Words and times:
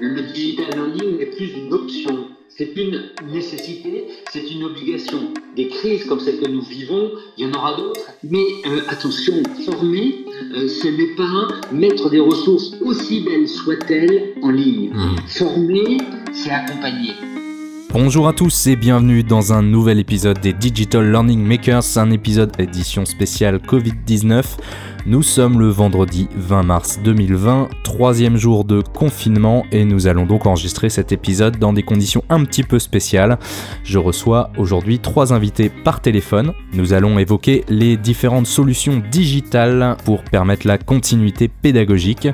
Le 0.00 0.22
digital 0.22 0.66
learning 0.74 1.18
n'est 1.18 1.26
plus 1.26 1.52
une 1.52 1.72
option, 1.72 2.28
c'est 2.48 2.76
une 2.76 3.10
nécessité, 3.30 4.06
c'est 4.30 4.50
une 4.50 4.64
obligation. 4.64 5.32
Des 5.56 5.68
crises 5.68 6.04
comme 6.04 6.20
celle 6.20 6.40
que 6.40 6.48
nous 6.48 6.62
vivons, 6.62 7.10
il 7.36 7.46
y 7.46 7.50
en 7.50 7.54
aura 7.54 7.76
d'autres. 7.76 8.10
Mais 8.24 8.44
euh, 8.66 8.80
attention, 8.88 9.42
former, 9.64 10.24
euh, 10.54 10.68
ce 10.68 10.88
n'est 10.88 11.14
pas 11.14 11.48
mettre 11.72 12.10
des 12.10 12.20
ressources 12.20 12.74
aussi 12.80 13.20
belles 13.20 13.48
soient-elles 13.48 14.34
en 14.42 14.50
ligne. 14.50 14.90
Mmh. 14.90 15.16
Former, 15.28 15.98
c'est 16.32 16.50
accompagner. 16.50 17.12
Bonjour 17.92 18.26
à 18.26 18.32
tous 18.32 18.68
et 18.68 18.76
bienvenue 18.76 19.22
dans 19.22 19.52
un 19.52 19.60
nouvel 19.60 19.98
épisode 19.98 20.40
des 20.40 20.54
Digital 20.54 21.10
Learning 21.10 21.44
Makers, 21.44 21.98
un 21.98 22.10
épisode 22.10 22.50
édition 22.58 23.04
spéciale 23.04 23.56
Covid-19. 23.56 24.56
Nous 25.04 25.22
sommes 25.22 25.60
le 25.60 25.68
vendredi 25.68 26.26
20 26.34 26.62
mars 26.62 27.00
2020, 27.04 27.68
troisième 27.84 28.38
jour 28.38 28.64
de 28.64 28.80
confinement 28.80 29.66
et 29.72 29.84
nous 29.84 30.06
allons 30.06 30.24
donc 30.24 30.46
enregistrer 30.46 30.88
cet 30.88 31.12
épisode 31.12 31.58
dans 31.58 31.74
des 31.74 31.82
conditions 31.82 32.24
un 32.30 32.42
petit 32.44 32.62
peu 32.62 32.78
spéciales. 32.78 33.38
Je 33.84 33.98
reçois 33.98 34.50
aujourd'hui 34.56 34.98
trois 34.98 35.34
invités 35.34 35.68
par 35.68 36.00
téléphone. 36.00 36.54
Nous 36.72 36.94
allons 36.94 37.18
évoquer 37.18 37.62
les 37.68 37.98
différentes 37.98 38.46
solutions 38.46 39.02
digitales 39.10 39.98
pour 40.06 40.24
permettre 40.24 40.66
la 40.66 40.78
continuité 40.78 41.48
pédagogique. 41.48 42.28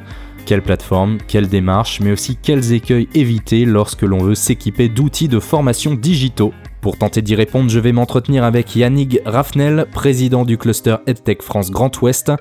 Quelle 0.49 0.63
plateforme, 0.63 1.19
quelle 1.29 1.47
démarche, 1.47 2.01
mais 2.01 2.11
aussi 2.11 2.35
quels 2.35 2.73
écueils 2.73 3.07
éviter 3.15 3.67
lorsque 3.67 4.01
l'on 4.01 4.17
veut 4.17 4.35
s'équiper 4.35 4.89
d'outils 4.89 5.29
de 5.29 5.41
formation 5.41 5.93
digitaux. 5.93 6.55
Pour 6.81 6.97
tenter 6.97 7.21
d'y 7.21 7.35
répondre, 7.35 7.69
je 7.69 7.79
vais 7.79 7.93
m'entretenir 7.93 8.45
avec 8.45 8.75
Yannick 8.75 9.21
Raffnel, 9.27 9.85
président 9.93 10.47
du 10.47 10.57
cluster 10.57 10.97
EdTech 11.07 11.43
France 11.43 11.71
Grand 11.71 12.01
Ouest, 12.01 12.33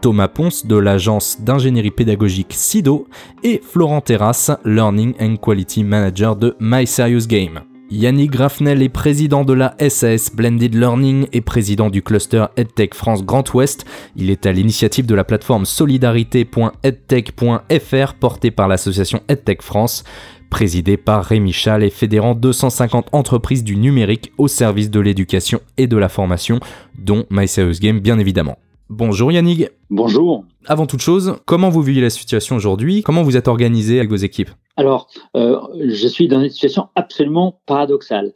Thomas 0.00 0.28
Ponce 0.28 0.64
de 0.64 0.76
l'agence 0.76 1.40
d'ingénierie 1.40 1.90
pédagogique 1.90 2.52
SIDO 2.52 3.08
et 3.42 3.60
Florent 3.68 4.00
Terrasse, 4.00 4.52
Learning 4.64 5.14
and 5.20 5.34
Quality 5.34 5.82
Manager 5.82 6.36
de 6.36 6.54
My 6.60 6.86
Serious 6.86 7.26
Game. 7.26 7.65
Yannick 7.88 8.32
Graffnel 8.32 8.82
est 8.82 8.88
président 8.88 9.44
de 9.44 9.52
la 9.52 9.76
SAS 9.88 10.34
Blended 10.34 10.74
Learning 10.74 11.28
et 11.32 11.40
président 11.40 11.88
du 11.88 12.02
cluster 12.02 12.46
EdTech 12.56 12.94
France 12.94 13.24
Grand 13.24 13.54
Ouest. 13.54 13.84
Il 14.16 14.28
est 14.28 14.44
à 14.44 14.52
l'initiative 14.52 15.06
de 15.06 15.14
la 15.14 15.22
plateforme 15.22 15.64
solidarité.edtech.fr 15.64 18.14
portée 18.14 18.50
par 18.50 18.66
l'association 18.66 19.20
EdTech 19.28 19.62
France, 19.62 20.02
présidée 20.50 20.96
par 20.96 21.24
Rémi 21.24 21.52
Chal 21.52 21.84
et 21.84 21.90
fédérant 21.90 22.34
250 22.34 23.10
entreprises 23.12 23.62
du 23.62 23.76
numérique 23.76 24.32
au 24.36 24.48
service 24.48 24.90
de 24.90 24.98
l'éducation 24.98 25.60
et 25.76 25.86
de 25.86 25.96
la 25.96 26.08
formation, 26.08 26.58
dont 26.98 27.24
My 27.30 27.46
Serious 27.46 27.78
Game 27.80 28.00
bien 28.00 28.18
évidemment. 28.18 28.58
Bonjour 28.90 29.30
Yannick. 29.30 29.68
Bonjour. 29.90 30.44
Avant 30.66 30.86
toute 30.86 31.02
chose, 31.02 31.36
comment 31.44 31.70
vous 31.70 31.82
vivez 31.82 32.00
la 32.00 32.10
situation 32.10 32.56
aujourd'hui? 32.56 33.04
Comment 33.04 33.22
vous 33.22 33.36
êtes 33.36 33.46
organisé 33.46 33.98
avec 33.98 34.10
vos 34.10 34.16
équipes? 34.16 34.50
Alors, 34.76 35.08
euh, 35.36 35.60
je 35.88 36.06
suis 36.06 36.28
dans 36.28 36.42
une 36.42 36.50
situation 36.50 36.88
absolument 36.94 37.60
paradoxale. 37.66 38.32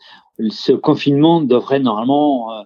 Ce 0.48 0.72
confinement 0.72 1.42
devrait 1.42 1.80
normalement 1.80 2.52
euh, 2.52 2.62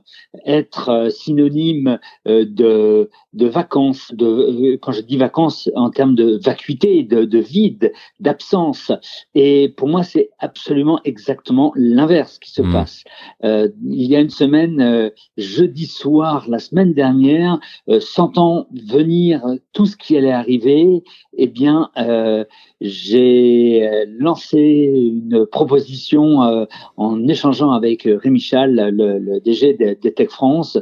être 0.47 0.91
euh, 0.91 1.11
synonyme 1.11 1.99
de, 2.25 3.11
de 3.35 3.47
vacances, 3.47 4.13
de, 4.15 4.77
quand 4.83 4.93
je 4.93 5.03
dis 5.03 5.17
vacances 5.17 5.71
en 5.77 5.91
termes 5.91 6.15
de 6.15 6.39
vacuité, 6.43 7.03
de, 7.03 7.25
de 7.25 7.39
vide, 7.39 7.93
d'absence. 8.21 8.93
Et 9.35 9.69
pour 9.77 9.89
moi, 9.89 10.03
c'est 10.03 10.31
absolument 10.39 11.01
exactement 11.05 11.73
l'inverse 11.77 12.39
qui 12.39 12.51
se 12.51 12.63
Mmh. 12.63 12.73
passe. 12.73 13.05
Euh, 13.45 13.69
il 13.85 14.05
y 14.11 14.17
a 14.17 14.21
une 14.21 14.31
semaine, 14.31 14.81
euh, 14.81 15.11
jeudi 15.37 15.87
soir, 15.87 16.47
la 16.49 16.59
semaine 16.59 16.95
dernière, 16.95 17.59
euh, 17.89 18.01
sentant 18.01 18.67
venir 18.73 19.43
tout 19.73 19.87
ce 19.87 19.97
qui 19.97 20.17
allait 20.17 20.33
arriver, 20.33 21.03
eh 21.37 21.47
bien, 21.47 21.91
euh, 21.99 22.45
j'ai 22.81 23.87
euh, 23.87 24.07
lancé 24.19 24.59
une 24.59 25.47
proposition 25.47 26.43
euh, 26.43 26.65
en 26.97 27.27
échangeant 27.29 27.73
avec 27.73 28.07
euh, 28.07 28.19
Rémi 28.23 28.41
Chal, 28.41 28.75
le, 28.75 29.19
le 29.19 29.41
DG 29.41 29.75
de, 29.75 29.97
de 30.01 30.09
Tech 30.11 30.29
France, 30.31 30.79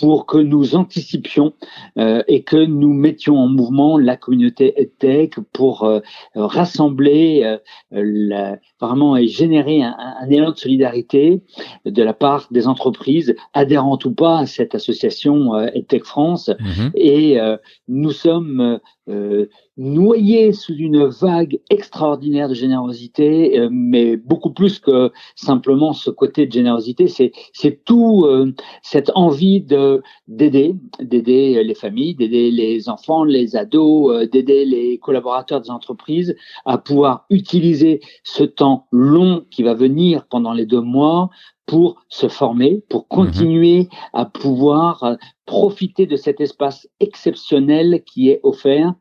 pour 0.00 0.26
que 0.26 0.38
nous 0.38 0.74
anticipions 0.74 1.52
euh, 1.98 2.22
et 2.26 2.42
que 2.42 2.56
nous 2.56 2.92
mettions 2.92 3.36
en 3.36 3.48
mouvement 3.48 3.96
la 3.98 4.16
communauté 4.16 4.74
EdTech 4.80 5.38
pour 5.52 5.84
euh, 5.84 6.00
rassembler 6.34 7.42
euh, 7.44 7.58
la- 7.90 8.58
vraiment 8.80 9.16
et 9.16 9.26
générer 9.28 9.82
un, 9.82 9.94
un 10.20 10.28
élan 10.30 10.50
de 10.50 10.56
solidarité 10.56 11.42
de 11.84 12.02
la 12.02 12.12
part 12.12 12.48
des 12.50 12.66
entreprises 12.66 13.34
adhérentes 13.52 14.04
ou 14.04 14.12
pas 14.12 14.38
à 14.40 14.46
cette 14.46 14.74
association 14.74 15.54
euh, 15.54 15.68
EdTech 15.74 16.04
France. 16.04 16.50
Mhm. 16.60 16.90
Et 16.94 17.40
euh, 17.40 17.56
nous 17.88 18.10
sommes 18.10 18.80
euh, 19.08 19.46
noyés 19.76 20.52
sous 20.52 20.74
une 20.74 21.04
vague 21.06 21.58
extraordinaire 21.70 22.48
de 22.48 22.54
générosité, 22.54 23.58
euh, 23.58 23.68
mais 23.70 24.16
beaucoup 24.16 24.52
plus 24.60 24.78
que 24.78 25.12
simplement 25.34 25.92
ce 25.92 26.10
côté 26.10 26.46
de 26.46 26.52
générosité, 26.52 27.06
c'est 27.08 27.32
c'est 27.52 27.84
tout 27.84 28.24
euh, 28.24 28.54
cette 28.82 29.10
envie 29.14 29.60
de 29.60 29.83
d'aider, 30.28 30.74
d'aider 31.00 31.62
les 31.62 31.74
familles, 31.74 32.14
d'aider 32.14 32.50
les 32.50 32.88
enfants, 32.88 33.24
les 33.24 33.56
ados, 33.56 34.10
euh, 34.10 34.26
d'aider 34.26 34.64
les 34.64 34.98
collaborateurs 34.98 35.60
des 35.60 35.70
entreprises 35.70 36.36
à 36.64 36.78
pouvoir 36.78 37.26
utiliser 37.30 38.00
ce 38.22 38.44
temps 38.44 38.86
long 38.92 39.44
qui 39.50 39.62
va 39.62 39.74
venir 39.74 40.26
pendant 40.28 40.52
les 40.52 40.66
deux 40.66 40.80
mois 40.80 41.30
pour 41.66 42.04
se 42.08 42.28
former, 42.28 42.82
pour 42.90 43.08
continuer 43.08 43.88
à 44.12 44.26
pouvoir 44.26 45.02
euh, 45.02 45.14
profiter 45.46 46.06
de 46.06 46.16
cet 46.16 46.40
espace 46.40 46.88
exceptionnel 47.00 48.02
qui 48.04 48.28
est 48.28 48.40
offert 48.42 48.94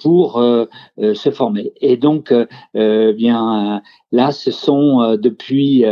pour 0.00 0.38
euh, 0.38 0.64
euh, 0.98 1.14
se 1.14 1.30
former. 1.30 1.72
Et 1.80 1.96
donc, 1.96 2.32
euh, 2.32 3.12
bien 3.12 3.82
là, 4.12 4.32
ce 4.32 4.50
sont 4.50 5.16
depuis 5.16 5.84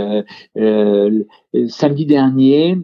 samedi 1.69 2.07
dernier 2.07 2.79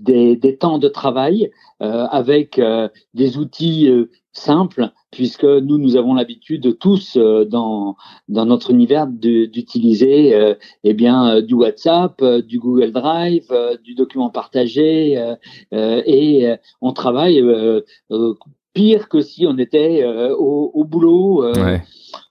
des, 0.00 0.36
des 0.36 0.56
temps 0.56 0.78
de 0.78 0.88
travail 0.88 1.50
euh, 1.82 2.06
avec 2.10 2.58
euh, 2.58 2.88
des 3.14 3.38
outils 3.38 3.88
euh, 3.88 4.10
simples, 4.32 4.90
puisque 5.10 5.44
nous, 5.44 5.78
nous 5.78 5.96
avons 5.96 6.14
l'habitude 6.14 6.78
tous 6.78 7.16
euh, 7.16 7.44
dans, 7.44 7.96
dans 8.28 8.46
notre 8.46 8.70
univers 8.70 9.06
d'utiliser 9.06 10.34
euh, 10.34 10.54
eh 10.82 10.94
bien, 10.94 11.36
euh, 11.36 11.40
du 11.42 11.54
WhatsApp, 11.54 12.20
euh, 12.22 12.42
du 12.42 12.58
Google 12.58 12.92
Drive, 12.92 13.46
euh, 13.50 13.76
du 13.82 13.94
document 13.94 14.30
partagé, 14.30 15.18
euh, 15.18 15.34
euh, 15.72 16.02
et 16.06 16.48
euh, 16.48 16.56
on 16.80 16.92
travaille 16.92 17.40
euh, 17.40 17.80
euh, 18.10 18.34
pire 18.72 19.08
que 19.08 19.20
si 19.20 19.46
on 19.46 19.56
était 19.58 20.02
euh, 20.02 20.34
au, 20.36 20.70
au 20.74 20.84
boulot 20.84 21.44
euh, 21.44 21.52
Ouais. 21.54 21.82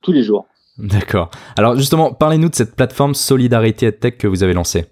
tous 0.02 0.12
les 0.12 0.24
jours. 0.24 0.46
D'accord. 0.78 1.30
Alors 1.56 1.76
justement, 1.78 2.14
parlez-nous 2.14 2.50
de 2.50 2.56
cette 2.56 2.76
plateforme 2.76 3.14
Solidarité 3.14 3.86
EdTech 3.88 4.18
que 4.18 4.28
vous 4.28 4.44
avez 4.44 4.54
lancée. 4.54 4.86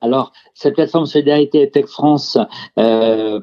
Alors, 0.00 0.32
cette 0.54 0.74
plateforme 0.74 1.06
Solidarité 1.06 1.70
Tech 1.70 1.86
France 1.86 2.38
euh, 2.78 3.40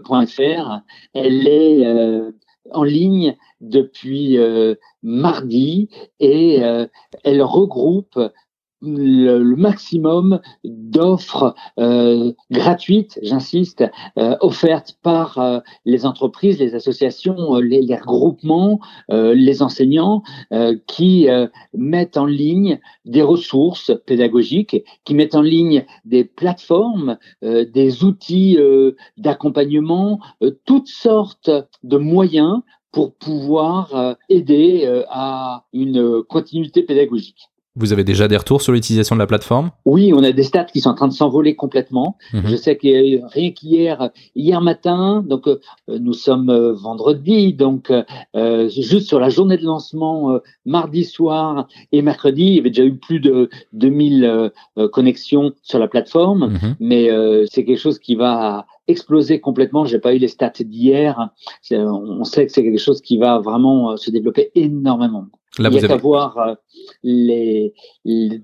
elle 1.14 1.47
est 1.47 1.86
euh, 1.86 2.31
en 2.72 2.84
ligne 2.84 3.36
depuis 3.59 4.38
euh, 4.38 4.75
mardi 5.03 5.90
et 6.20 6.62
elle 7.24 7.41
regroupe 7.41 8.20
le, 8.81 9.44
le 9.44 9.56
maximum 9.56 10.42
d'offres 10.64 11.56
euh, 11.80 12.34
gratuites, 12.50 13.19
j'insiste, 13.22 13.84
euh, 14.18 14.36
offertes 14.42 14.97
par 15.02 15.38
euh, 15.38 15.59
les 15.86 16.06
entreprises, 16.06 16.59
les 16.59 16.75
associations, 16.75 17.56
euh, 17.56 17.62
les, 17.62 17.81
les 17.81 17.96
regroupements, 17.96 18.80
euh, 19.12 19.34
les 19.34 19.62
enseignants 19.62 20.24
euh, 20.52 20.75
qui 20.88 21.28
mettent 21.74 22.18
en 22.18 22.25
ligne 22.25 22.80
des 23.06 23.22
ressources 23.22 23.91
pédagogiques, 24.06 24.84
qui 25.03 25.14
mettent 25.14 25.36
en 25.36 25.41
ligne 25.41 25.86
des 26.06 26.24
plateformes, 26.24 27.18
des 27.41 28.03
outils 28.03 28.58
d'accompagnement, 29.18 30.20
toutes 30.66 30.88
sortes 30.88 31.52
de 31.84 31.97
moyens 31.97 32.62
pour 32.91 33.14
pouvoir 33.14 34.18
aider 34.30 35.03
à 35.09 35.66
une 35.74 36.23
continuité 36.23 36.84
pédagogique. 36.84 37.51
Vous 37.78 37.94
avez 37.94 38.03
déjà 38.03 38.28
des 38.28 38.35
retours 38.35 38.62
sur 38.62 38.73
l'utilisation 38.73 39.16
de 39.16 39.22
la 39.22 39.28
plateforme? 39.28 39.72
Oui, 39.85 40.12
on 40.14 40.22
a 40.23 40.34
des 40.34 40.44
stats 40.44 40.66
qui 40.66 40.82
sont 40.82 40.90
en 40.90 40.94
train 40.94 41.08
de 41.08 41.14
s'envoler 41.14 41.56
complètement. 41.56 42.18
Mhm. 42.34 42.44
Je 42.47 42.56
sais 42.58 42.78
qu'il 42.78 42.90
y 42.90 42.96
a 42.96 43.06
eu 43.06 43.22
rien 43.32 43.52
qu'hier, 43.52 44.09
hier 44.35 44.59
matin, 44.59 45.23
donc 45.26 45.47
euh, 45.47 45.59
nous 45.88 46.12
sommes 46.12 46.50
euh, 46.50 46.73
vendredi, 46.73 47.53
donc 47.53 47.90
euh, 48.35 48.68
juste 48.70 49.08
sur 49.08 49.22
la 49.22 49.29
journée 49.29 49.56
de 49.58 49.64
lancement, 49.64 50.38
mardi 50.66 51.06
soir 51.06 51.68
et 51.94 52.02
mercredi, 52.02 52.44
il 52.44 52.53
y 52.56 52.59
avait 52.59 52.72
déjà 52.72 52.84
eu 52.84 52.96
plus 52.97 53.22
de 53.22 53.50
2000 53.72 54.26
euh, 54.26 54.50
euh, 54.78 54.90
connexions 54.90 55.53
sur 55.62 55.79
la 55.79 55.88
plateforme, 55.88 56.52
Mhm. 56.52 56.76
mais 56.82 57.09
c'est 57.50 57.64
quelque 57.64 57.79
chose 57.79 58.00
qui 58.00 58.16
va 58.16 58.66
exploser 58.88 59.40
complètement. 59.40 59.85
J'ai 59.85 60.00
pas 60.00 60.14
eu 60.14 60.18
les 60.18 60.28
stats 60.28 60.52
d'hier. 60.59 61.29
On 61.72 62.23
sait 62.26 62.46
que 62.46 62.52
c'est 62.52 62.64
quelque 62.64 62.79
chose 62.79 63.00
qui 63.02 63.18
va 63.18 63.40
vraiment 63.40 63.96
se 63.96 64.12
développer 64.12 64.52
énormément. 64.56 65.26
Il 65.59 65.74
y 65.74 65.78
a 65.78 65.88
qu'à 65.88 65.98
voir 65.98 66.38
euh, 66.38 66.56
les, 67.03 67.74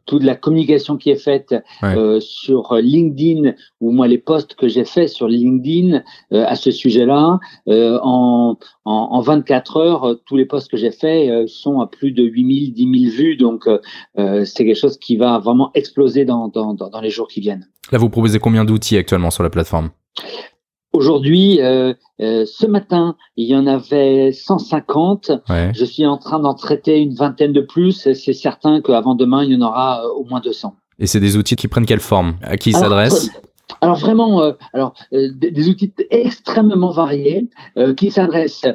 toute 0.05 0.23
la 0.23 0.35
communication 0.35 0.97
qui 0.97 1.09
est 1.09 1.15
faite 1.23 1.55
euh, 1.83 2.19
sur 2.19 2.75
LinkedIn 2.75 3.53
ou 3.79 3.91
moi 3.91 4.07
les 4.07 4.17
posts 4.17 4.55
que 4.55 4.67
j'ai 4.67 4.83
faits 4.83 5.09
sur 5.09 5.27
LinkedIn 5.27 6.03
euh, 6.33 6.45
à 6.45 6.55
ce 6.55 6.71
sujet-là. 6.71 7.39
En, 7.67 8.57
en, 8.85 8.91
en, 8.91 9.21
24 9.21 9.77
heures, 9.77 10.19
tous 10.25 10.35
les 10.35 10.45
posts 10.45 10.69
que 10.69 10.77
j'ai 10.77 10.91
faits 10.91 11.47
sont 11.47 11.79
à 11.79 11.87
plus 11.87 12.11
de 12.11 12.23
8000, 12.23 12.73
10 12.73 12.99
000 13.09 13.15
vues. 13.15 13.35
Donc 13.37 13.69
c'est 14.15 14.65
quelque 14.65 14.75
chose 14.75 14.97
qui 14.97 15.17
va 15.17 15.39
vraiment 15.39 15.71
exploser 15.73 16.25
dans, 16.25 16.49
dans, 16.49 16.73
dans 16.73 17.01
les 17.01 17.09
jours 17.09 17.27
qui 17.27 17.39
viennent. 17.39 17.67
Là, 17.91 17.97
vous 17.97 18.09
proposez 18.09 18.39
combien 18.39 18.65
d'outils 18.65 18.97
actuellement 18.97 19.31
sur 19.31 19.43
la 19.43 19.49
plateforme? 19.49 19.91
Aujourd'hui, 20.97 21.61
euh, 21.61 21.93
euh, 22.21 22.43
ce 22.47 22.65
matin, 22.65 23.15
il 23.35 23.47
y 23.47 23.55
en 23.55 23.67
avait 23.67 24.31
150. 24.31 25.31
Je 25.47 25.85
suis 25.85 26.07
en 26.07 26.17
train 26.17 26.39
d'en 26.39 26.55
traiter 26.55 26.97
une 26.97 27.13
vingtaine 27.13 27.53
de 27.53 27.61
plus. 27.61 28.09
C'est 28.15 28.33
certain 28.33 28.81
qu'avant 28.81 29.13
demain, 29.13 29.43
il 29.43 29.51
y 29.51 29.55
en 29.55 29.61
aura 29.61 30.03
euh, 30.03 30.07
au 30.17 30.23
moins 30.23 30.39
200. 30.39 30.75
Et 30.97 31.05
c'est 31.05 31.19
des 31.19 31.37
outils 31.37 31.55
qui 31.55 31.67
prennent 31.67 31.85
quelle 31.85 31.99
forme? 31.99 32.37
À 32.41 32.57
qui 32.57 32.71
ils 32.71 32.75
s'adressent? 32.75 33.29
alors 33.81 33.97
vraiment, 33.97 34.53
alors 34.73 34.95
des, 35.11 35.69
outils 35.69 35.93
extrêmement 36.09 36.89
variés 36.89 37.47
qui 37.95 38.09
s'adressent 38.09 38.65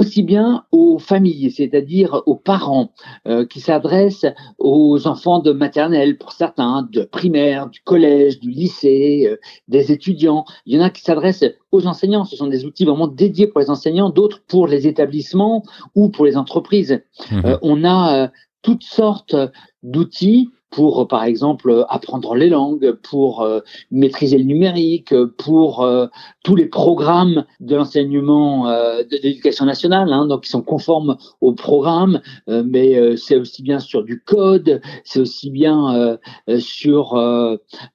aussi 0.00 0.22
bien 0.22 0.64
aux 0.72 0.98
familles, 0.98 1.50
c'est-à-dire 1.50 2.22
aux 2.24 2.34
parents, 2.34 2.90
euh, 3.28 3.44
qui 3.44 3.60
s'adressent 3.60 4.24
aux 4.58 5.06
enfants 5.06 5.40
de 5.40 5.52
maternelle 5.52 6.16
pour 6.16 6.32
certains, 6.32 6.88
de 6.90 7.02
primaire, 7.02 7.68
du 7.68 7.80
collège, 7.82 8.40
du 8.40 8.50
lycée, 8.50 9.26
euh, 9.28 9.36
des 9.68 9.92
étudiants. 9.92 10.46
Il 10.64 10.74
y 10.74 10.80
en 10.80 10.82
a 10.82 10.88
qui 10.88 11.02
s'adressent 11.02 11.44
aux 11.70 11.86
enseignants. 11.86 12.24
Ce 12.24 12.34
sont 12.34 12.46
des 12.46 12.64
outils 12.64 12.86
vraiment 12.86 13.08
dédiés 13.08 13.46
pour 13.46 13.60
les 13.60 13.68
enseignants, 13.68 14.08
d'autres 14.08 14.42
pour 14.48 14.66
les 14.66 14.86
établissements 14.86 15.64
ou 15.94 16.08
pour 16.08 16.24
les 16.24 16.38
entreprises. 16.38 17.02
Mmh. 17.30 17.40
Euh, 17.44 17.58
on 17.60 17.84
a 17.84 18.30
toutes 18.62 18.84
sortes 18.84 19.36
d'outils 19.82 20.50
pour, 20.70 21.08
par 21.08 21.24
exemple, 21.24 21.84
apprendre 21.88 22.34
les 22.34 22.48
langues, 22.48 22.92
pour 22.92 23.42
euh, 23.42 23.60
maîtriser 23.90 24.38
le 24.38 24.44
numérique, 24.44 25.14
pour 25.36 25.82
euh, 25.82 26.06
tous 26.44 26.54
les 26.54 26.66
programmes 26.66 27.44
de 27.58 27.76
l'enseignement 27.76 28.68
euh, 28.68 29.02
de 29.02 29.18
l'éducation 29.22 29.64
nationale, 29.64 30.12
hein, 30.12 30.26
donc 30.26 30.44
qui 30.44 30.50
sont 30.50 30.62
conformes 30.62 31.16
au 31.40 31.52
programme, 31.52 32.20
mais 32.46 33.16
c'est 33.16 33.36
aussi 33.36 33.62
bien 33.62 33.78
sur 33.78 34.04
du 34.04 34.20
code, 34.20 34.80
c'est 35.04 35.20
aussi 35.20 35.50
bien 35.50 36.18
sur 36.58 37.18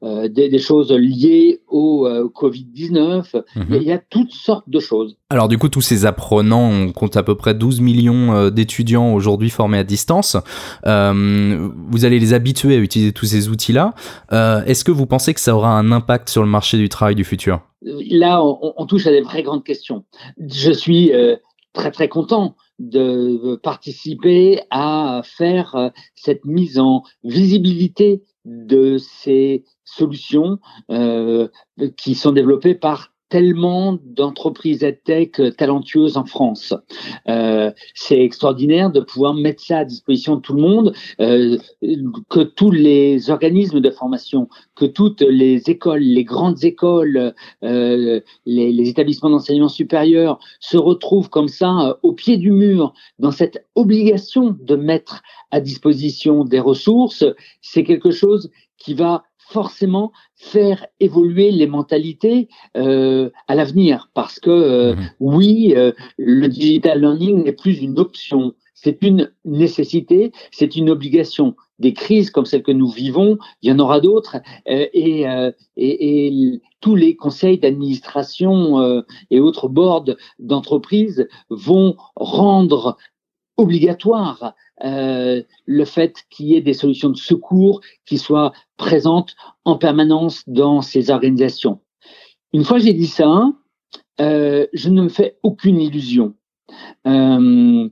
des, 0.01 0.49
des, 0.49 0.59
choses 0.59 0.91
liées 0.91 1.61
au 1.75 2.29
Covid-19. 2.29 3.43
Mhm. 3.55 3.65
Il 3.71 3.83
y 3.83 3.91
a 3.91 3.97
toutes 3.97 4.31
sortes 4.31 4.69
de 4.69 4.79
choses. 4.79 5.17
Alors 5.29 5.47
du 5.47 5.57
coup, 5.57 5.69
tous 5.69 5.81
ces 5.81 6.05
apprenants, 6.05 6.69
on 6.69 6.91
compte 6.91 7.17
à 7.17 7.23
peu 7.23 7.35
près 7.35 7.53
12 7.53 7.81
millions 7.81 8.49
d'étudiants 8.49 9.13
aujourd'hui 9.13 9.49
formés 9.49 9.77
à 9.77 9.83
distance. 9.83 10.37
vous 10.85 12.05
allez 12.05 12.19
les 12.19 12.33
habituer 12.33 12.75
à 12.75 12.79
utiliser 12.79 13.11
tous 13.11 13.25
ces 13.25 13.49
outils-là. 13.49 13.93
Euh, 14.31 14.63
est-ce 14.65 14.83
que 14.83 14.91
vous 14.91 15.05
pensez 15.05 15.33
que 15.33 15.39
ça 15.39 15.55
aura 15.55 15.77
un 15.77 15.91
impact 15.91 16.29
sur 16.29 16.43
le 16.43 16.49
marché 16.49 16.77
du 16.77 16.89
travail 16.89 17.15
du 17.15 17.23
futur? 17.23 17.61
Là, 17.81 18.43
on, 18.43 18.85
touche 18.85 19.05
à 19.07 19.11
des 19.11 19.21
vraies 19.21 19.43
grandes 19.43 19.63
questions. 19.63 20.05
Je 20.39 20.71
suis 20.71 21.13
euh, 21.13 21.35
très 21.73 21.91
très 21.91 22.07
content 22.07 22.55
de 22.79 23.55
participer 23.57 24.61
à 24.71 25.21
faire 25.23 25.75
euh, 25.75 25.89
cette 26.15 26.45
mise 26.45 26.79
en 26.79 27.03
visibilité 27.23 28.23
de 28.45 28.97
ces 28.97 29.65
solutions 29.83 30.59
qui 31.97 32.15
sont 32.15 32.31
développées 32.31 32.75
par 32.75 33.14
tellement 33.35 33.99
d'entreprises 34.01 34.87
tech 35.03 35.31
talentueuses 35.57 36.15
en 36.15 36.23
France. 36.23 36.73
Euh, 37.27 37.69
c'est 37.93 38.21
extraordinaire 38.21 38.89
de 38.89 39.01
pouvoir 39.01 39.33
mettre 39.33 39.61
ça 39.61 39.79
à 39.79 39.83
disposition 39.83 40.37
de 40.37 40.39
tout 40.39 40.53
le 40.53 40.61
monde, 40.61 40.93
euh, 41.19 41.57
que 42.29 42.39
tous 42.39 42.71
les 42.71 43.29
organismes 43.29 43.81
de 43.81 43.89
formation, 43.89 44.47
que 44.73 44.85
toutes 44.85 45.19
les 45.19 45.69
écoles, 45.69 45.99
les 45.99 46.23
grandes 46.23 46.63
écoles, 46.63 47.33
euh, 47.65 48.21
les, 48.45 48.87
établissements 48.87 49.31
d'enseignement 49.31 49.67
supérieur 49.67 50.39
se 50.61 50.77
retrouvent 50.77 51.29
comme 51.29 51.49
ça 51.49 51.99
au 52.03 52.13
pied 52.13 52.37
du 52.37 52.51
mur 52.51 52.93
dans 53.19 53.31
cette 53.31 53.65
obligation 53.75 54.55
de 54.57 54.77
mettre 54.77 55.23
à 55.51 55.59
disposition 55.59 56.45
des 56.45 56.61
ressources, 56.61 57.25
c'est 57.59 57.83
quelque 57.83 58.11
chose 58.11 58.49
qui 58.77 58.93
va 58.93 59.25
forcément 59.47 60.11
faire 60.35 60.85
évoluer 60.99 61.51
les 61.51 61.67
mentalités 61.67 62.49
euh, 62.75 63.29
à 63.47 63.55
l'avenir 63.55 64.09
parce 64.13 64.39
que 64.39 64.49
euh, 64.49 64.95
mhm. 64.95 65.09
oui, 65.19 65.73
euh, 65.75 65.91
le 66.17 66.47
digital 66.47 66.99
learning 66.99 67.43
n'est 67.43 67.51
plus 67.53 67.79
une 67.81 67.99
option, 67.99 68.53
c'est 68.73 69.01
une 69.01 69.31
nécessité, 69.45 70.31
c'est 70.51 70.75
une 70.75 70.89
obligation. 70.89 71.55
Des 71.77 71.93
crises 71.93 72.29
comme 72.29 72.45
celle 72.45 72.63
que 72.63 72.71
nous 72.71 72.87
vivons, 72.87 73.37
il 73.61 73.69
y 73.69 73.73
en 73.73 73.79
aura 73.79 73.99
d'autres 73.99 74.37
et, 74.65 75.25
et, 75.75 76.61
tous 76.79 76.95
les 76.95 77.17
conseils 77.17 77.57
d'administration 77.57 79.03
et 79.29 79.41
autres 79.41 79.67
boards 79.67 80.05
d'entreprise 80.39 81.27
vont 81.49 81.97
rendre 82.15 82.95
obligatoire 83.57 84.53
euh, 84.83 85.41
le 85.65 85.85
fait 85.85 86.25
qu'il 86.29 86.47
y 86.47 86.55
ait 86.55 86.61
des 86.61 86.73
solutions 86.73 87.09
de 87.09 87.17
secours 87.17 87.81
qui 88.05 88.17
soient 88.17 88.51
présentes 88.77 89.35
en 89.63 89.77
permanence 89.77 90.43
dans 90.47 90.81
ces 90.81 91.09
organisations. 91.09 91.79
Une 92.53 92.65
fois 92.65 92.79
j'ai 92.79 92.93
dit 92.93 93.07
ça, 93.07 93.51
euh, 94.19 94.67
je 94.73 94.89
ne 94.89 95.03
me 95.03 95.09
fais 95.09 95.37
aucune 95.43 95.79
illusion. 95.79 96.33
Euh, 97.07 97.89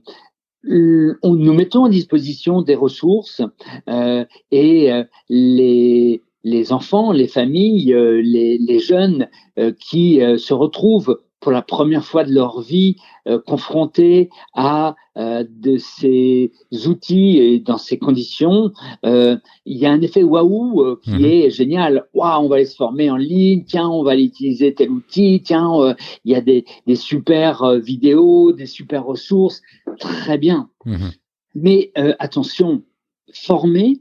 nous 0.66 1.54
mettons 1.54 1.84
à 1.84 1.90
disposition 1.90 2.62
des 2.62 2.74
ressources 2.74 3.42
et 4.50 5.02
les, 5.28 6.22
les 6.42 6.72
enfants, 6.72 7.12
les 7.12 7.28
familles, 7.28 7.94
les, 7.94 8.56
les 8.56 8.78
jeunes 8.78 9.28
qui 9.78 10.20
se 10.38 10.54
retrouvent 10.54 11.20
pour 11.44 11.52
la 11.52 11.60
première 11.60 12.06
fois 12.06 12.24
de 12.24 12.32
leur 12.32 12.62
vie 12.62 12.96
euh, 13.28 13.38
confrontés 13.38 14.30
à 14.54 14.96
euh, 15.18 15.44
de 15.46 15.76
ces 15.76 16.50
outils 16.86 17.36
et 17.36 17.60
dans 17.60 17.76
ces 17.76 17.98
conditions, 17.98 18.72
euh, 19.04 19.36
il 19.66 19.76
y 19.76 19.84
a 19.84 19.92
un 19.92 20.00
effet 20.00 20.22
waouh 20.22 20.80
euh, 20.80 20.98
qui 21.04 21.10
mhm. 21.10 21.24
est 21.26 21.50
génial. 21.50 22.06
Waouh, 22.14 22.46
on 22.46 22.48
va 22.48 22.56
aller 22.56 22.64
se 22.64 22.76
former 22.76 23.10
en 23.10 23.18
ligne. 23.18 23.62
Tiens, 23.64 23.90
on 23.90 24.02
va 24.02 24.12
aller 24.12 24.24
utiliser 24.24 24.72
tel 24.72 24.88
outil. 24.88 25.42
Tiens, 25.44 25.94
il 26.24 26.32
y 26.32 26.34
a 26.34 26.40
des, 26.40 26.64
des 26.86 26.96
super 26.96 27.74
vidéos, 27.74 28.52
des 28.52 28.64
super 28.64 29.04
ressources. 29.04 29.60
Très 29.98 30.38
bien. 30.38 30.70
Mhm. 30.86 31.10
Mais 31.54 31.92
attention, 32.18 32.84
former, 33.34 34.00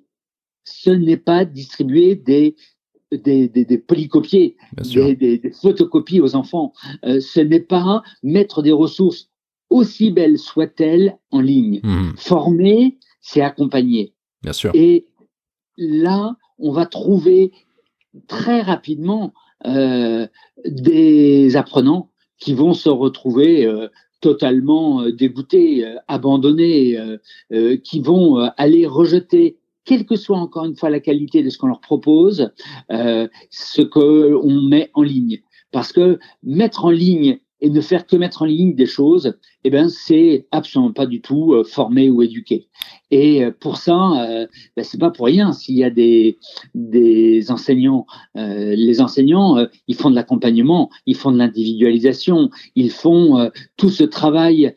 ce 0.64 0.92
n'est 0.92 1.18
pas 1.18 1.44
distribuer 1.44 2.16
des 2.16 2.56
des, 3.18 3.48
des, 3.48 3.78
polycopiés, 3.78 4.56
des, 4.78 5.52
photocopies 5.62 6.22
aux 6.22 6.36
enfants. 6.36 6.74
Euh, 7.06 7.20
ce 7.20 7.40
n'est 7.40 7.60
pas 7.60 8.04
mettre 8.24 8.62
des 8.62 8.72
ressources 8.72 9.30
aussi 9.70 10.12
belles 10.12 10.38
soient-elles 10.38 11.18
en 11.32 11.42
ligne. 11.42 11.80
Hmm. 11.84 12.12
Former, 12.18 12.98
c'est 13.22 13.42
accompagner. 13.42 14.14
Bien 14.42 14.54
sûr. 14.54 14.72
Et 14.74 15.08
là, 15.78 16.36
on 16.60 16.72
va 16.72 16.86
trouver 16.86 17.52
très 18.28 18.62
rapidement 18.62 19.34
euh, 19.66 20.28
des 20.66 21.56
apprenants 21.56 22.10
qui 22.40 22.54
vont 22.54 22.74
se 22.74 22.90
retrouver 22.90 23.66
euh, 23.66 23.88
totalement 24.22 25.10
dégoûtés, 25.10 25.86
abandonnés, 26.08 26.98
qui 27.84 28.00
vont 28.00 28.38
aller 28.56 28.88
rejeter 28.88 29.58
quelle 29.86 30.06
que 30.06 30.16
soit 30.16 30.38
encore 30.38 30.66
une 30.66 30.76
fois 30.76 30.90
la 30.90 31.00
qualité 31.00 31.44
de 31.44 31.50
ce 31.50 31.58
qu'on 31.58 31.68
leur 31.68 31.82
propose, 31.82 32.52
euh, 32.92 33.28
ce 33.50 33.82
qu'on 33.82 34.68
met 34.68 34.90
en 34.94 35.04
ligne. 35.04 35.42
Parce 35.72 35.92
que 35.92 36.20
mettre 36.44 36.86
en 36.86 36.92
ligne 36.92 37.40
et 37.64 37.70
ne 37.70 37.80
faire 37.80 38.06
que 38.06 38.18
mettre 38.18 38.42
en 38.42 38.46
ligne 38.46 38.76
des 38.76 38.86
choses, 38.86 39.38
eh 39.64 39.70
ben 39.70 39.88
c'est 39.88 40.48
absolument 40.52 40.92
pas 40.92 41.06
du 41.06 41.22
tout 41.22 41.54
euh, 41.54 41.64
former 41.64 42.10
ou 42.10 42.22
éduquer. 42.22 42.68
Et 43.10 43.42
euh, 43.42 43.52
pour 43.58 43.78
ça, 43.78 44.22
euh, 44.22 44.48
ben, 44.76 44.84
c'est 44.84 45.00
pas 45.00 45.12
pour 45.12 45.28
rien 45.28 45.54
s'il 45.54 45.76
y 45.76 45.86
a 45.86 45.90
des 45.90 46.38
des 46.76 47.52
enseignants. 47.52 48.06
Euh, 48.36 48.76
les 48.76 49.00
enseignants, 49.00 49.58
euh, 49.58 49.68
ils 49.88 49.96
font 49.96 50.10
de 50.10 50.16
l'accompagnement, 50.16 50.90
ils 51.06 51.16
font 51.16 51.32
de 51.32 51.38
l'individualisation, 51.38 52.50
ils 52.76 52.92
font 52.92 53.50
tout 53.78 53.90
ce 53.90 54.04
travail 54.04 54.76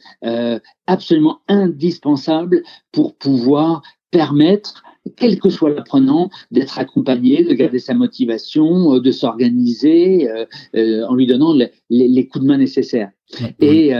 absolument 0.86 1.40
indispensable 1.48 2.62
pour 2.92 3.16
pouvoir 3.16 3.82
permettre 4.12 4.84
quel 5.16 5.38
que 5.38 5.50
soit 5.50 5.70
l'apprenant, 5.70 6.30
d'être 6.50 6.78
accompagné, 6.78 7.44
de 7.44 7.52
garder 7.54 7.78
sa 7.78 7.94
motivation, 7.94 8.94
euh, 8.94 9.00
de 9.00 9.10
s'organiser 9.10 10.28
euh, 10.28 10.44
euh, 10.74 11.06
en 11.06 11.14
lui 11.14 11.26
donnant 11.26 11.54
les, 11.90 12.26
coups 12.26 12.42
de 12.42 12.48
main 12.48 12.58
nécessaires. 12.58 13.10
Et 13.60 13.92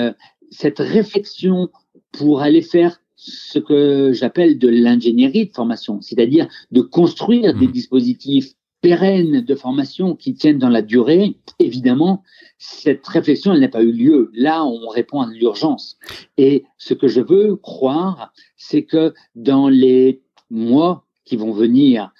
cette 0.51 0.79
réflexion 0.79 1.69
pour 2.13 2.41
aller 2.41 2.63
faire 2.63 3.01
ce 3.17 3.59
que 3.59 4.13
j'appelle 4.13 4.59
de 4.59 4.69
l'ingénierie 4.69 5.47
de 5.47 5.53
formation, 5.53 6.01
c'est-à-dire 6.01 6.49
de 6.71 6.81
construire 6.81 7.55
des 7.55 7.67
mmh. 7.67 7.73
dispositifs 7.73 8.53
pérennes 8.81 9.41
de 9.41 9.55
formation 9.55 10.15
qui 10.15 10.35
tiennent 10.35 10.59
dans 10.59 10.69
la 10.69 10.83
durée, 10.83 11.37
évidemment, 11.59 12.23
cette 12.59 13.07
réflexion, 13.07 13.53
elle 13.53 13.61
n'a 13.61 13.69
pas 13.69 13.83
eu 13.83 13.91
lieu. 13.91 14.31
Là, 14.35 14.65
on 14.65 14.89
répond 14.89 15.23
à 15.23 15.27
l'urgence. 15.27 15.99
Et 16.37 16.65
ce 16.79 16.95
que 16.95 17.09
je 17.09 17.21
veux 17.21 17.57
croire, 17.57 18.33
c'est 18.57 18.85
que 18.85 19.13
dans 19.35 19.69
les 19.69 20.23
mois 20.51 21.05
qui 21.25 21.37
vont 21.37 21.53
venir, 21.53 22.13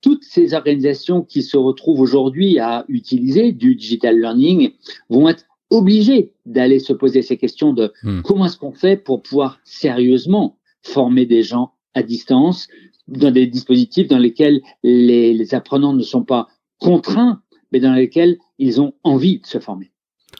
toutes 0.00 0.24
ces 0.24 0.54
organisations 0.54 1.22
qui 1.22 1.42
se 1.42 1.56
retrouvent 1.56 2.00
aujourd'hui 2.00 2.58
à 2.58 2.84
utiliser 2.88 3.52
du 3.52 3.74
digital 3.74 4.18
learning 4.18 4.72
vont 5.08 5.28
être 5.28 5.44
obligées 5.70 6.32
d'aller 6.46 6.78
se 6.78 6.92
poser 6.92 7.22
ces 7.22 7.36
questions 7.36 7.72
de 7.72 7.92
hmm. 8.02 8.22
comment 8.22 8.46
est-ce 8.46 8.56
qu'on 8.56 8.72
fait 8.72 8.96
pour 8.96 9.22
pouvoir 9.22 9.60
sérieusement 9.64 10.58
former 10.82 11.26
des 11.26 11.42
gens 11.42 11.72
à 11.94 12.02
distance 12.02 12.68
dans 13.08 13.30
des 13.30 13.46
dispositifs 13.46 14.08
dans 14.08 14.18
lesquels 14.18 14.60
les, 14.82 15.34
les 15.34 15.54
apprenants 15.54 15.94
ne 15.94 16.02
sont 16.02 16.24
pas 16.24 16.48
contraints, 16.78 17.42
mais 17.72 17.80
dans 17.80 17.92
lesquels 17.92 18.38
ils 18.58 18.80
ont 18.80 18.94
envie 19.02 19.40
de 19.40 19.46
se 19.46 19.58
former. 19.58 19.90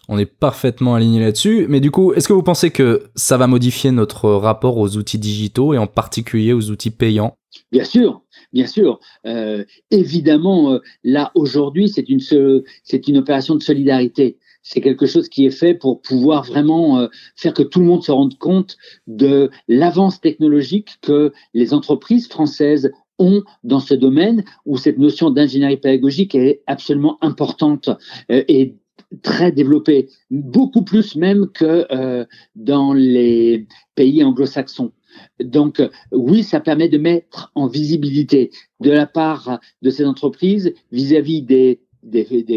On 0.09 0.19
est 0.19 0.27
parfaitement 0.27 0.95
aligné 0.95 1.21
là-dessus. 1.21 1.67
Mais 1.69 1.81
du 1.81 1.91
coup, 1.91 2.15
est-ce 2.15 2.29
que 2.29 2.33
vous 2.33 2.43
pensez 2.43 2.71
que 2.71 3.05
ça 3.15 3.37
va 3.37 3.47
modifier 3.47 3.91
notre 3.91 4.31
rapport 4.31 4.79
aux 4.79 4.97
outils 4.97 5.19
digitaux 5.19 5.75
et 5.75 5.79
en 5.79 5.87
particulier 5.87 6.55
aux 6.55 6.71
outils 6.71 6.91
payants? 6.91 7.37
Bien 7.71 7.85
sûr, 7.85 8.23
bien 8.53 8.67
sûr. 8.67 9.01
Euh, 9.27 9.65
évidemment, 9.91 10.73
euh, 10.73 10.79
là, 11.05 11.31
aujourd'hui, 11.35 11.89
c'est 11.89 12.09
une, 12.09 12.21
c'est 12.21 13.09
une 13.09 13.19
opération 13.19 13.55
de 13.55 13.63
solidarité. 13.63 14.39
C'est 14.63 14.81
quelque 14.81 15.07
chose 15.07 15.29
qui 15.29 15.45
est 15.45 15.51
fait 15.51 15.75
pour 15.75 16.01
pouvoir 16.01 16.45
vraiment 16.45 16.99
euh, 16.99 17.09
faire 17.37 17.53
que 17.53 17.63
tout 17.63 17.81
le 17.81 17.87
monde 17.87 18.03
se 18.03 18.11
rende 18.11 18.39
compte 18.39 18.79
de 19.07 19.51
l'avance 19.69 20.21
technologique 20.21 20.97
que 21.03 21.33
les 21.53 21.75
entreprises 21.75 22.29
françaises 22.29 22.91
ont 23.19 23.43
dans 23.63 23.81
ce 23.81 23.95
domaine 23.95 24.45
où 24.65 24.79
cette 24.79 24.99
notion 24.99 25.31
d'ingénierie 25.31 25.77
pédagogique 25.77 26.35
est 26.35 26.63
absolument 26.67 27.19
importante 27.21 27.91
et 28.29 28.77
très 29.23 29.53
développée, 29.53 30.09
beaucoup 30.31 30.83
plus 30.83 31.17
même 31.17 31.49
que 31.49 32.27
dans 32.57 32.93
les 32.93 33.67
pays 33.95 34.23
anglo-saxons. 34.23 34.93
Donc 35.41 35.83
oui, 36.13 36.43
ça 36.43 36.61
permet 36.61 36.89
de 36.89 36.99
mettre 36.99 37.51
en 37.55 37.67
visibilité 37.67 38.51
de 38.81 38.91
la 38.91 39.07
part 39.07 39.61
de 39.83 39.91
ces 39.91 40.05
entreprises 40.05 40.75
vis-à-vis 40.93 41.43
des, 41.43 41.81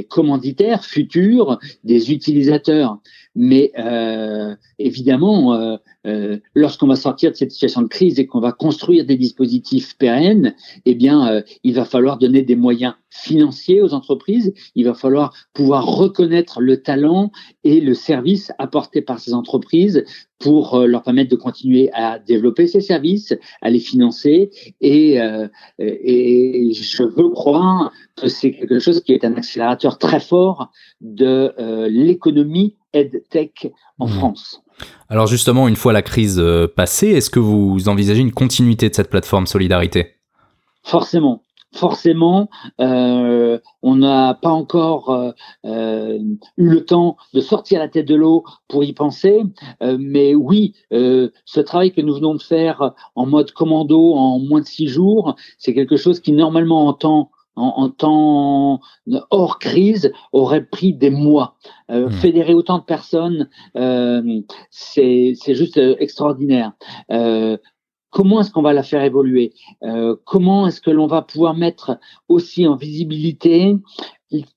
commanditaires 0.09 0.85
futurs, 0.85 1.59
des 1.83 2.11
utilisateurs. 2.11 2.99
Mais 3.33 3.71
euh, 3.79 4.55
évidemment, 4.77 5.53
euh, 5.53 5.77
euh, 6.05 6.37
lorsqu'on 6.53 6.87
va 6.87 6.97
sortir 6.97 7.31
de 7.31 7.35
cette 7.35 7.51
situation 7.51 7.81
de 7.81 7.87
crise 7.87 8.19
et 8.19 8.25
qu'on 8.25 8.41
va 8.41 8.51
construire 8.51 9.05
des 9.05 9.15
dispositifs 9.15 9.97
pérennes, 9.97 10.53
eh 10.85 10.95
bien, 10.95 11.41
il 11.63 11.73
va 11.73 11.85
falloir 11.85 12.17
donner 12.17 12.41
des 12.41 12.57
moyens 12.57 12.95
financiers 13.09 13.81
aux 13.81 13.93
entreprises. 13.93 14.53
Il 14.75 14.85
va 14.85 14.93
falloir 14.93 15.33
pouvoir 15.53 15.85
reconnaître 15.85 16.59
le 16.61 16.81
talent 16.81 17.31
et 17.63 17.79
le 17.79 17.93
service 17.93 18.51
apporté 18.57 19.01
par 19.01 19.19
ces 19.19 19.33
entreprises 19.33 20.03
pour 20.39 20.79
leur 20.79 21.03
permettre 21.03 21.29
de 21.29 21.35
continuer 21.35 21.89
à 21.93 22.19
développer 22.19 22.67
ces 22.67 22.81
services, 22.81 23.33
à 23.61 23.69
les 23.69 23.79
financer. 23.79 24.49
Et, 24.81 25.19
et 25.79 26.73
je 26.73 27.03
veux 27.03 27.29
croire 27.29 27.91
que 28.15 28.27
c'est 28.27 28.51
quelque 28.51 28.79
chose 28.79 29.01
qui 29.01 29.13
est 29.13 29.23
un 29.23 29.35
accélérateur 29.35 29.99
très 29.99 30.19
fort 30.19 30.71
de 30.99 31.53
l'économie 31.87 32.75
EdTech 32.93 33.71
en 33.99 34.07
mmh. 34.07 34.11
France. 34.11 34.61
Alors 35.09 35.27
justement, 35.27 35.67
une 35.67 35.75
fois 35.75 35.93
la 35.93 36.01
crise 36.01 36.39
euh, 36.39 36.67
passée, 36.67 37.09
est-ce 37.09 37.29
que 37.29 37.39
vous 37.39 37.89
envisagez 37.89 38.21
une 38.21 38.31
continuité 38.31 38.89
de 38.89 38.95
cette 38.95 39.09
plateforme 39.09 39.47
Solidarité? 39.47 40.15
Forcément. 40.83 41.43
Forcément, 41.73 42.49
euh, 42.81 43.57
on 43.81 43.95
n'a 43.95 44.33
pas 44.33 44.49
encore 44.49 45.33
euh, 45.65 46.19
eu 46.57 46.69
le 46.69 46.85
temps 46.85 47.15
de 47.33 47.39
sortir 47.39 47.79
la 47.79 47.87
tête 47.87 48.07
de 48.07 48.15
l'eau 48.15 48.43
pour 48.67 48.83
y 48.83 48.91
penser, 48.91 49.41
mais 49.79 50.35
oui, 50.35 50.75
ce 50.91 51.59
travail 51.61 51.93
que 51.93 52.01
nous 52.01 52.15
venons 52.15 52.35
de 52.35 52.41
faire 52.41 52.91
en 53.15 53.25
mode 53.25 53.53
commando 53.53 54.15
en 54.15 54.39
moins 54.39 54.59
de 54.59 54.65
six 54.65 54.87
jours, 54.87 55.37
c'est 55.57 55.73
quelque 55.73 55.95
chose 55.95 56.19
qui 56.19 56.33
normalement 56.33 56.87
en 56.87 56.93
temps 56.93 57.31
en, 57.55 57.89
temps 57.89 58.79
hors 59.29 59.59
crise 59.59 60.11
aurait 60.31 60.65
pris 60.65 60.93
des 60.93 61.09
mois. 61.09 61.55
Euh, 61.89 62.07
hmm. 62.07 62.11
Fédérer 62.11 62.53
autant 62.53 62.79
de 62.79 62.83
personnes, 62.83 63.49
euh, 63.75 64.41
c'est 64.69 65.35
juste 65.47 65.77
euh, 65.77 65.95
extraordinaire. 65.99 66.73
Euh, 67.11 67.57
comment 68.09 68.41
est-ce 68.41 68.51
qu'on 68.51 68.61
va 68.61 68.73
la 68.73 68.83
faire 68.83 69.03
évoluer? 69.03 69.53
Comment 70.25 70.67
est-ce 70.67 70.81
que 70.81 70.91
l'on 70.91 71.07
va 71.07 71.21
pouvoir 71.21 71.55
mettre 71.55 71.97
aussi 72.27 72.67
en 72.67 72.75
visibilité 72.75 73.77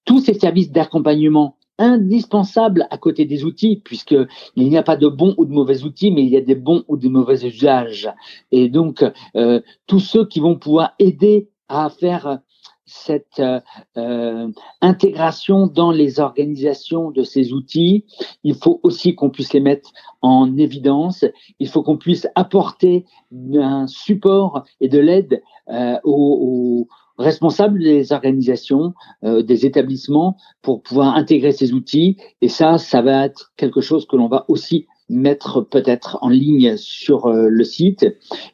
tous 0.05 0.21
ces 0.21 0.35
services 0.35 0.73
d'accompagnement 0.73 1.57
indispensables 1.79 2.87
à 2.91 2.99
côté 2.99 3.25
des 3.25 3.45
outils, 3.45 3.81
puisque 3.85 4.17
il 4.57 4.69
n'y 4.69 4.77
a 4.77 4.83
pas 4.83 4.97
de 4.97 5.09
bons 5.09 5.35
ou 5.39 5.45
de 5.45 5.53
mauvais 5.53 5.83
outils, 5.83 6.11
mais 6.11 6.23
il 6.23 6.29
y 6.29 6.37
a 6.37 6.41
des 6.41 6.55
bons 6.55 6.85
ou 6.89 6.97
de 6.97 7.09
mauvais 7.09 7.45
usages. 7.45 8.11
Et 8.53 8.69
donc, 8.69 9.05
euh, 9.37 9.61
tous 9.87 10.01
ceux 10.01 10.27
qui 10.27 10.41
vont 10.41 10.57
pouvoir 10.57 10.95
aider 10.99 11.49
à 11.69 11.91
faire 11.91 12.39
cette 12.87 13.41
euh, 13.41 13.61
euh, 13.97 14.49
intégration 14.81 15.67
dans 15.67 15.91
les 15.91 16.21
organisations 16.21 17.11
de 17.11 17.23
ces 17.23 17.53
outils, 17.53 18.05
il 18.43 18.55
faut 18.55 18.81
aussi 18.83 19.15
qu'on 19.15 19.31
puisse 19.31 19.53
les 19.53 19.61
mettre 19.61 19.93
en 20.23 20.57
évidence, 20.57 21.25
il 21.59 21.69
faut 21.69 21.83
qu'on 21.83 21.97
puisse 21.97 22.27
apporter 22.35 23.07
un 23.55 23.87
support 23.87 24.65
et 24.81 24.89
de 24.89 24.99
l'aide 24.99 25.43
euh, 25.69 25.97
aux, 26.05 26.89
responsables 27.17 27.79
des 27.79 28.13
organisations, 28.13 28.93
des 29.23 29.67
établissements 29.67 30.37
pour 30.63 30.83
pouvoir 30.83 31.15
intégrer 31.15 31.53
ces 31.53 31.73
outils. 31.73 32.17
Et 32.41 32.49
ça, 32.49 32.77
ça 32.77 33.03
va 33.03 33.27
être 33.27 33.53
quelque 33.57 33.81
chose 33.81 34.05
que 34.05 34.17
l'on 34.17 34.27
va 34.27 34.45
aussi 34.49 34.89
mettre 35.09 35.61
peut-être 35.61 36.19
en 36.23 36.29
ligne 36.29 36.77
sur 36.77 37.29
le 37.29 37.63
site. 37.63 38.05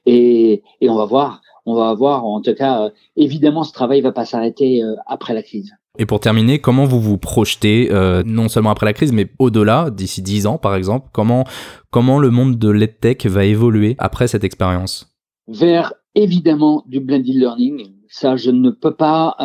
Et, 0.04 0.62
et 0.82 0.90
on 0.90 0.96
va 0.96 1.06
voir 1.06 1.40
on 1.66 1.74
va 1.74 1.88
avoir, 1.88 2.24
en 2.24 2.40
tout 2.40 2.54
cas, 2.54 2.84
euh, 2.84 2.90
évidemment, 3.16 3.64
ce 3.64 3.72
travail 3.72 3.98
ne 3.98 4.04
va 4.04 4.12
pas 4.12 4.24
s'arrêter 4.24 4.82
euh, 4.82 4.94
après 5.06 5.34
la 5.34 5.42
crise. 5.42 5.72
Et 5.98 6.06
pour 6.06 6.20
terminer, 6.20 6.60
comment 6.60 6.84
vous 6.84 7.00
vous 7.00 7.18
projetez, 7.18 7.88
euh, 7.90 8.22
non 8.24 8.48
seulement 8.48 8.70
après 8.70 8.86
la 8.86 8.92
crise, 8.92 9.12
mais 9.12 9.28
au-delà, 9.38 9.90
d'ici 9.90 10.22
10 10.22 10.46
ans 10.46 10.56
par 10.58 10.74
exemple, 10.74 11.08
comment, 11.12 11.44
comment 11.90 12.18
le 12.18 12.30
monde 12.30 12.58
de 12.58 12.70
l'EdTech 12.70 13.26
va 13.26 13.44
évoluer 13.44 13.96
après 13.98 14.28
cette 14.28 14.44
expérience? 14.44 15.12
Vers 15.48 15.92
évidemment 16.14 16.84
du 16.86 17.00
blended 17.00 17.34
learning. 17.34 17.92
Ça, 18.08 18.36
je 18.36 18.50
ne 18.50 18.70
peux 18.70 18.94
pas 18.94 19.36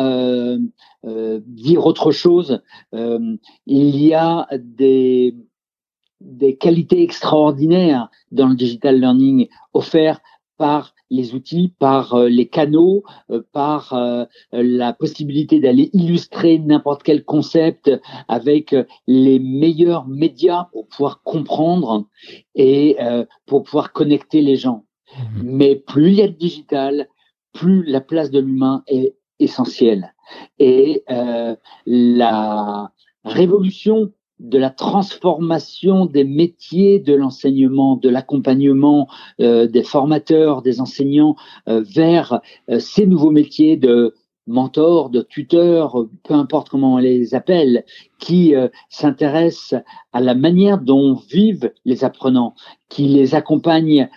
dire 1.46 1.86
autre 1.86 2.10
chose. 2.10 2.60
il 2.92 3.38
y 3.66 4.14
a 4.14 4.48
des, 4.58 5.34
des 6.20 6.56
qualités 6.56 7.02
extraordinaires 7.02 8.10
dans 8.32 8.48
le 8.48 8.54
digital 8.54 8.98
learning 8.98 9.48
offertes 9.74 10.22
par 10.56 10.94
les 11.10 11.34
outils, 11.34 11.72
par 11.78 12.14
euh, 12.14 12.28
les 12.28 12.48
canaux, 12.48 13.04
euh, 13.30 13.42
par 13.52 13.92
euh, 13.92 14.24
la 14.52 14.92
possibilité 14.92 15.60
d'aller 15.60 15.90
illustrer 15.92 16.58
n'importe 16.58 17.02
quel 17.02 17.24
concept 17.24 17.90
avec 18.28 18.74
les 19.06 19.38
meilleurs 19.38 20.06
médias 20.06 20.68
pour 20.72 20.88
pouvoir 20.88 21.22
comprendre 21.22 22.06
et 22.54 22.96
pour 23.46 23.62
pouvoir 23.62 23.92
connecter 23.92 24.40
les 24.40 24.56
gens. 24.56 24.84
Mmh. 25.16 25.42
Mais 25.42 25.76
plus 25.76 26.10
il 26.10 26.14
y 26.14 26.22
a 26.22 26.28
de 26.28 26.32
digital, 26.32 27.08
plus 27.52 27.84
la 27.84 28.00
place 28.00 28.30
de 28.30 28.40
l'humain 28.40 28.82
est 28.86 29.16
essentielle. 29.38 30.14
Et 30.58 31.04
la 31.86 32.92
révolution 33.24 34.12
de 34.40 34.58
la 34.58 34.70
transformation 34.70 36.06
des 36.06 36.24
métiers 36.24 36.98
de 36.98 37.14
l'enseignement, 37.14 37.96
de 37.96 38.08
l'accompagnement 38.08 39.08
euh, 39.40 39.66
des 39.66 39.82
formateurs, 39.82 40.62
des 40.62 40.80
enseignants 40.80 41.36
euh, 41.68 41.82
vers 41.82 42.40
euh, 42.70 42.78
ces 42.78 43.06
nouveaux 43.06 43.30
métiers 43.30 43.76
de 43.76 44.14
mentor, 44.46 45.10
de 45.10 45.22
tuteur, 45.22 46.06
peu 46.22 46.34
importe 46.34 46.68
comment 46.68 46.94
on 46.94 46.98
les 46.98 47.34
appelle, 47.34 47.84
qui 48.20 48.54
s'intéressent 48.88 49.82
à 50.12 50.20
la 50.20 50.36
manière 50.36 50.78
dont 50.78 51.14
vivent 51.14 51.72
les 51.84 52.04
apprenants, 52.04 52.54
qui 52.88 53.08
les 53.08 53.34
accompagnent 53.34 54.08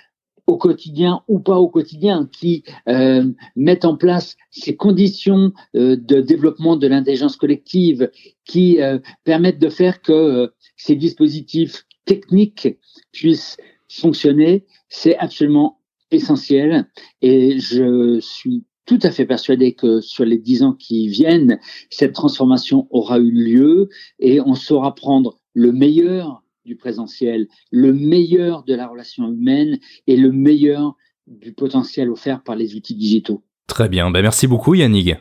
au 0.49 0.57
quotidien 0.57 1.21
ou 1.27 1.39
pas 1.39 1.59
au 1.59 1.69
quotidien, 1.69 2.27
qui 2.31 2.63
euh, 2.87 3.31
mettent 3.55 3.85
en 3.85 3.95
place 3.95 4.35
ces 4.49 4.75
conditions 4.75 5.53
euh, 5.75 5.95
de 5.95 6.21
développement 6.21 6.75
de 6.75 6.87
l'intelligence 6.87 7.37
collective, 7.37 8.09
qui 8.45 8.81
euh, 8.81 8.97
permettent 9.23 9.59
de 9.59 9.69
faire 9.69 10.01
que 10.01 10.11
euh, 10.11 10.47
ces 10.75 10.95
dispositifs 10.95 11.85
techniques 12.05 12.67
puissent 13.11 13.57
fonctionner, 13.91 14.65
c'est 14.87 15.17
absolument 15.17 15.79
essentiel. 16.09 16.87
Et 17.21 17.59
je 17.59 18.19
suis 18.19 18.63
tout 18.87 18.99
à 19.03 19.11
fait 19.11 19.27
persuadé 19.27 19.73
que 19.73 20.01
sur 20.01 20.25
les 20.25 20.39
dix 20.39 20.63
ans 20.63 20.73
qui 20.73 21.09
viennent, 21.09 21.59
cette 21.91 22.13
transformation 22.13 22.87
aura 22.89 23.19
eu 23.19 23.29
lieu 23.29 23.89
et 24.17 24.41
on 24.41 24.55
saura 24.55 24.95
prendre 24.95 25.39
le 25.53 25.71
meilleur 25.71 26.41
du 26.69 26.75
présentiel, 26.75 27.47
le 27.71 27.91
meilleur 27.93 28.63
de 28.63 28.75
la 28.75 28.87
relation 28.87 29.27
humaine 29.27 29.79
et 30.05 30.15
le 30.15 30.31
meilleur 30.31 30.95
du 31.25 31.51
potentiel 31.51 32.09
offert 32.09 32.43
par 32.43 32.55
les 32.55 32.75
outils 32.75 32.95
digitaux. 32.95 33.41
Très 33.65 33.89
bien, 33.89 34.11
ben 34.11 34.21
merci 34.21 34.45
beaucoup 34.45 34.75
Yannick. 34.75 35.15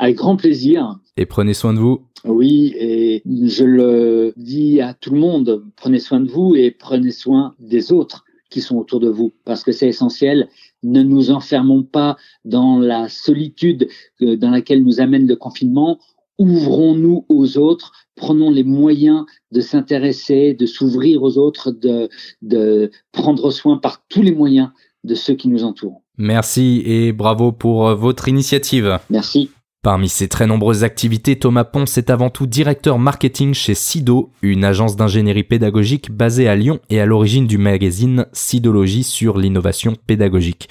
Avec 0.00 0.16
grand 0.16 0.36
plaisir. 0.36 0.98
Et 1.16 1.24
prenez 1.24 1.54
soin 1.54 1.72
de 1.72 1.78
vous. 1.78 2.00
Oui, 2.24 2.74
et 2.76 3.22
je 3.26 3.64
le 3.64 4.32
dis 4.36 4.80
à 4.80 4.92
tout 4.92 5.12
le 5.12 5.20
monde, 5.20 5.64
prenez 5.76 6.00
soin 6.00 6.20
de 6.20 6.28
vous 6.28 6.56
et 6.56 6.72
prenez 6.72 7.12
soin 7.12 7.54
des 7.60 7.92
autres 7.92 8.24
qui 8.50 8.60
sont 8.60 8.76
autour 8.76 8.98
de 8.98 9.08
vous, 9.08 9.32
parce 9.44 9.62
que 9.62 9.72
c'est 9.72 9.88
essentiel. 9.88 10.48
Ne 10.82 11.02
nous 11.02 11.30
enfermons 11.30 11.84
pas 11.84 12.16
dans 12.44 12.78
la 12.78 13.08
solitude 13.08 13.88
euh, 14.22 14.36
dans 14.36 14.50
laquelle 14.50 14.84
nous 14.84 15.00
amène 15.00 15.28
le 15.28 15.36
confinement. 15.36 15.98
Ouvrons-nous 16.38 17.26
aux 17.28 17.58
autres, 17.58 17.92
prenons 18.14 18.50
les 18.50 18.64
moyens 18.64 19.24
de 19.52 19.60
s'intéresser, 19.60 20.54
de 20.54 20.66
s'ouvrir 20.66 21.22
aux 21.22 21.38
autres, 21.38 21.70
de, 21.70 22.08
de 22.42 22.90
prendre 23.12 23.50
soin 23.50 23.78
par 23.78 24.02
tous 24.08 24.22
les 24.22 24.32
moyens 24.32 24.70
de 25.04 25.14
ceux 25.14 25.34
qui 25.34 25.48
nous 25.48 25.64
entourent. 25.64 26.02
Merci 26.16 26.82
et 26.84 27.12
bravo 27.12 27.52
pour 27.52 27.94
votre 27.94 28.28
initiative. 28.28 28.98
Merci. 29.10 29.50
Parmi 29.82 30.08
ses 30.08 30.26
très 30.26 30.48
nombreuses 30.48 30.82
activités, 30.82 31.38
Thomas 31.38 31.62
Ponce 31.62 31.98
est 31.98 32.10
avant 32.10 32.30
tout 32.30 32.48
directeur 32.48 32.98
marketing 32.98 33.54
chez 33.54 33.74
Sido, 33.74 34.32
une 34.42 34.64
agence 34.64 34.96
d'ingénierie 34.96 35.44
pédagogique 35.44 36.10
basée 36.10 36.48
à 36.48 36.56
Lyon 36.56 36.80
et 36.90 36.98
à 36.98 37.06
l'origine 37.06 37.46
du 37.46 37.58
magazine 37.58 38.26
Sidologie 38.32 39.04
sur 39.04 39.38
l'innovation 39.38 39.94
pédagogique. 40.06 40.68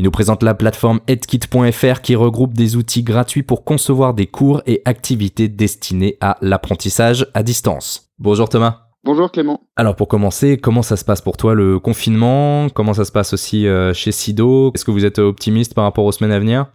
Il 0.00 0.04
nous 0.04 0.10
présente 0.10 0.42
la 0.42 0.54
plateforme 0.54 1.00
edkit.fr 1.08 2.00
qui 2.00 2.16
regroupe 2.16 2.54
des 2.54 2.76
outils 2.76 3.02
gratuits 3.02 3.42
pour 3.42 3.64
concevoir 3.64 4.14
des 4.14 4.26
cours 4.26 4.62
et 4.64 4.80
activités 4.86 5.46
destinées 5.46 6.16
à 6.22 6.38
l'apprentissage 6.40 7.26
à 7.34 7.42
distance. 7.42 8.10
Bonjour 8.18 8.48
Thomas. 8.48 8.86
Bonjour 9.04 9.30
Clément. 9.30 9.60
Alors 9.76 9.96
pour 9.96 10.08
commencer, 10.08 10.56
comment 10.56 10.80
ça 10.80 10.96
se 10.96 11.04
passe 11.04 11.20
pour 11.20 11.36
toi 11.36 11.52
le 11.52 11.78
confinement? 11.78 12.70
Comment 12.70 12.94
ça 12.94 13.04
se 13.04 13.12
passe 13.12 13.34
aussi 13.34 13.66
euh, 13.66 13.92
chez 13.92 14.10
Sido? 14.10 14.72
Est-ce 14.74 14.86
que 14.86 14.90
vous 14.90 15.04
êtes 15.04 15.18
optimiste 15.18 15.74
par 15.74 15.84
rapport 15.84 16.06
aux 16.06 16.12
semaines 16.12 16.32
à 16.32 16.38
venir? 16.38 16.68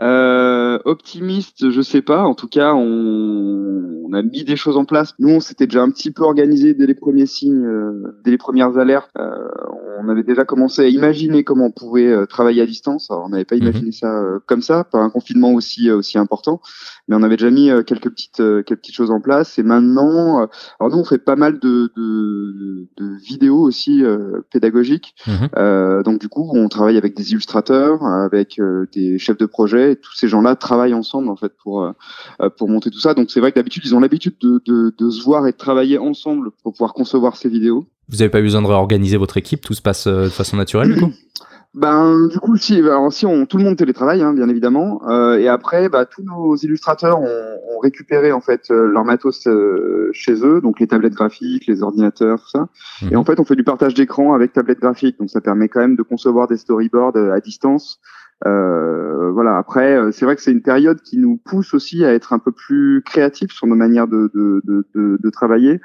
Euh, 0.00 0.78
optimiste, 0.84 1.70
je 1.70 1.80
sais 1.80 2.02
pas. 2.02 2.22
En 2.22 2.34
tout 2.34 2.48
cas, 2.48 2.72
on, 2.74 4.04
on, 4.04 4.12
a 4.12 4.22
mis 4.22 4.44
des 4.44 4.56
choses 4.56 4.76
en 4.76 4.84
place. 4.84 5.14
Nous, 5.18 5.30
on 5.30 5.40
s'était 5.40 5.66
déjà 5.66 5.82
un 5.82 5.90
petit 5.90 6.12
peu 6.12 6.22
organisé 6.22 6.74
dès 6.74 6.86
les 6.86 6.94
premiers 6.94 7.26
signes, 7.26 7.64
euh, 7.64 8.16
dès 8.24 8.30
les 8.30 8.38
premières 8.38 8.78
alertes. 8.78 9.10
Euh, 9.18 9.48
on 10.00 10.08
avait 10.08 10.22
déjà 10.22 10.44
commencé 10.44 10.82
à 10.82 10.88
imaginer 10.88 11.44
comment 11.44 11.66
on 11.66 11.70
pouvait 11.70 12.06
euh, 12.06 12.26
travailler 12.26 12.62
à 12.62 12.66
distance. 12.66 13.10
Alors, 13.10 13.24
on 13.24 13.30
n'avait 13.30 13.44
pas 13.44 13.56
mhm. 13.56 13.62
imaginé 13.62 13.92
ça 13.92 14.06
euh, 14.06 14.38
comme 14.46 14.62
ça, 14.62 14.84
pas 14.84 14.98
un 14.98 15.10
confinement 15.10 15.52
aussi 15.52 15.90
aussi 15.90 16.18
important, 16.18 16.60
mais 17.08 17.16
on 17.16 17.22
avait 17.22 17.36
déjà 17.36 17.50
mis 17.50 17.70
quelques 17.86 18.10
petites 18.10 18.36
quelques 18.36 18.76
petites 18.76 18.94
choses 18.94 19.10
en 19.10 19.20
place. 19.20 19.58
Et 19.58 19.62
maintenant, 19.62 20.48
alors 20.78 20.92
nous, 20.92 20.98
on 20.98 21.04
fait 21.04 21.18
pas 21.18 21.36
mal 21.36 21.58
de, 21.58 21.90
de, 21.96 22.86
de 22.96 23.16
vidéos 23.24 23.60
aussi 23.60 24.02
pédagogiques. 24.50 25.14
Mhm. 25.26 26.02
donc 26.04 26.20
du 26.20 26.28
coup, 26.28 26.50
on 26.52 26.68
travaille 26.68 26.96
avec 26.96 27.16
des 27.16 27.32
illustrateurs, 27.32 28.04
avec 28.04 28.60
des 28.92 29.18
chefs 29.18 29.38
de 29.38 29.46
projet 29.46 29.96
tous 29.96 30.14
ces 30.14 30.28
gens-là 30.28 30.56
travaillent 30.56 30.94
ensemble 30.94 31.28
en 31.28 31.36
fait 31.36 31.52
pour 31.62 31.82
euh, 31.82 31.92
euh, 32.40 32.50
pour 32.50 32.68
monter 32.68 32.90
tout 32.90 33.00
ça. 33.00 33.14
Donc 33.14 33.30
c'est 33.30 33.40
vrai 33.40 33.52
que 33.52 33.56
d'habitude 33.56 33.82
ils 33.84 33.94
ont 33.94 34.00
l'habitude 34.00 34.34
de, 34.40 34.62
de, 34.66 34.94
de, 34.96 35.10
se 35.10 35.22
voir 35.22 35.46
et 35.46 35.52
de 35.52 35.56
travailler 35.56 35.98
ensemble 35.98 36.50
pour 36.62 36.72
pouvoir 36.72 36.94
concevoir 36.94 37.36
ces 37.36 37.48
vidéos. 37.48 37.86
Vous 38.08 38.18
n'avez 38.18 38.30
pas 38.30 38.40
besoin 38.40 38.62
de 38.62 38.66
réorganiser 38.66 39.16
votre 39.16 39.36
équipe, 39.36 39.60
tout 39.60 39.74
se 39.74 39.82
passe 39.82 40.06
euh, 40.06 40.24
de 40.24 40.28
façon 40.28 40.56
naturelle 40.56 40.94
du 40.94 41.00
coup? 41.00 41.12
Ben 41.80 42.26
du 42.26 42.38
coup 42.40 42.56
si, 42.56 42.78
alors, 42.80 43.12
si 43.12 43.24
on, 43.24 43.46
tout 43.46 43.56
le 43.56 43.64
monde 43.64 43.76
télétravaille 43.76 44.22
hein, 44.22 44.32
bien 44.32 44.48
évidemment 44.48 45.00
euh, 45.08 45.38
et 45.38 45.48
après 45.48 45.88
bah, 45.88 46.06
tous 46.06 46.22
nos 46.22 46.56
illustrateurs 46.56 47.20
ont, 47.20 47.24
ont 47.24 47.78
récupéré 47.78 48.32
en 48.32 48.40
fait 48.40 48.68
leur 48.70 49.04
matos 49.04 49.46
chez 50.12 50.44
eux 50.44 50.60
donc 50.60 50.80
les 50.80 50.88
tablettes 50.88 51.14
graphiques, 51.14 51.66
les 51.66 51.82
ordinateurs 51.82 52.40
tout 52.40 52.48
ça 52.48 52.68
et 53.02 53.12
mhm. 53.12 53.16
en 53.16 53.24
fait 53.24 53.38
on 53.38 53.44
fait 53.44 53.54
du 53.54 53.64
partage 53.64 53.94
d'écran 53.94 54.34
avec 54.34 54.52
tablettes 54.52 54.80
graphiques 54.80 55.18
donc 55.20 55.30
ça 55.30 55.40
permet 55.40 55.68
quand 55.68 55.80
même 55.80 55.94
de 55.94 56.02
concevoir 56.02 56.48
des 56.48 56.56
storyboards 56.56 57.16
à 57.16 57.38
distance 57.40 58.00
euh, 58.46 59.30
voilà. 59.32 59.56
Après, 59.56 59.96
euh, 59.96 60.12
c'est 60.12 60.24
vrai 60.24 60.36
que 60.36 60.42
c'est 60.42 60.52
une 60.52 60.62
période 60.62 61.00
qui 61.02 61.18
nous 61.18 61.36
pousse 61.36 61.74
aussi 61.74 62.04
à 62.04 62.14
être 62.14 62.32
un 62.32 62.38
peu 62.38 62.52
plus 62.52 63.02
créatifs 63.04 63.52
sur 63.52 63.66
nos 63.66 63.74
manières 63.74 64.06
de, 64.06 64.30
de, 64.34 64.62
de, 64.64 65.18
de, 65.20 65.30
travailler. 65.30 65.80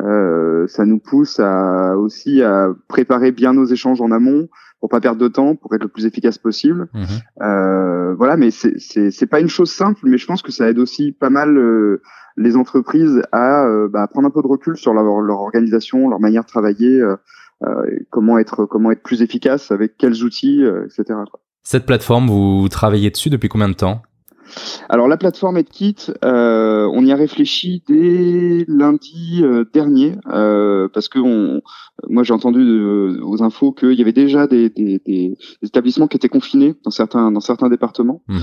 Euh, 0.00 0.66
ça 0.68 0.86
nous 0.86 0.98
pousse 0.98 1.40
à 1.40 1.96
aussi 1.96 2.42
à 2.42 2.68
préparer 2.88 3.32
bien 3.32 3.52
nos 3.52 3.64
échanges 3.64 4.00
en 4.00 4.12
amont 4.12 4.48
pour 4.78 4.88
pas 4.88 5.00
perdre 5.00 5.20
de 5.20 5.28
temps, 5.28 5.56
pour 5.56 5.74
être 5.74 5.82
le 5.82 5.88
plus 5.88 6.06
efficace 6.06 6.38
possible. 6.38 6.88
Mmh 6.94 7.04
euh, 7.42 8.14
voilà, 8.14 8.36
mais 8.36 8.50
c'est 8.50 8.78
c'est 8.78 9.26
pas 9.26 9.40
une 9.40 9.48
chose 9.48 9.70
simple, 9.70 10.00
mais 10.04 10.18
je 10.18 10.26
pense 10.26 10.42
que 10.42 10.52
ça 10.52 10.68
aide 10.68 10.78
aussi 10.78 11.12
pas 11.12 11.30
mal 11.30 11.56
euh, 11.56 12.02
les 12.36 12.56
entreprises 12.56 13.22
à 13.32 13.66
bah, 13.90 14.06
prendre 14.08 14.28
un 14.28 14.30
peu 14.30 14.42
de 14.42 14.46
recul 14.46 14.76
sur 14.76 14.94
leur, 14.94 15.20
leur 15.20 15.40
organisation, 15.40 16.08
leur 16.08 16.20
manière 16.20 16.42
de 16.42 16.48
travailler, 16.48 17.02
comment 18.10 18.38
être 18.38 18.64
comment 18.64 18.90
être 18.90 19.02
plus 19.02 19.22
efficace 19.22 19.70
avec 19.70 19.96
quels 19.96 20.24
outils, 20.24 20.64
etc. 20.86 21.04
Quoi. 21.30 21.40
Cette 21.62 21.86
plateforme, 21.86 22.28
vous 22.28 22.68
travaillez 22.68 23.10
dessus 23.10 23.30
depuis 23.30 23.48
combien 23.48 23.68
de 23.68 23.74
temps? 23.74 24.02
Alors 24.88 25.08
la 25.08 25.16
plateforme 25.16 25.58
EdKit, 25.58 26.12
euh, 26.24 26.88
on 26.92 27.04
y 27.04 27.12
a 27.12 27.16
réfléchi 27.16 27.82
dès 27.86 28.64
lundi 28.68 29.40
euh, 29.42 29.64
dernier 29.72 30.14
euh, 30.32 30.88
parce 30.92 31.08
que 31.08 31.18
on, 31.18 31.60
moi 32.08 32.22
j'ai 32.22 32.32
entendu 32.32 32.60
aux 33.22 33.42
infos 33.42 33.72
qu'il 33.72 33.92
y 33.92 34.02
avait 34.02 34.12
déjà 34.12 34.46
des, 34.46 34.70
des, 34.70 35.00
des, 35.04 35.36
établissements 35.62 36.08
qui 36.08 36.16
étaient 36.16 36.28
confinés 36.28 36.74
dans 36.84 36.90
certains 36.90 37.30
dans 37.30 37.40
certains 37.40 37.68
départements. 37.68 38.22
Mhm 38.28 38.40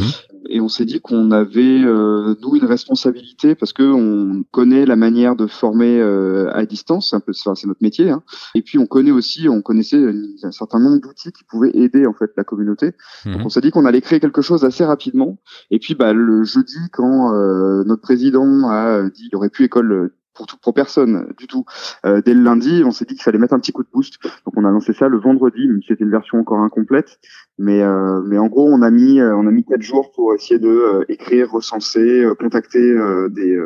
et 0.49 0.61
on 0.61 0.69
s'est 0.69 0.85
dit 0.85 0.99
qu'on 0.99 1.31
avait 1.31 1.83
euh, 1.83 2.35
nous 2.41 2.55
une 2.55 2.65
responsabilité 2.65 3.55
parce 3.55 3.73
que 3.73 3.83
on 3.83 4.43
connaît 4.51 4.85
la 4.85 4.95
manière 4.95 5.35
de 5.35 5.47
former 5.47 5.99
euh, 5.99 6.49
à 6.53 6.65
distance, 6.65 7.13
un 7.13 7.19
peu 7.19 7.33
c'est 7.33 7.65
notre 7.65 7.81
métier, 7.81 8.09
hein. 8.09 8.23
et 8.55 8.61
puis 8.61 8.77
on 8.77 8.85
connaît 8.85 9.11
aussi, 9.11 9.49
on 9.49 9.61
connaissait 9.61 10.01
un 10.43 10.51
certain 10.51 10.79
nombre 10.79 10.99
d'outils 11.01 11.31
qui 11.31 11.43
pouvaient 11.43 11.71
aider 11.73 12.05
en 12.05 12.13
fait 12.13 12.31
la 12.37 12.43
communauté. 12.43 12.93
Donc 13.25 13.39
mhm. 13.39 13.45
on 13.45 13.49
s'est 13.49 13.61
dit 13.61 13.71
qu'on 13.71 13.85
allait 13.85 14.01
créer 14.01 14.19
quelque 14.19 14.41
chose 14.41 14.63
assez 14.63 14.85
rapidement. 14.85 15.37
Et 15.71 15.79
puis 15.79 15.95
bah 15.97 16.13
le 16.13 16.43
jeudi 16.43 16.77
quand 16.91 17.33
euh, 17.33 17.83
notre 17.85 18.01
président 18.01 18.69
a 18.69 19.03
dit 19.09 19.27
il 19.31 19.35
aurait 19.35 19.49
plus 19.49 19.65
école 19.65 20.13
pour 20.37 20.45
tout 20.45 20.57
pour 20.61 20.73
personne 20.73 21.33
du 21.37 21.47
tout. 21.47 21.65
Euh, 22.05 22.21
dès 22.23 22.33
le 22.33 22.41
lundi, 22.41 22.83
on 22.85 22.91
s'est 22.91 23.05
dit 23.05 23.15
qu'il 23.15 23.23
fallait 23.23 23.39
mettre 23.39 23.53
un 23.53 23.59
petit 23.59 23.71
coup 23.71 23.83
de 23.83 23.89
boost. 23.91 24.19
Donc 24.45 24.53
on 24.55 24.63
a 24.63 24.71
lancé 24.71 24.93
ça 24.93 25.07
le 25.09 25.17
vendredi, 25.17 25.67
même 25.67 25.81
si 25.81 25.87
c'était 25.89 26.03
une 26.03 26.11
version 26.11 26.37
encore 26.37 26.59
incomplète. 26.59 27.19
Mais 27.57 27.81
euh, 27.81 28.21
mais 28.25 28.37
en 28.37 28.47
gros, 28.47 28.69
on 28.71 28.81
a 28.83 28.91
mis 28.91 29.19
euh, 29.19 29.35
on 29.35 29.47
a 29.47 29.51
mis 29.51 29.65
quatre 29.65 29.81
jours 29.81 30.11
pour 30.13 30.33
essayer 30.33 30.59
de 30.59 31.05
écrire, 31.09 31.51
recenser, 31.51 32.25
contacter 32.39 32.95
des 33.31 33.57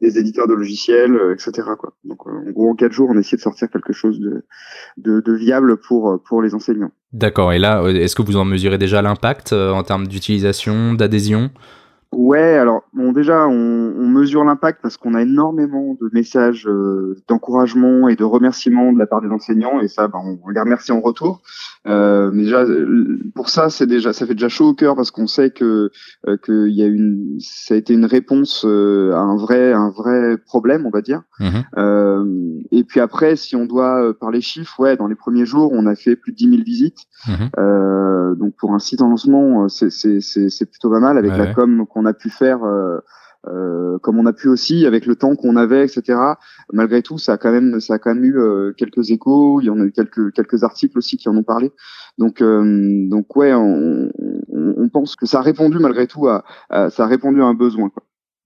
des 0.00 0.18
éditeurs 0.18 0.46
de 0.46 0.54
logiciels, 0.54 1.18
etc. 1.32 1.68
Donc 2.04 2.26
en 2.26 2.50
gros, 2.50 2.70
en 2.70 2.74
quatre 2.74 2.92
jours, 2.92 3.08
on 3.10 3.16
a 3.16 3.20
essayé 3.20 3.36
de 3.36 3.42
sortir 3.42 3.68
quelque 3.68 3.92
chose 3.92 4.20
de 4.20 4.44
de, 4.96 5.20
de 5.20 5.32
viable 5.32 5.76
pour 5.76 6.22
pour 6.22 6.40
les 6.40 6.54
enseignants. 6.54 6.92
D'accord. 7.12 7.52
Et 7.52 7.58
là, 7.58 7.82
est-ce 7.88 8.14
que 8.14 8.22
vous 8.22 8.36
en 8.36 8.44
mesurez 8.44 8.78
déjà 8.78 9.02
l'impact 9.02 9.52
en 9.52 9.82
termes 9.82 10.06
d'utilisation, 10.06 10.94
d'adhésion? 10.94 11.50
Ouais, 12.12 12.58
alors 12.58 12.82
bon 12.92 13.12
déjà 13.12 13.46
on, 13.46 13.94
on 13.96 14.06
mesure 14.06 14.44
l'impact 14.44 14.80
parce 14.82 14.98
qu'on 14.98 15.14
a 15.14 15.22
énormément 15.22 15.96
de 15.98 16.10
messages 16.12 16.68
euh, 16.68 17.16
d'encouragement 17.26 18.06
et 18.06 18.16
de 18.16 18.24
remerciements 18.24 18.92
de 18.92 18.98
la 18.98 19.06
part 19.06 19.22
des 19.22 19.30
enseignants 19.30 19.80
et 19.80 19.88
ça 19.88 20.08
ben, 20.08 20.20
on 20.44 20.50
les 20.50 20.60
remercie 20.60 20.92
en 20.92 21.00
retour. 21.00 21.40
Euh, 21.86 22.30
mais 22.32 22.44
déjà 22.44 22.66
pour 23.34 23.48
ça 23.48 23.70
c'est 23.70 23.86
déjà 23.86 24.12
ça 24.12 24.26
fait 24.26 24.34
déjà 24.34 24.50
chaud 24.50 24.68
au 24.68 24.74
cœur 24.74 24.94
parce 24.94 25.10
qu'on 25.10 25.26
sait 25.26 25.50
que 25.50 25.90
euh, 26.28 26.36
qu'il 26.36 26.74
y 26.74 26.82
a 26.82 26.86
une 26.86 27.38
ça 27.40 27.72
a 27.72 27.76
été 27.78 27.94
une 27.94 28.04
réponse 28.04 28.66
euh, 28.66 29.14
à 29.14 29.20
un 29.20 29.36
vrai 29.36 29.72
un 29.72 29.88
vrai 29.88 30.36
problème 30.36 30.84
on 30.84 30.90
va 30.90 31.00
dire. 31.00 31.22
Mmh. 31.40 32.60
et 32.70 32.84
puis 32.84 33.00
après 33.00 33.36
si 33.36 33.56
on 33.56 33.64
doit 33.64 34.12
parler 34.20 34.42
chiffres 34.42 34.78
ouais 34.80 34.96
dans 34.98 35.06
les 35.06 35.14
premiers 35.14 35.46
jours 35.46 35.72
on 35.72 35.86
a 35.86 35.94
fait 35.96 36.14
plus 36.14 36.32
de 36.32 36.36
10 36.36 36.50
000 36.50 36.62
visites. 36.62 37.06
Mmh. 37.26 38.34
donc 38.36 38.54
pour 38.58 38.74
un 38.74 38.78
site 38.78 39.00
en 39.00 39.08
lancement 39.08 39.68
c'est 39.68 39.90
c'est 39.90 40.20
c'est 40.20 40.66
plutôt 40.66 40.90
pas 40.90 41.00
mal 41.00 41.16
avec 41.16 41.32
la 41.36 41.54
com 41.54 41.86
qu'on 41.86 42.01
on 42.02 42.06
a 42.06 42.14
pu 42.14 42.30
faire 42.30 42.64
euh, 42.64 42.98
euh, 43.48 43.98
comme 43.98 44.18
on 44.18 44.26
a 44.26 44.32
pu 44.32 44.48
aussi 44.48 44.86
avec 44.86 45.06
le 45.06 45.16
temps 45.16 45.34
qu'on 45.34 45.56
avait, 45.56 45.84
etc. 45.84 46.18
Malgré 46.72 47.02
tout, 47.02 47.18
ça 47.18 47.32
a 47.34 47.38
quand 47.38 47.50
même, 47.50 47.80
ça 47.80 47.94
a 47.94 47.98
quand 47.98 48.14
même 48.14 48.24
eu 48.24 48.38
euh, 48.38 48.72
quelques 48.76 49.10
échos. 49.10 49.60
Il 49.60 49.66
y 49.66 49.70
en 49.70 49.80
a 49.80 49.84
eu 49.84 49.92
quelques 49.92 50.32
quelques 50.32 50.62
articles 50.62 50.98
aussi 50.98 51.16
qui 51.16 51.28
en 51.28 51.36
ont 51.36 51.42
parlé. 51.42 51.72
Donc 52.18 52.42
donc 52.42 53.36
ouais, 53.36 53.52
on, 53.54 54.10
on, 54.48 54.88
pense 54.88 55.16
que 55.16 55.26
ça 55.26 55.38
a 55.38 55.42
répondu 55.42 55.78
malgré 55.78 56.06
tout 56.06 56.28
à, 56.28 56.44
ça 56.90 57.04
a 57.04 57.06
répondu 57.06 57.42
à 57.42 57.46
un 57.46 57.54
besoin. 57.54 57.88
Quoi. 57.88 58.02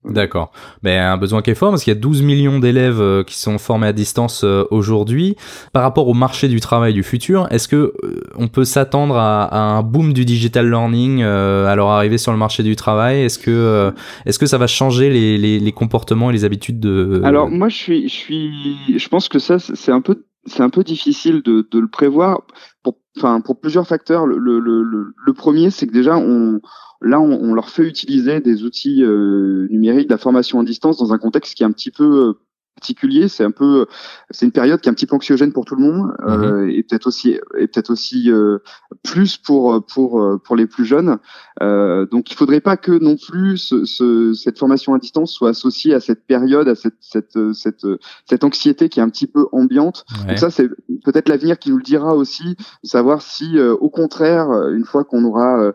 D'accord. 0.08 0.52
Mais 0.82 0.98
un 0.98 1.16
besoin 1.16 1.42
qui 1.42 1.50
est 1.50 1.54
fort 1.54 1.70
parce 1.70 1.82
qu'il 1.82 1.92
y 1.92 1.96
a 1.96 2.00
12 2.00 2.22
millions 2.22 2.58
d'élèves 2.58 3.00
euh, 3.00 3.24
qui 3.24 3.38
sont 3.38 3.58
formés 3.58 3.88
à 3.88 3.92
distance 3.92 4.42
euh, 4.44 4.64
aujourd'hui. 4.70 5.36
Par 5.72 5.82
rapport 5.82 6.08
au 6.08 6.14
marché 6.14 6.48
du 6.48 6.60
travail 6.60 6.94
du 6.94 7.02
futur, 7.02 7.48
est-ce 7.50 7.66
que 7.66 7.92
euh, 8.04 8.20
on 8.36 8.48
peut 8.48 8.64
s'attendre 8.64 9.16
à, 9.16 9.54
un 9.56 9.82
boom 9.82 10.12
du 10.12 10.24
digital 10.24 10.68
learning 10.70 11.22
à 11.22 11.74
leur 11.74 11.88
arrivée 11.88 12.18
sur 12.18 12.32
le 12.32 12.38
marché 12.38 12.62
du 12.62 12.76
travail? 12.76 13.22
Est-ce 13.22 13.38
que 13.38 13.92
est-ce 14.24 14.38
que 14.38 14.46
ça 14.46 14.58
va 14.58 14.66
changer 14.66 15.10
les, 15.10 15.38
les, 15.38 15.58
les, 15.58 15.72
comportements 15.72 16.30
et 16.30 16.32
les 16.32 16.44
habitudes 16.44 16.80
de 16.80 17.20
Alors 17.24 17.48
moi 17.50 17.68
je 17.68 17.76
suis 17.76 18.08
je 18.08 18.14
suis 18.14 18.98
je 18.98 19.08
pense 19.08 19.28
que 19.28 19.38
ça 19.38 19.58
c'est 19.58 19.92
un 19.92 20.00
peu 20.00 20.24
c'est 20.46 20.62
un 20.62 20.70
peu 20.70 20.84
difficile 20.84 21.42
de, 21.42 21.66
de 21.70 21.78
le 21.78 21.88
prévoir 21.88 22.42
pour 22.82 22.98
enfin 23.16 23.40
pour 23.40 23.60
plusieurs 23.60 23.86
facteurs. 23.86 24.26
Le, 24.26 24.38
le, 24.38 24.60
le, 24.60 24.82
le 24.82 25.32
premier 25.32 25.70
c'est 25.70 25.86
que 25.86 25.92
déjà 25.92 26.16
on 26.16 26.60
Là, 27.02 27.20
on, 27.20 27.54
leur 27.54 27.68
fait 27.68 27.82
utiliser 27.82 28.40
des 28.40 28.64
outils 28.64 29.02
euh, 29.02 29.66
numériques, 29.70 30.08
de 30.08 30.14
la 30.14 30.18
formation 30.18 30.60
à 30.60 30.64
distance 30.64 30.96
dans 30.98 31.12
un 31.12 31.18
contexte 31.18 31.54
qui 31.54 31.62
est 31.62 31.66
un 31.66 31.72
petit 31.72 31.90
peu 31.90 32.28
euh, 32.28 32.32
particulier. 32.76 33.28
C'est 33.28 33.44
un 33.44 33.50
peu, 33.50 33.86
c'est 34.30 34.46
une 34.46 34.52
période 34.52 34.80
qui 34.80 34.88
est 34.88 34.92
un 34.92 34.94
petit 34.94 35.06
peu 35.06 35.16
anxiogène 35.16 35.52
pour 35.52 35.64
tout 35.64 35.74
le 35.74 35.82
monde 35.82 36.14
euh, 36.26 36.68
et 36.68 36.82
peut-être 36.82 37.06
aussi, 37.06 37.38
et 37.58 37.66
peut-être 37.66 37.90
aussi 37.90 38.30
euh, 38.30 38.58
plus 39.02 39.36
pour 39.38 39.84
pour 39.86 40.40
pour 40.44 40.56
les 40.56 40.66
plus 40.66 40.84
jeunes. 40.84 41.18
Euh, 41.62 42.06
donc, 42.06 42.30
il 42.30 42.34
faudrait 42.34 42.60
pas 42.60 42.76
que 42.76 42.92
non 42.92 43.16
plus 43.16 43.56
ce, 43.56 43.84
ce, 43.84 44.34
cette 44.34 44.58
formation 44.58 44.94
à 44.94 44.98
distance 44.98 45.32
soit 45.32 45.50
associée 45.50 45.94
à 45.94 46.00
cette 46.00 46.26
période, 46.26 46.68
à 46.68 46.74
cette 46.74 46.98
cette 47.00 47.38
cette 47.54 47.86
cette 48.26 48.44
anxiété 48.44 48.88
qui 48.88 49.00
est 49.00 49.02
un 49.02 49.08
petit 49.10 49.26
peu 49.26 49.46
ambiante. 49.52 50.04
Donc 50.28 50.38
ça, 50.38 50.50
c'est 50.50 50.68
peut-être 51.04 51.28
l'avenir 51.28 51.58
qui 51.58 51.70
nous 51.70 51.78
le 51.78 51.82
dira 51.82 52.14
aussi, 52.14 52.56
savoir 52.84 53.22
si, 53.22 53.58
au 53.58 53.90
contraire, 53.90 54.50
une 54.70 54.84
fois 54.84 55.04
qu'on 55.04 55.24
aura 55.24 55.72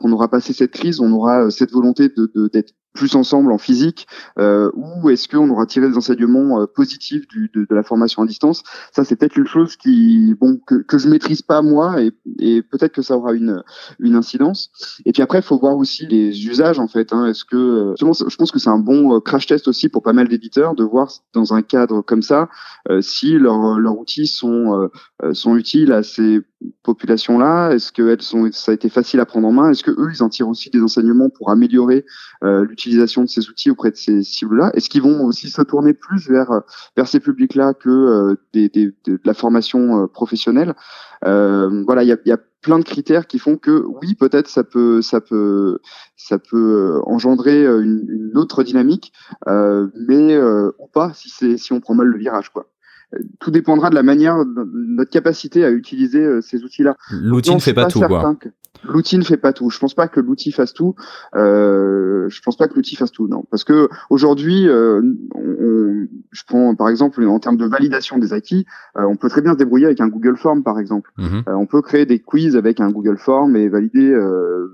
qu'on 0.00 0.12
aura 0.12 0.28
passé 0.28 0.52
cette 0.52 0.70
crise, 0.70 1.00
on 1.00 1.12
aura 1.12 1.50
cette 1.50 1.72
volonté 1.72 2.08
de 2.08 2.48
d'être 2.52 2.74
plus 2.94 3.16
ensemble 3.16 3.52
en 3.52 3.58
physique 3.58 4.06
euh, 4.38 4.70
ou 4.74 5.10
est-ce 5.10 5.28
qu'on 5.28 5.50
aura 5.50 5.66
tiré 5.66 5.88
des 5.88 5.96
enseignements 5.96 6.60
euh, 6.60 6.66
positifs 6.66 7.26
du, 7.28 7.50
de, 7.52 7.66
de, 7.68 7.74
la 7.74 7.82
formation 7.82 8.22
à 8.22 8.26
distance? 8.26 8.62
Ça 8.92 9.04
c'est 9.04 9.16
peut-être 9.16 9.36
une 9.36 9.46
chose 9.46 9.76
qui 9.76 10.34
bon 10.40 10.58
que, 10.66 10.76
que 10.76 10.96
je 10.96 11.08
maîtrise 11.08 11.42
pas 11.42 11.60
moi 11.60 12.00
et, 12.00 12.12
et 12.38 12.62
peut-être 12.62 12.92
que 12.92 13.02
ça 13.02 13.16
aura 13.16 13.34
une 13.34 13.62
une 13.98 14.14
incidence 14.14 14.70
et 15.04 15.12
puis 15.12 15.22
après 15.22 15.40
il 15.40 15.44
faut 15.44 15.58
voir 15.58 15.76
aussi 15.76 16.06
les 16.06 16.46
usages 16.46 16.78
en 16.78 16.88
fait 16.88 17.12
hein. 17.12 17.26
est-ce 17.26 17.44
que 17.44 17.56
euh, 17.56 17.94
je 17.98 18.36
pense 18.36 18.50
que 18.52 18.58
c'est 18.58 18.70
un 18.70 18.78
bon 18.78 19.16
euh, 19.16 19.20
crash 19.20 19.46
test 19.46 19.66
aussi 19.68 19.88
pour 19.88 20.02
pas 20.02 20.12
mal 20.12 20.28
d'éditeurs 20.28 20.74
de 20.74 20.84
voir 20.84 21.10
dans 21.32 21.52
un 21.52 21.62
cadre 21.62 22.00
comme 22.00 22.22
ça 22.22 22.48
euh, 22.88 23.00
si 23.00 23.38
leurs 23.38 23.78
leurs 23.78 23.98
outils 23.98 24.26
sont 24.26 24.88
sont 25.32 25.56
utiles 25.56 25.92
à 25.92 26.02
ces 26.02 26.40
populations 26.82 27.38
là 27.38 27.70
est-ce 27.72 27.92
que 27.92 28.02
elles 28.08 28.22
sont 28.22 28.48
ça 28.52 28.72
a 28.72 28.74
été 28.74 28.88
facile 28.88 29.20
à 29.20 29.26
prendre 29.26 29.48
en 29.48 29.52
main? 29.52 29.70
Est-ce 29.70 29.82
que 29.82 29.90
eux 29.90 30.10
ils 30.12 30.22
en 30.22 30.28
tirent 30.28 30.48
aussi 30.48 30.70
des 30.70 30.80
enseignements 30.80 31.30
pour 31.30 31.50
améliorer 31.50 32.04
l'utilisation 32.42 32.62
l'utilisation 32.62 33.22
de 33.22 33.28
ces 33.28 33.48
outils 33.48 33.70
auprès 33.70 33.90
de 33.90 33.96
ces 33.96 34.22
cibles-là? 34.22 34.70
Est-ce 34.74 34.88
qu'ils 34.88 35.02
vont 35.02 35.24
aussi 35.24 35.48
se 35.48 35.62
tourner 35.62 35.94
plus 35.94 36.28
vers 36.28 36.62
vers 36.96 37.08
ces 37.08 37.20
publics-là 37.20 37.74
que 37.74 37.88
euh, 37.88 38.34
des, 38.52 38.68
des, 38.68 38.92
de 39.06 39.20
la 39.24 39.34
formation 39.34 40.02
euh, 40.02 40.06
professionnelle? 40.06 40.74
Euh, 41.24 41.82
Voilà, 41.86 42.02
il 42.02 42.08
y 42.08 42.12
a, 42.12 42.16
y 42.26 42.32
a 42.32 42.38
plein 42.60 42.78
de 42.78 42.84
critères 42.84 43.26
qui 43.26 43.38
font 43.38 43.56
que 43.56 43.84
oui, 44.00 44.14
peut-être 44.14 44.48
ça 44.48 44.64
peut 44.64 45.02
ça 45.02 45.20
peut 45.20 45.78
ça 46.16 46.38
peut 46.38 47.00
engendrer 47.04 47.64
une, 47.64 48.06
une 48.08 48.38
autre 48.38 48.62
dynamique, 48.62 49.12
euh, 49.48 49.88
mais 50.08 50.38
ou 50.78 50.86
pas 50.92 51.12
si 51.14 51.28
c'est 51.28 51.56
si 51.56 51.72
on 51.72 51.80
prend 51.80 51.94
mal 51.94 52.06
le 52.08 52.18
virage 52.18 52.50
quoi 52.50 52.66
tout 53.40 53.50
dépendra 53.50 53.90
de 53.90 53.94
la 53.94 54.02
manière, 54.02 54.44
de 54.44 54.70
notre 54.74 55.10
capacité 55.10 55.64
à 55.64 55.70
utiliser 55.70 56.40
ces 56.42 56.64
outils-là. 56.64 56.96
L'outil 57.10 57.54
ne 57.54 57.60
fait 57.60 57.74
pas, 57.74 57.86
tout, 57.86 58.00
quoi. 58.00 58.36
L'outil 58.82 59.18
ne 59.18 59.24
fait 59.24 59.36
pas 59.36 59.52
tout. 59.52 59.70
Je 59.70 59.78
pense 59.78 59.94
pas 59.94 60.08
que 60.08 60.20
l'outil 60.20 60.52
fasse 60.52 60.74
tout. 60.74 60.94
Euh, 61.34 62.28
je 62.28 62.40
pense 62.42 62.56
pas 62.56 62.68
que 62.68 62.74
l'outil 62.74 62.96
fasse 62.96 63.12
tout, 63.12 63.28
non. 63.28 63.44
Parce 63.50 63.64
que 63.64 63.88
aujourd'hui, 64.10 64.68
euh, 64.68 65.00
je 66.32 66.42
prends 66.46 66.74
par 66.74 66.88
exemple 66.88 67.24
en 67.24 67.38
termes 67.38 67.56
de 67.56 67.66
validation 67.66 68.18
des 68.18 68.32
acquis, 68.32 68.66
euh, 68.98 69.04
on 69.04 69.16
peut 69.16 69.28
très 69.28 69.42
bien 69.42 69.52
se 69.52 69.58
débrouiller 69.58 69.86
avec 69.86 70.00
un 70.00 70.08
Google 70.08 70.36
Form, 70.36 70.62
par 70.62 70.78
exemple. 70.78 71.10
Mhm. 71.16 71.44
Euh, 71.48 71.54
on 71.54 71.66
peut 71.66 71.82
créer 71.82 72.06
des 72.06 72.18
quiz 72.18 72.56
avec 72.56 72.80
un 72.80 72.90
Google 72.90 73.18
Form 73.18 73.56
et 73.56 73.68
valider 73.68 74.10
euh, 74.10 74.68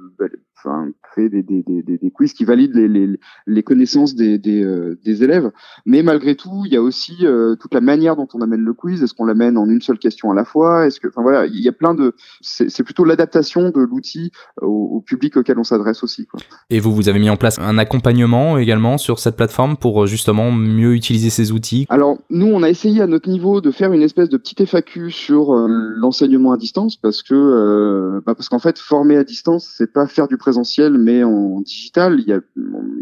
enfin, 0.65 0.89
créer 1.03 1.29
des, 1.29 1.43
des, 1.43 1.63
des, 1.63 1.83
des, 1.83 2.11
quiz 2.11 2.33
qui 2.33 2.45
valident 2.45 2.75
les, 2.75 2.89
les, 2.89 3.19
les 3.47 3.63
connaissances 3.63 4.15
des, 4.15 4.39
des, 4.39 4.63
euh, 4.63 4.99
des, 5.05 5.25
élèves. 5.25 5.51
Mais 5.87 6.03
malgré 6.03 6.35
tout, 6.35 6.63
il 6.67 6.73
y 6.73 6.77
a 6.77 6.83
aussi 6.83 7.19
euh, 7.23 7.57
toute 7.57 7.75
la 7.75 7.81
manière 7.81 8.17
dont 8.17 8.29
on 8.35 8.41
amène 8.41 8.61
le 8.61 8.75
quiz. 8.75 9.03
Est-ce 9.03 9.15
qu'on 9.15 9.25
l'amène 9.25 9.57
en 9.57 9.69
une 9.69 9.81
seule 9.81 9.99
question 9.99 10.31
à 10.31 10.35
la 10.35 10.45
fois? 10.45 10.87
Est-ce 10.87 11.01
que, 11.01 11.09
enfin 11.09 11.23
voilà, 11.23 11.47
il 11.47 11.61
y 11.61 11.69
a 11.69 11.73
plein 11.73 11.95
de. 11.95 12.15
C'est 12.41 12.83
plutôt 12.83 13.05
l'adaptation 13.05 13.71
de 13.71 13.81
l'outil 13.91 14.31
au, 14.61 15.03
public 15.07 15.37
auquel 15.37 15.59
on 15.59 15.65
s'adresse 15.65 16.03
aussi. 16.03 16.27
Quoi. 16.27 16.41
Et 16.69 16.79
vous, 16.79 16.95
vous 16.95 17.09
avez 17.09 17.19
mis 17.19 17.31
en 17.31 17.37
place 17.37 17.59
un 17.59 17.79
accompagnement 17.79 18.59
également 18.59 18.99
sur 18.99 19.19
cette 19.19 19.37
plateforme 19.37 19.77
pour 19.77 20.05
euh, 20.05 20.07
justement 20.07 20.53
mieux 20.53 20.95
utiliser 20.95 21.31
ces 21.31 21.53
outils? 21.53 21.87
Alors, 21.89 22.19
nous, 22.29 22.47
on 22.47 22.63
a 22.63 22.69
essayé 22.69 23.01
à 23.01 23.07
notre 23.07 23.29
niveau 23.29 23.61
de 23.61 23.71
faire 23.71 23.93
une 23.93 24.03
espèce 24.03 24.29
de 24.29 24.37
petite 24.37 24.65
FAQ 24.67 25.11
sur 25.11 25.55
l'enseignement 25.55 26.53
à 26.53 26.57
distance 26.57 26.97
parce 26.97 27.23
que, 27.23 28.21
bah 28.27 28.35
parce 28.35 28.49
qu'en 28.49 28.59
fait, 28.59 28.79
former 28.79 29.17
à 29.17 29.25
distance, 29.25 29.73
c'est 29.77 29.93
pas 29.93 30.07
faire 30.07 30.29
du 30.29 30.37
présent 30.37 30.51
présentiel 30.51 30.99
mais 30.99 31.23
en 31.23 31.61
digital. 31.61 32.19
Il 32.21 32.27
y 32.27 32.33
a, 32.33 32.41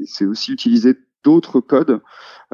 c'est 0.06 0.26
aussi 0.26 0.52
utiliser 0.52 0.96
d'autres 1.24 1.60
codes. 1.60 2.00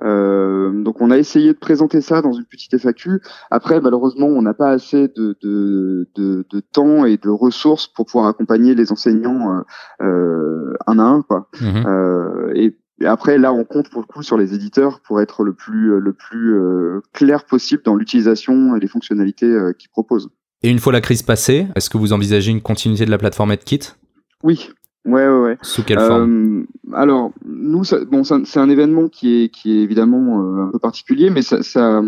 Euh, 0.03 0.83
donc 0.83 1.01
on 1.01 1.11
a 1.11 1.19
essayé 1.19 1.53
de 1.53 1.59
présenter 1.59 2.01
ça 2.01 2.21
dans 2.21 2.33
une 2.33 2.45
petite 2.45 2.77
FAQ. 2.77 3.21
Après, 3.51 3.81
malheureusement, 3.81 4.27
on 4.27 4.43
n'a 4.43 4.55
pas 4.55 4.71
assez 4.71 5.09
de, 5.09 5.37
de, 5.41 6.09
de, 6.17 6.45
de, 6.51 6.61
temps 6.61 7.05
et 7.05 7.17
de 7.17 7.29
ressources 7.29 7.87
pour 7.87 8.07
pouvoir 8.07 8.27
accompagner 8.27 8.75
les 8.75 8.91
enseignants 8.91 9.57
euh, 9.57 9.63
euh 10.03 10.75
un 10.87 10.99
à 10.99 11.03
un. 11.03 11.23
Quoi. 11.23 11.49
Euh, 11.63 12.53
et, 12.55 12.77
après, 13.05 13.39
là, 13.39 13.53
on 13.53 13.65
compte 13.65 13.91
pour 13.91 14.01
le 14.01 14.07
coup 14.07 14.23
sur 14.23 14.39
les 14.39 14.55
éditeurs 14.55 15.01
pour 15.01 15.21
être 15.21 15.43
le 15.43 15.53
plus, 15.53 16.01
le 16.01 16.13
plus 16.13 16.55
euh, 16.55 17.01
clair 17.13 17.45
possible 17.45 17.83
dans 17.85 17.97
l'utilisation 17.97 18.77
et 18.77 18.81
les 18.81 18.87
fonctionnalités 18.87 19.53
qu'ils 19.79 19.91
proposent. 19.91 20.31
Et 20.63 20.71
une 20.71 20.79
fois 20.79 20.93
la 20.93 21.01
crise 21.01 21.23
passée, 21.23 21.67
est-ce 21.75 21.91
que 21.91 21.99
vous 21.99 22.13
envisagez 22.13 22.51
une 22.51 22.63
continuité 22.63 23.05
de 23.05 23.11
la 23.11 23.19
plateforme 23.19 23.53
EdKit 23.53 23.95
Oui, 24.43 24.71
Ouais, 25.05 25.27
ouais, 25.27 25.41
ouais. 25.41 25.59
Sous 25.63 25.83
quelle 25.83 26.01
forme 26.01 26.63
euh, 26.63 26.95
Alors, 26.95 27.33
nous, 27.45 27.85
ça, 27.85 28.03
bon, 28.05 28.25
c'est 28.25 28.59
un 28.59 28.71
événement 28.71 29.09
qui 29.09 29.43
est, 29.43 29.49
qui 29.51 29.77
est 29.77 29.83
évidemment 29.83 30.41
euh, 30.41 30.63
un 30.63 30.71
peu 30.71 30.79
particulier, 30.79 31.29
mais 31.29 31.43
ça, 31.43 31.63
ça, 31.63 32.03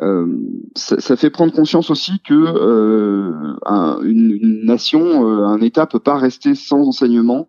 euh, 0.00 0.26
ça, 0.74 0.98
ça, 1.00 1.16
fait 1.16 1.30
prendre 1.30 1.52
conscience 1.52 1.90
aussi 1.90 2.20
que 2.20 2.34
euh, 2.34 3.54
un, 3.64 4.00
une, 4.02 4.32
une, 4.32 4.64
nation, 4.64 5.28
euh, 5.28 5.44
un 5.44 5.60
État 5.60 5.86
peut 5.86 6.00
pas 6.00 6.16
rester 6.16 6.54
sans 6.54 6.88
enseignement. 6.88 7.48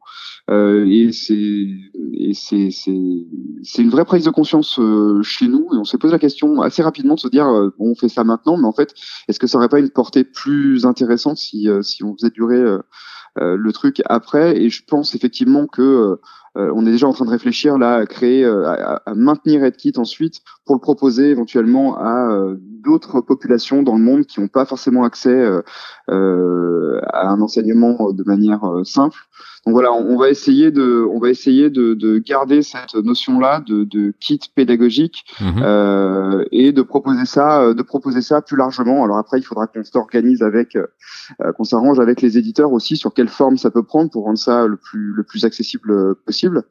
et 0.50 1.10
c'est 1.12 1.68
c'est 2.34 2.70
c'est 2.70 3.82
une 3.82 3.90
vraie 3.90 4.06
prise 4.06 4.26
de 4.26 4.30
conscience 4.30 4.80
chez 5.24 5.48
nous 5.48 5.68
et 5.74 5.78
on 5.78 5.84
s'est 5.86 5.98
posé 5.98 6.12
la 6.12 6.20
question 6.20 6.62
assez 6.62 6.84
rapidement 6.84 7.16
de 7.16 7.20
se 7.20 7.30
dire 7.30 7.46
bon, 7.80 7.92
on 7.92 7.96
fait 7.96 8.10
ça 8.10 8.24
maintenant 8.24 8.56
mais 8.56 8.68
en 8.68 8.72
fait 8.72 8.94
est-ce 9.28 9.40
que 9.40 9.48
ça 9.48 9.58
aurait 9.58 9.70
pas 9.70 9.80
une 9.80 9.90
portée 9.90 10.24
plus 10.24 10.86
intéressante 10.86 11.38
si 11.38 11.68
si 11.82 12.04
on 12.04 12.14
faisait 12.16 12.30
durer 12.30 12.58
euh, 12.58 12.78
le 13.38 13.72
truc 13.72 14.02
après. 14.06 14.58
Et 14.58 14.70
je 14.70 14.84
pense 14.86 15.16
effectivement 15.16 15.68
que 15.68 15.82
euh, 15.82 16.16
euh, 16.58 16.72
on 16.74 16.86
est 16.86 16.92
déjà 16.92 17.08
en 17.08 17.14
train 17.14 17.26
de 17.26 17.32
réfléchir 17.32 17.78
là 17.78 17.96
à 17.96 18.06
créer, 18.06 18.46
à, 18.46 19.02
à, 19.06 19.14
maintenir 19.14 19.64
EdKit 19.64 19.94
ensuite 19.98 20.42
pour 20.66 20.76
le 20.76 20.80
proposer 20.80 21.30
éventuellement 21.30 21.98
à 21.98 22.30
d'autres 22.58 23.20
populations 23.20 23.84
dans 23.84 23.96
le 23.96 24.02
monde 24.02 24.26
qui 24.26 24.40
n'ont 24.40 24.48
pas 24.48 24.66
forcément 24.66 25.04
accès 25.04 25.46
à 26.08 27.28
un 27.30 27.42
enseignement 27.42 28.14
de 28.14 28.24
manière 28.24 28.62
simple. 28.86 29.20
Donc 29.66 29.74
voilà, 29.74 29.92
on, 29.94 30.16
va 30.16 30.30
essayer 30.30 30.70
de, 30.70 31.06
on 31.12 31.20
va 31.20 31.30
essayer 31.30 31.72
de, 31.72 31.96
de 31.96 32.20
garder 32.20 32.62
cette 32.62 32.94
notion-là 32.94 33.64
de, 33.66 33.84
de, 33.84 34.14
kit 34.20 34.40
pédagogique 34.54 35.26
mhm. 35.42 35.64
euh, 35.64 36.46
et 36.52 36.72
de 36.72 36.84
proposer 36.84 37.26
ça, 37.26 37.74
de 37.74 37.82
proposer 37.82 38.22
ça 38.22 38.42
plus 38.42 38.58
largement. 38.58 39.04
Alors 39.04 39.18
après, 39.18 39.40
il 39.40 39.44
faudra 39.44 39.66
qu'on 39.66 39.84
s'organise 39.84 40.44
avec, 40.44 40.76
euh, 40.76 41.52
qu'on 41.54 41.64
s'arrange 41.64 42.00
avec 42.00 42.22
les 42.22 42.38
éditeurs 42.38 42.72
aussi 42.74 42.96
sur 42.96 43.14
quelle 43.14 43.28
forme 43.28 43.58
ça 43.58 43.72
peut 43.72 43.84
prendre 43.84 44.12
pour 44.12 44.26
rendre 44.26 44.38
ça 44.38 44.68
le 44.68 44.78
plus, 44.78 45.14
le 45.14 45.24
plus 45.24 45.46
accessible 45.46 46.16
possible. 46.26 46.64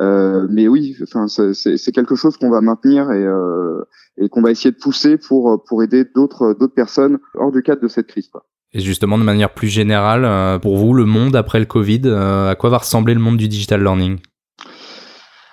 Euh, 0.00 0.46
mais 0.50 0.68
oui, 0.68 0.96
enfin, 1.02 1.26
c'est 1.28 1.92
quelque 1.92 2.14
chose 2.14 2.36
qu'on 2.36 2.50
va 2.50 2.60
maintenir 2.60 3.10
et, 3.12 3.24
euh, 3.24 3.82
et 4.16 4.28
qu'on 4.28 4.42
va 4.42 4.50
essayer 4.50 4.70
de 4.70 4.78
pousser 4.78 5.18
pour, 5.18 5.62
pour 5.64 5.82
aider 5.82 6.04
d'autres, 6.04 6.54
d'autres 6.58 6.74
personnes 6.74 7.18
hors 7.34 7.52
du 7.52 7.62
cadre 7.62 7.82
de 7.82 7.88
cette 7.88 8.06
crise. 8.06 8.28
Quoi. 8.28 8.44
Et 8.72 8.80
justement, 8.80 9.18
de 9.18 9.24
manière 9.24 9.52
plus 9.52 9.68
générale, 9.68 10.24
euh, 10.24 10.58
pour 10.58 10.76
vous, 10.76 10.94
le 10.94 11.04
monde 11.04 11.34
après 11.34 11.58
le 11.58 11.66
Covid, 11.66 12.02
euh, 12.04 12.50
à 12.50 12.54
quoi 12.54 12.70
va 12.70 12.78
ressembler 12.78 13.14
le 13.14 13.20
monde 13.20 13.36
du 13.36 13.48
digital 13.48 13.82
learning? 13.82 14.18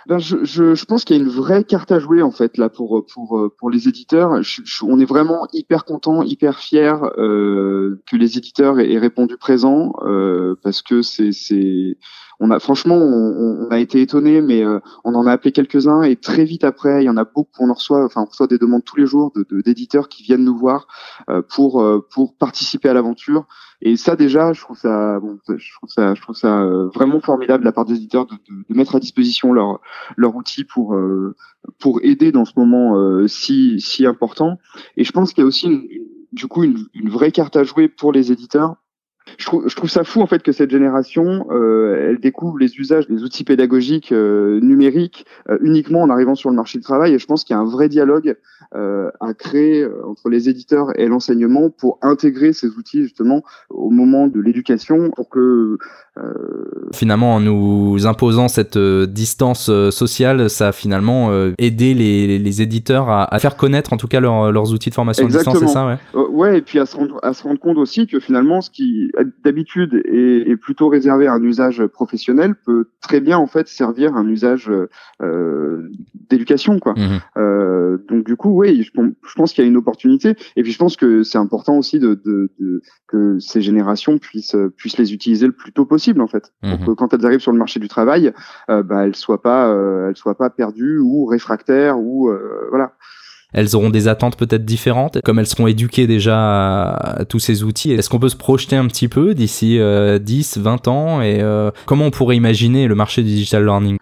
Ben 0.07 0.19
je, 0.19 0.45
je, 0.45 0.85
pense 0.85 1.03
qu'il 1.03 1.17
y 1.17 1.19
a 1.19 1.21
une 1.21 1.29
vraie 1.29 1.65
carte 1.65 1.91
à 1.91 1.99
jouer 1.99 2.21
en 2.21 2.31
fait 2.31 2.57
là 2.57 2.69
pour 2.69 3.05
pour 3.13 3.51
pour 3.59 3.69
les 3.69 3.89
éditeurs. 3.89 4.39
On 4.83 4.99
est 5.01 5.05
vraiment 5.05 5.47
hyper 5.51 5.83
content, 5.83 6.23
hyper 6.23 6.59
fier 6.59 7.03
euh, 7.17 8.01
que 8.09 8.15
les 8.15 8.37
éditeurs 8.37 8.79
aient, 8.79 8.97
répondu 8.99 9.35
présent 9.35 9.91
euh, 10.05 10.55
parce 10.63 10.81
que 10.81 11.01
c'est 11.01 11.33
c'est 11.33 11.97
on 12.39 12.51
a 12.51 12.59
franchement 12.59 12.95
on, 12.95 13.67
on 13.67 13.69
a 13.69 13.79
été 13.79 14.01
étonné, 14.01 14.41
mais 14.41 14.63
euh, 14.63 14.79
on 15.03 15.15
en 15.15 15.25
a 15.25 15.31
appelé 15.31 15.51
quelques 15.51 15.87
uns 15.87 16.03
et 16.03 16.15
très 16.15 16.45
vite 16.45 16.63
après 16.63 17.03
il 17.03 17.05
y 17.05 17.09
en 17.09 17.17
a 17.17 17.23
beaucoup. 17.23 17.49
On 17.59 17.69
en 17.69 17.73
reçoit 17.73 18.05
enfin 18.05 18.21
on 18.21 18.25
reçoit 18.25 18.47
des 18.47 18.57
demandes 18.57 18.83
tous 18.83 18.95
les 18.97 19.05
jours 19.05 19.31
de 19.35 19.61
d'éditeurs 19.61 20.07
qui 20.09 20.23
viennent 20.23 20.43
nous 20.43 20.57
voir 20.57 20.87
euh, 21.29 21.41
pour 21.41 21.81
euh, 21.81 22.05
pour 22.13 22.35
participer 22.35 22.89
à 22.89 22.93
l'aventure. 22.93 23.47
Et 23.81 23.95
ça 23.95 24.15
déjà, 24.15 24.53
je 24.53 24.61
trouve 24.61 24.77
ça, 24.77 25.19
bon, 25.19 25.37
je 25.47 25.73
trouve 25.75 25.89
ça, 25.89 26.15
je 26.15 26.21
trouve 26.21 26.35
ça 26.35 26.61
euh, 26.61 26.89
vraiment 26.89 27.19
formidable 27.21 27.61
de 27.63 27.65
la 27.65 27.71
part 27.71 27.85
des 27.85 27.95
éditeurs 27.95 28.25
de, 28.25 28.33
de, 28.33 28.63
de 28.67 28.75
mettre 28.75 28.95
à 28.95 28.99
disposition 28.99 29.53
leur 29.53 29.79
leur 30.15 30.35
outil 30.35 30.63
pour 30.63 30.95
euh, 30.95 31.35
pour 31.79 31.99
aider 32.03 32.31
dans 32.31 32.45
ce 32.45 32.53
moment 32.55 33.27
si 33.27 33.79
si 33.79 34.05
important. 34.05 34.57
Et 34.95 35.03
je 35.03 35.11
pense 35.11 35.33
qu'il 35.33 35.41
y 35.41 35.45
a 35.45 35.47
aussi 35.47 35.67
une, 35.67 35.87
du 36.31 36.47
coup 36.47 36.63
une, 36.63 36.85
une, 36.93 37.09
vraie 37.09 37.31
carte 37.31 37.55
à 37.55 37.63
jouer 37.63 37.87
pour 37.87 38.11
les 38.11 38.31
éditeurs 38.31 38.75
Je 39.37 39.45
trouve, 39.45 39.67
je 39.67 39.75
trouve 39.75 39.89
ça 39.89 40.03
fou 40.03 40.21
en 40.21 40.27
fait 40.27 40.41
que 40.41 40.51
cette 40.51 40.71
génération, 40.71 41.45
euh, 41.51 42.09
elle 42.09 42.19
découvre 42.19 42.57
les 42.57 42.77
usages 42.77 43.07
des 43.07 43.23
outils 43.23 43.43
pédagogiques 43.43 44.11
euh, 44.11 44.59
numériques 44.61 45.25
euh, 45.49 45.57
uniquement 45.61 46.01
en 46.01 46.09
arrivant 46.09 46.35
sur 46.35 46.49
le 46.49 46.55
marché 46.55 46.77
du 46.79 46.83
travail. 46.83 47.13
Et 47.13 47.19
je 47.19 47.25
pense 47.25 47.43
qu'il 47.43 47.55
y 47.55 47.57
a 47.57 47.59
un 47.61 47.65
vrai 47.65 47.89
dialogue 47.89 48.35
à 48.73 49.33
créer 49.33 49.87
entre 50.05 50.29
les 50.29 50.49
éditeurs 50.49 50.87
et 50.99 51.07
l'enseignement 51.07 51.69
pour 51.69 51.99
intégrer 52.01 52.51
ces 52.51 52.67
outils 52.67 53.01
justement 53.01 53.41
au 53.69 53.89
moment 53.89 54.27
de 54.27 54.41
l'éducation 54.41 55.09
pour 55.11 55.29
que 55.29 55.77
finalement 56.93 57.35
en 57.35 57.39
nous 57.39 58.05
imposant 58.05 58.49
cette 58.49 58.77
distance 58.77 59.71
sociale, 59.91 60.49
ça 60.49 60.69
a 60.69 60.71
finalement 60.73 61.31
aidé 61.57 61.93
les, 61.93 62.39
les 62.39 62.61
éditeurs 62.61 63.09
à, 63.09 63.33
à, 63.33 63.39
faire 63.39 63.55
connaître 63.55 63.93
en 63.93 63.97
tout 63.97 64.07
cas 64.07 64.19
leur, 64.19 64.51
leurs 64.51 64.73
outils 64.73 64.89
de 64.89 64.95
formation 64.95 65.23
Exactement. 65.23 65.55
à 65.55 65.59
distance, 65.59 65.69
c'est 65.69 66.13
ça 66.13 66.21
ouais? 66.21 66.27
ouais, 66.29 66.57
et 66.57 66.61
puis 66.61 66.79
à 66.79 66.85
se, 66.85 66.97
rendre, 66.97 67.19
à 67.23 67.33
se 67.33 67.43
rendre 67.43 67.59
compte 67.59 67.77
aussi 67.77 68.05
que 68.05 68.19
finalement 68.19 68.61
ce 68.61 68.69
qui 68.69 69.11
d'habitude 69.43 70.01
est, 70.05 70.49
est, 70.49 70.57
plutôt 70.57 70.89
réservé 70.89 71.27
à 71.27 71.33
un 71.33 71.41
usage 71.41 71.85
professionnel 71.85 72.55
peut 72.55 72.89
très 73.01 73.19
bien 73.19 73.37
en 73.37 73.47
fait 73.47 73.67
servir 73.67 74.15
à 74.15 74.19
un 74.19 74.27
usage 74.27 74.71
euh, 75.21 75.89
d'éducation 76.29 76.79
quoi. 76.79 76.93
Mmh. 76.93 77.19
Euh, 77.37 77.97
donc 78.09 78.25
du 78.25 78.35
coup 78.35 78.49
oui, 78.49 78.83
je, 78.83 78.91
je 78.95 79.33
pense 79.35 79.53
qu'il 79.53 79.63
y 79.63 79.67
a 79.67 79.69
une 79.69 79.77
opportunité 79.77 80.35
et 80.55 80.63
puis 80.63 80.71
je 80.71 80.77
pense 80.77 80.97
que 80.97 81.23
c'est 81.23 81.37
important 81.37 81.77
aussi 81.77 81.99
de, 81.99 82.19
de, 82.25 82.51
de, 82.59 82.81
que 83.07 83.39
ces 83.39 83.61
générations 83.61 84.17
puissent 84.17 84.57
puissent 84.75 84.97
les 84.97 85.13
utiliser 85.13 85.47
le 85.47 85.53
plus 85.53 85.71
tôt 85.71 85.85
possible 85.85 86.21
en 86.21 86.27
fait. 86.27 86.53
Mmh. 86.63 86.69
Pour 86.69 86.85
que 86.85 86.91
quand 86.91 87.13
elles 87.13 87.25
arrivent 87.25 87.39
sur 87.39 87.51
le 87.51 87.57
marché 87.57 87.79
du 87.79 87.87
travail, 87.87 88.33
euh, 88.69 88.83
bah, 88.83 89.05
elles 89.05 89.15
soient 89.15 89.41
pas 89.41 89.69
euh, 89.69 90.09
elles 90.09 90.17
soient 90.17 90.37
pas 90.37 90.49
perdues 90.49 90.99
ou 90.99 91.25
réfractaires 91.25 91.99
ou 91.99 92.29
euh, 92.29 92.67
voilà 92.69 92.93
elles 93.53 93.75
auront 93.75 93.89
des 93.89 94.07
attentes 94.07 94.37
peut-être 94.37 94.65
différentes, 94.65 95.21
comme 95.23 95.39
elles 95.39 95.47
seront 95.47 95.67
éduquées 95.67 96.07
déjà 96.07 96.89
à, 96.89 97.25
tous 97.25 97.39
ces 97.39 97.63
outils. 97.63 97.91
Est-ce 97.91 98.09
qu'on 98.09 98.19
peut 98.19 98.29
se 98.29 98.35
projeter 98.35 98.75
un 98.75 98.87
petit 98.87 99.07
peu 99.07 99.33
d'ici 99.33 99.79
euh, 99.79 100.19
10, 100.19 100.57
20 100.57 100.87
ans 100.87 101.21
et 101.21 101.41
euh, 101.41 101.71
comment 101.85 102.05
on 102.05 102.11
pourrait 102.11 102.35
imaginer 102.35 102.87
le 102.87 102.95
marché 102.95 103.23
du 103.23 103.29
digital 103.29 103.63
learning? 103.63 103.97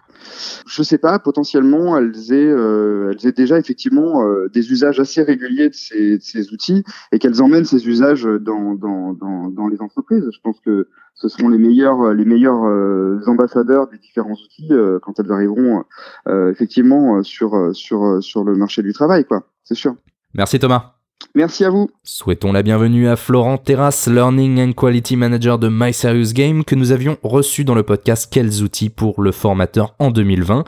Je 0.66 0.82
sais 0.82 0.98
pas, 0.98 1.18
potentiellement, 1.18 1.96
elles 1.96 2.32
aient, 2.32 2.50
euh, 2.50 3.14
déjà 3.36 3.58
effectivement 3.58 4.22
euh, 4.22 4.48
des 4.52 4.70
usages 4.70 5.00
assez 5.00 5.22
réguliers 5.22 5.68
de 5.68 5.74
ces, 5.74 6.52
outils 6.52 6.84
et 7.12 7.18
qu'elles 7.18 7.42
emmènent 7.42 7.64
ces 7.64 7.86
usages 7.86 8.24
dans, 8.24 9.68
les 9.70 9.80
entreprises. 9.80 10.28
Je 10.32 10.40
pense 10.42 10.60
que 10.60 10.88
ce 11.14 11.28
seront 11.28 11.48
les 11.48 11.58
meilleurs, 11.58 12.02
euh, 12.02 13.20
ambassadeurs 13.26 13.88
des 13.88 13.98
différents 13.98 14.34
outils 14.34 14.70
quand 15.02 15.18
elles 15.18 15.32
arriveront 15.32 15.84
effectivement 16.26 17.22
sur, 17.22 17.74
sur, 17.74 18.22
sur 18.22 18.44
le 18.44 18.54
marché 18.56 18.82
du 18.82 18.92
travail, 18.92 19.24
quoi. 19.24 19.42
C'est 19.64 19.74
sûr. 19.74 19.96
Merci 20.34 20.58
Thomas. 20.58 20.95
Merci 21.36 21.66
à 21.66 21.70
vous. 21.70 21.90
Souhaitons 22.02 22.50
la 22.50 22.62
bienvenue 22.62 23.08
à 23.08 23.16
Florent 23.16 23.58
Terrasse, 23.58 24.08
Learning 24.08 24.58
and 24.58 24.72
Quality 24.72 25.16
Manager 25.16 25.58
de 25.58 25.68
My 25.70 25.92
Serious 25.92 26.32
Game, 26.32 26.64
que 26.64 26.74
nous 26.74 26.92
avions 26.92 27.18
reçu 27.22 27.62
dans 27.62 27.74
le 27.74 27.82
podcast 27.82 28.28
Quels 28.32 28.62
outils 28.62 28.88
pour 28.88 29.20
le 29.20 29.32
formateur 29.32 29.94
en 29.98 30.10
2020. 30.10 30.64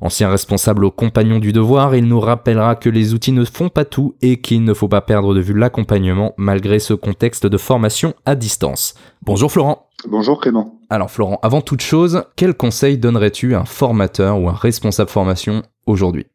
Ancien 0.00 0.30
responsable 0.30 0.84
au 0.84 0.92
compagnon 0.92 1.40
du 1.40 1.52
devoir, 1.52 1.96
il 1.96 2.06
nous 2.06 2.20
rappellera 2.20 2.76
que 2.76 2.88
les 2.88 3.14
outils 3.14 3.32
ne 3.32 3.44
font 3.44 3.68
pas 3.68 3.84
tout 3.84 4.14
et 4.22 4.40
qu'il 4.40 4.62
ne 4.62 4.74
faut 4.74 4.86
pas 4.86 5.00
perdre 5.00 5.34
de 5.34 5.40
vue 5.40 5.58
l'accompagnement 5.58 6.34
malgré 6.36 6.78
ce 6.78 6.94
contexte 6.94 7.46
de 7.46 7.58
formation 7.58 8.14
à 8.24 8.36
distance. 8.36 8.94
Bonjour 9.22 9.50
Florent. 9.50 9.88
Bonjour 10.08 10.40
Clément. 10.40 10.78
Alors 10.88 11.10
Florent, 11.10 11.40
avant 11.42 11.62
toute 11.62 11.82
chose, 11.82 12.22
quel 12.36 12.54
conseil 12.54 12.96
donnerais-tu 12.96 13.56
à 13.56 13.60
un 13.60 13.64
formateur 13.64 14.40
ou 14.40 14.48
un 14.48 14.54
responsable 14.54 15.10
formation 15.10 15.62
aujourd'hui? 15.86 16.26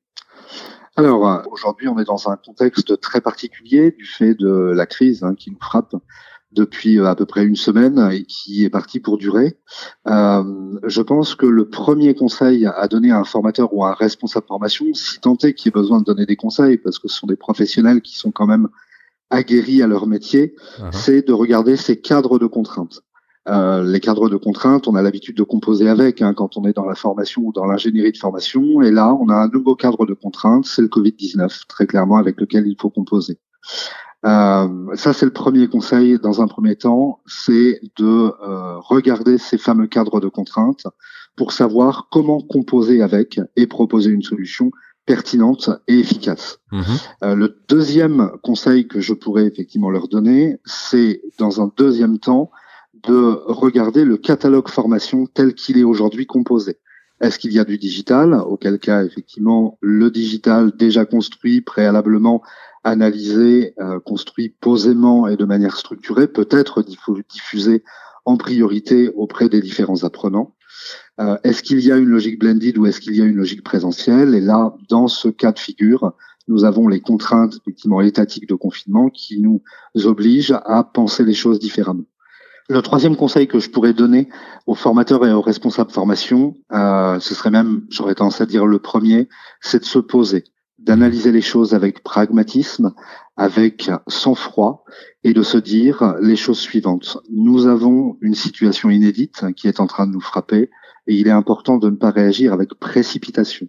Alors, 0.98 1.30
euh, 1.30 1.44
aujourd'hui, 1.52 1.88
on 1.88 2.00
est 2.00 2.06
dans 2.06 2.28
un 2.28 2.38
contexte 2.38 3.00
très 3.00 3.22
particulier 3.22 3.92
du 3.92 4.06
fait 4.06 4.34
de 4.34 4.50
la 4.76 4.88
crise 4.88 5.24
hein, 5.24 5.36
qui 5.36 5.52
nous 5.52 5.60
frappe 5.62 5.96
depuis 6.52 6.98
euh, 6.98 7.06
à 7.06 7.16
peu 7.16 7.28
près 7.28 7.46
une 7.46 7.56
semaine 7.56 8.10
et 8.12 8.24
qui 8.24 8.66
est 8.66 8.72
partie 8.72 9.00
pour 9.00 9.20
durer. 9.20 9.60
Euh, 10.08 10.80
je 10.84 11.02
pense 11.04 11.36
que 11.36 11.46
le 11.46 11.70
premier 11.70 12.16
conseil 12.16 12.66
à 12.66 12.88
donner 12.88 13.12
à 13.12 13.20
un 13.20 13.26
formateur 13.26 13.76
ou 13.76 13.84
à 13.86 13.92
un 13.92 13.94
responsable 13.94 14.48
formation, 14.48 14.88
si 14.96 15.20
tant 15.20 15.38
est 15.44 15.54
qu'il 15.54 15.68
y 15.68 15.70
ait 15.70 15.80
besoin 15.80 16.00
de 16.00 16.04
donner 16.04 16.26
des 16.26 16.36
conseils, 16.36 16.78
parce 16.80 16.98
que 16.98 17.08
ce 17.08 17.16
sont 17.16 17.28
des 17.28 17.36
professionnels 17.36 18.02
qui 18.02 18.18
sont 18.18 18.32
quand 18.32 18.48
même 18.48 18.68
aguerris 19.30 19.84
à 19.84 19.88
leur 19.88 20.08
métier, 20.08 20.56
uh-huh. 20.80 20.92
c'est 20.94 21.28
de 21.28 21.34
regarder 21.34 21.78
ces 21.78 22.02
cadres 22.02 22.40
de 22.40 22.48
contraintes. 22.48 23.04
Euh, 23.48 23.84
les 23.84 24.00
cadres 24.00 24.30
de 24.30 24.36
contraintes, 24.36 24.88
on 24.88 24.96
a 24.96 25.02
l'habitude 25.02 25.38
de 25.38 25.44
composer 25.44 25.88
avec 25.88 26.22
hein, 26.22 26.34
quand 26.34 26.58
on 26.58 26.66
est 26.66 26.74
dans 26.74 26.86
la 26.86 26.96
formation 26.96 27.44
ou 27.44 27.54
dans 27.54 27.66
l'ingénierie 27.66 28.12
de 28.12 28.18
formation. 28.18 28.82
Et 28.82 28.92
là, 28.92 29.14
on 29.14 29.30
a 29.30 29.36
un 29.36 29.48
nouveau 29.48 29.76
cadre 29.76 30.06
de 30.06 30.14
contraintes, 30.14 30.66
c'est 30.66 30.82
le 30.82 30.90
Covid-19, 30.90 31.68
très 31.68 31.88
clairement, 31.88 32.18
avec 32.18 32.40
lequel 32.42 32.68
il 32.68 32.76
faut 32.80 32.90
composer. 32.90 33.40
Euh, 34.26 34.96
ça, 34.96 35.14
c'est 35.14 35.26
le 35.26 35.32
premier 35.32 35.68
conseil 35.68 36.20
dans 36.20 36.42
un 36.42 36.48
premier 36.48 36.76
temps, 36.76 37.22
c'est 37.26 37.80
de 37.98 38.34
euh, 38.44 38.80
regarder 38.80 39.38
ces 39.38 39.58
fameux 39.58 39.88
cadres 39.88 40.20
de 40.20 40.28
contraintes 40.28 40.88
pour 41.36 41.54
savoir 41.54 42.08
comment 42.12 42.42
composer 42.42 43.02
avec 43.02 43.40
et 43.56 43.68
proposer 43.68 44.10
une 44.10 44.24
solution 44.24 44.72
pertinente 45.06 45.70
et 45.88 46.00
efficace. 46.00 46.60
Mmh. 46.72 46.82
Euh, 47.24 47.36
le 47.36 47.58
deuxième 47.70 48.32
conseil 48.44 48.88
que 48.88 49.00
je 49.00 49.14
pourrais 49.14 49.46
effectivement 49.46 49.90
leur 49.90 50.10
donner, 50.10 50.58
c'est 50.66 51.22
dans 51.38 51.62
un 51.62 51.72
deuxième 51.78 52.20
temps 52.20 52.52
de 53.04 53.42
regarder 53.46 54.06
le 54.06 54.18
catalogue 54.18 54.70
formation 54.70 55.26
tel 55.28 55.54
qu'il 55.54 55.78
est 55.78 55.84
aujourd'hui 55.84 56.26
composé. 56.26 56.78
Est-ce 57.20 57.40
qu'il 57.40 57.52
y 57.52 57.60
a 57.60 57.66
du 57.66 57.78
digital 57.78 58.34
Auquel 58.34 58.78
cas, 58.80 59.04
effectivement, 59.04 59.78
le 59.82 60.12
digital 60.12 60.72
déjà 60.76 61.06
construit, 61.06 61.62
préalablement 61.62 62.44
analysé, 62.84 63.74
euh, 63.80 64.00
construit 64.00 64.50
posément 64.50 65.28
et 65.28 65.36
de 65.36 65.46
manière 65.46 65.76
structurée, 65.76 66.28
peut 66.28 66.48
être 66.52 66.84
diffusé 67.30 67.84
en 68.26 68.38
priorité 68.38 69.10
auprès 69.16 69.50
des 69.50 69.62
différents 69.62 70.04
apprenants. 70.04 70.56
Euh, 71.20 71.38
est-ce 71.44 71.64
qu'il 71.64 71.80
y 71.80 71.92
a 71.92 71.98
une 71.98 72.10
logique 72.10 72.40
blended 72.40 72.78
ou 72.78 72.86
est-ce 72.86 73.02
qu'il 73.02 73.16
y 73.16 73.22
a 73.22 73.26
une 73.26 73.36
logique 73.36 73.64
présentielle? 73.64 74.36
Et 74.36 74.42
là, 74.42 74.76
dans 74.90 75.08
ce 75.08 75.28
cas 75.28 75.52
de 75.52 75.60
figure, 75.60 76.14
nous 76.48 76.64
avons 76.64 76.88
les 76.88 77.02
contraintes 77.02 77.56
effectivement 77.56 78.02
étatiques 78.02 78.48
de 78.48 78.56
confinement 78.56 79.10
qui 79.10 79.42
nous 79.42 79.62
obligent 80.06 80.60
à 80.66 80.84
penser 80.84 81.24
les 81.24 81.34
choses 81.34 81.60
différemment. 81.60 82.06
Le 82.70 82.82
troisième 82.82 83.16
conseil 83.16 83.48
que 83.48 83.60
je 83.60 83.70
pourrais 83.70 83.94
donner 83.94 84.28
aux 84.66 84.76
formateurs 84.76 85.26
et 85.26 85.32
aux 85.32 85.42
responsables 85.42 85.92
formation, 85.92 86.56
euh, 86.74 87.18
ce 87.20 87.34
serait 87.34 87.50
même, 87.50 87.86
j'aurais 87.90 88.16
tendance 88.16 88.42
à 88.42 88.46
dire 88.46 88.66
le 88.66 88.80
premier, 88.80 89.30
c'est 89.62 89.80
de 89.80 89.86
se 89.86 90.00
poser, 90.00 90.44
d'analyser 90.78 91.32
les 91.32 91.42
choses 91.42 91.74
avec 91.74 92.04
pragmatisme, 92.04 92.94
avec 93.38 93.90
sang-froid, 94.08 94.84
et 95.24 95.34
de 95.34 95.44
se 95.44 95.58
dire 95.58 96.16
les 96.22 96.36
choses 96.36 96.60
suivantes. 96.60 97.20
Nous 97.30 97.68
avons 97.68 98.18
une 98.20 98.36
situation 98.36 98.90
inédite 98.90 99.46
qui 99.56 99.70
est 99.70 99.80
en 99.80 99.88
train 99.88 100.06
de 100.06 100.12
nous 100.12 100.20
frapper, 100.20 100.70
et 101.08 101.16
il 101.16 101.28
est 101.28 101.32
important 101.32 101.78
de 101.78 101.90
ne 101.90 101.96
pas 101.96 102.12
réagir 102.12 102.52
avec 102.52 102.74
précipitation, 102.74 103.68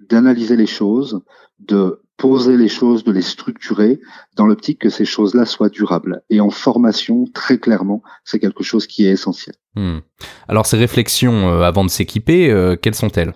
d'analyser 0.00 0.56
les 0.56 0.66
choses, 0.66 1.20
de 1.58 2.00
poser 2.18 2.56
les 2.56 2.68
choses, 2.68 3.04
de 3.04 3.12
les 3.12 3.22
structurer 3.22 4.00
dans 4.36 4.46
l'optique 4.46 4.80
que 4.80 4.90
ces 4.90 5.06
choses-là 5.06 5.46
soient 5.46 5.70
durables. 5.70 6.22
Et 6.28 6.40
en 6.40 6.50
formation, 6.50 7.24
très 7.32 7.58
clairement, 7.58 8.02
c'est 8.24 8.40
quelque 8.40 8.64
chose 8.64 8.86
qui 8.86 9.06
est 9.06 9.12
essentiel. 9.12 9.54
Hmm. 9.74 10.00
Alors 10.48 10.66
ces 10.66 10.76
réflexions 10.76 11.48
euh, 11.48 11.62
avant 11.62 11.84
de 11.84 11.90
s'équiper, 11.90 12.50
euh, 12.50 12.76
quelles 12.76 12.96
sont-elles? 12.96 13.34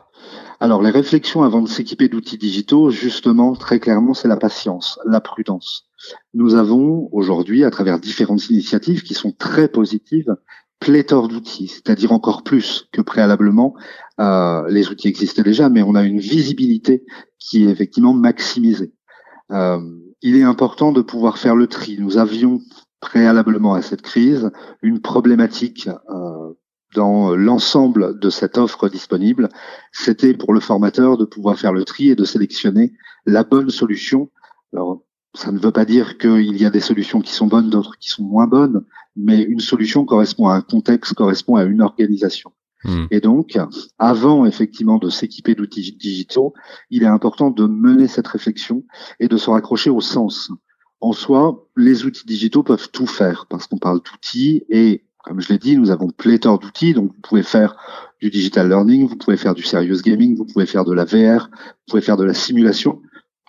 Alors 0.61 0.83
les 0.83 0.91
réflexions 0.91 1.43
avant 1.43 1.63
de 1.63 1.69
s'équiper 1.69 2.09
d'outils 2.09 2.39
digitaux, 2.39 2.91
justement, 2.91 3.55
très 3.57 3.81
clairement, 3.81 4.15
c'est 4.15 4.29
la 4.29 4.37
patience, 4.37 4.99
la 5.07 5.21
prudence. 5.21 5.87
Nous 6.35 6.57
avons 6.57 7.09
aujourd'hui, 7.13 7.65
à 7.65 7.71
travers 7.71 8.01
différentes 8.01 8.51
initiatives 8.51 9.03
qui 9.03 9.15
sont 9.15 9.33
très 9.33 9.69
positives, 9.69 10.37
pléthore 10.83 11.29
d'outils, 11.29 11.69
c'est-à-dire 11.69 12.11
encore 12.11 12.43
plus 12.43 12.89
que 12.91 13.01
préalablement. 13.01 13.75
Euh, 14.19 14.69
les 14.69 14.89
outils 14.89 15.07
existaient 15.07 15.45
déjà, 15.45 15.69
mais 15.69 15.81
on 15.83 15.95
a 15.95 16.03
une 16.03 16.19
visibilité 16.19 17.05
qui 17.39 17.65
est 17.65 17.71
effectivement 17.71 18.13
maximisée. 18.13 18.93
Euh, 19.53 19.79
il 20.23 20.37
est 20.37 20.43
important 20.43 20.91
de 20.91 21.01
pouvoir 21.01 21.39
faire 21.39 21.55
le 21.55 21.69
tri. 21.69 21.99
Nous 22.01 22.19
avions 22.19 22.59
préalablement 23.01 23.75
à 23.75 23.83
cette 23.83 24.03
crise 24.03 24.51
une 24.83 25.01
problématique 25.01 25.89
euh, 25.89 26.53
dans 26.97 27.37
l'ensemble 27.37 28.19
de 28.19 28.29
cette 28.29 28.59
offre 28.59 28.89
disponible. 28.89 29.51
C'était 29.93 30.35
pour 30.35 30.53
le 30.53 30.59
formateur 30.59 31.17
de 31.17 31.25
pouvoir 31.25 31.61
faire 31.61 31.73
le 31.73 31.85
tri 31.85 32.11
et 32.11 32.17
de 32.17 32.25
sélectionner 32.25 32.93
la 33.25 33.45
bonne 33.45 33.71
solution. 33.71 34.31
Alors, 34.73 35.05
ça 35.35 35.53
ne 35.53 35.59
veut 35.59 35.71
pas 35.71 35.85
dire 35.85 36.19
qu'il 36.19 36.57
y 36.61 36.67
a 36.67 36.71
des 36.71 36.81
solutions 36.81 37.21
qui 37.21 37.33
sont 37.33 37.47
bonnes, 37.47 37.71
d'autres 37.71 37.97
qui 37.99 38.11
sont 38.11 38.25
moins 38.25 38.49
bonnes, 38.49 38.85
mais 39.17 39.43
une 39.43 39.61
solution 39.61 40.05
correspond 40.05 40.49
à 40.49 40.55
un 40.55 40.61
contexte, 40.61 41.15
correspond 41.15 41.57
à 41.57 41.65
une 41.65 41.83
organisation. 41.83 42.53
Hmm. 42.85 43.07
Et 43.11 43.21
donc, 43.21 43.59
avant 43.99 44.45
effectivement 44.45 44.99
de 44.99 45.09
s'équiper 45.09 45.55
d'outils 45.55 45.93
digitaux, 45.93 46.53
il 46.91 47.03
est 47.03 47.07
important 47.07 47.51
de 47.51 47.67
mener 47.67 48.09
cette 48.09 48.27
réflexion 48.27 48.85
et 49.21 49.29
de 49.29 49.37
se 49.37 49.51
raccrocher 49.51 49.91
au 49.91 50.01
sens. 50.01 50.51
En 51.01 51.13
soi, 51.13 51.69
les 51.77 52.05
outils 52.05 52.27
digitaux 52.27 52.63
peuvent 52.63 52.91
tout 52.91 53.07
faire 53.07 53.47
parce 53.49 53.67
qu'on 53.67 53.79
parle 53.79 54.01
d'outils 54.03 54.65
et 54.69 55.05
comme 55.25 55.41
je 55.41 55.51
l'ai 55.51 55.59
dit, 55.59 55.77
nous 55.77 55.91
avons 55.93 56.11
pléthore 56.11 56.59
d'outils, 56.59 56.95
donc 56.95 57.13
vous 57.13 57.21
pouvez 57.21 57.45
faire 57.45 57.77
du 58.21 58.29
digital 58.29 58.69
learning, 58.69 59.07
vous 59.07 59.17
pouvez 59.17 59.37
faire 59.37 59.55
du 59.55 59.63
serious 59.63 60.01
gaming, 60.03 60.37
vous 60.37 60.45
pouvez 60.45 60.67
faire 60.67 60.85
de 60.85 60.93
la 60.93 61.05
VR, 61.05 61.49
vous 61.53 61.91
pouvez 61.91 62.03
faire 62.03 62.17
de 62.17 62.25
la 62.25 62.35
simulation 62.35 63.01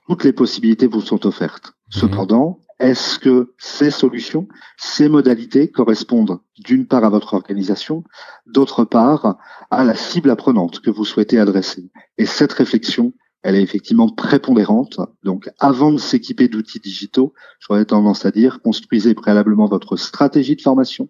toutes 0.08 0.24
les 0.24 0.34
possibilités 0.34 0.88
vous 0.88 1.02
sont 1.02 1.26
offertes. 1.26 1.74
Mhm. 1.96 2.02
Cependant, 2.02 2.60
est-ce 2.80 3.20
que 3.20 3.54
ces 3.58 3.92
solutions, 3.92 4.48
ces 4.78 5.10
modalités 5.10 5.70
correspondent 5.70 6.40
d'une 6.58 6.86
part 6.88 7.04
à 7.04 7.10
votre 7.10 7.34
organisation, 7.34 8.04
d'autre 8.46 8.84
part 8.84 9.38
à 9.72 9.84
la 9.84 9.96
cible 9.96 10.30
apprenante 10.30 10.80
que 10.80 10.90
vous 10.90 11.06
souhaitez 11.06 11.40
adresser? 11.40 11.92
Et 12.18 12.26
cette 12.26 12.54
réflexion, 12.54 13.14
elle 13.44 13.56
est 13.56 13.62
effectivement 13.62 14.10
prépondérante. 14.10 15.00
Donc, 15.24 15.50
avant 15.60 15.92
de 15.92 15.98
s'équiper 15.98 16.48
d'outils 16.48 16.80
digitaux, 16.80 17.34
j'aurais 17.60 17.86
tendance 17.86 18.26
à 18.26 18.32
dire, 18.32 18.62
construisez 18.62 19.14
préalablement 19.14 19.68
votre 19.68 19.98
stratégie 19.98 20.56
de 20.56 20.62
formation, 20.62 21.10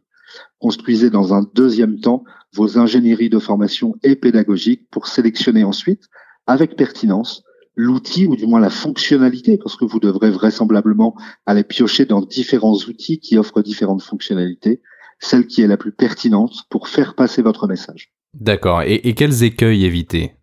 construisez 0.59 1.09
dans 1.09 1.33
un 1.33 1.47
deuxième 1.53 1.99
temps 1.99 2.23
vos 2.53 2.77
ingénieries 2.77 3.29
de 3.29 3.39
formation 3.39 3.95
et 4.03 4.15
pédagogiques 4.15 4.89
pour 4.89 5.07
sélectionner 5.07 5.63
ensuite, 5.63 6.09
avec 6.47 6.75
pertinence, 6.75 7.43
l'outil 7.75 8.27
ou 8.27 8.35
du 8.35 8.45
moins 8.45 8.59
la 8.59 8.69
fonctionnalité, 8.69 9.57
parce 9.57 9.75
que 9.75 9.85
vous 9.85 9.99
devrez 9.99 10.31
vraisemblablement 10.31 11.15
aller 11.45 11.63
piocher 11.63 12.05
dans 12.05 12.21
différents 12.21 12.75
outils 12.75 13.19
qui 13.19 13.37
offrent 13.37 13.61
différentes 13.61 14.03
fonctionnalités, 14.03 14.81
celle 15.19 15.47
qui 15.47 15.61
est 15.61 15.67
la 15.67 15.77
plus 15.77 15.91
pertinente 15.91 16.63
pour 16.69 16.87
faire 16.87 17.15
passer 17.15 17.41
votre 17.41 17.67
message. 17.67 18.13
D'accord. 18.33 18.81
Et, 18.83 19.13
quels 19.13 19.43
écueils 19.43 19.85
éviter? 19.85 20.33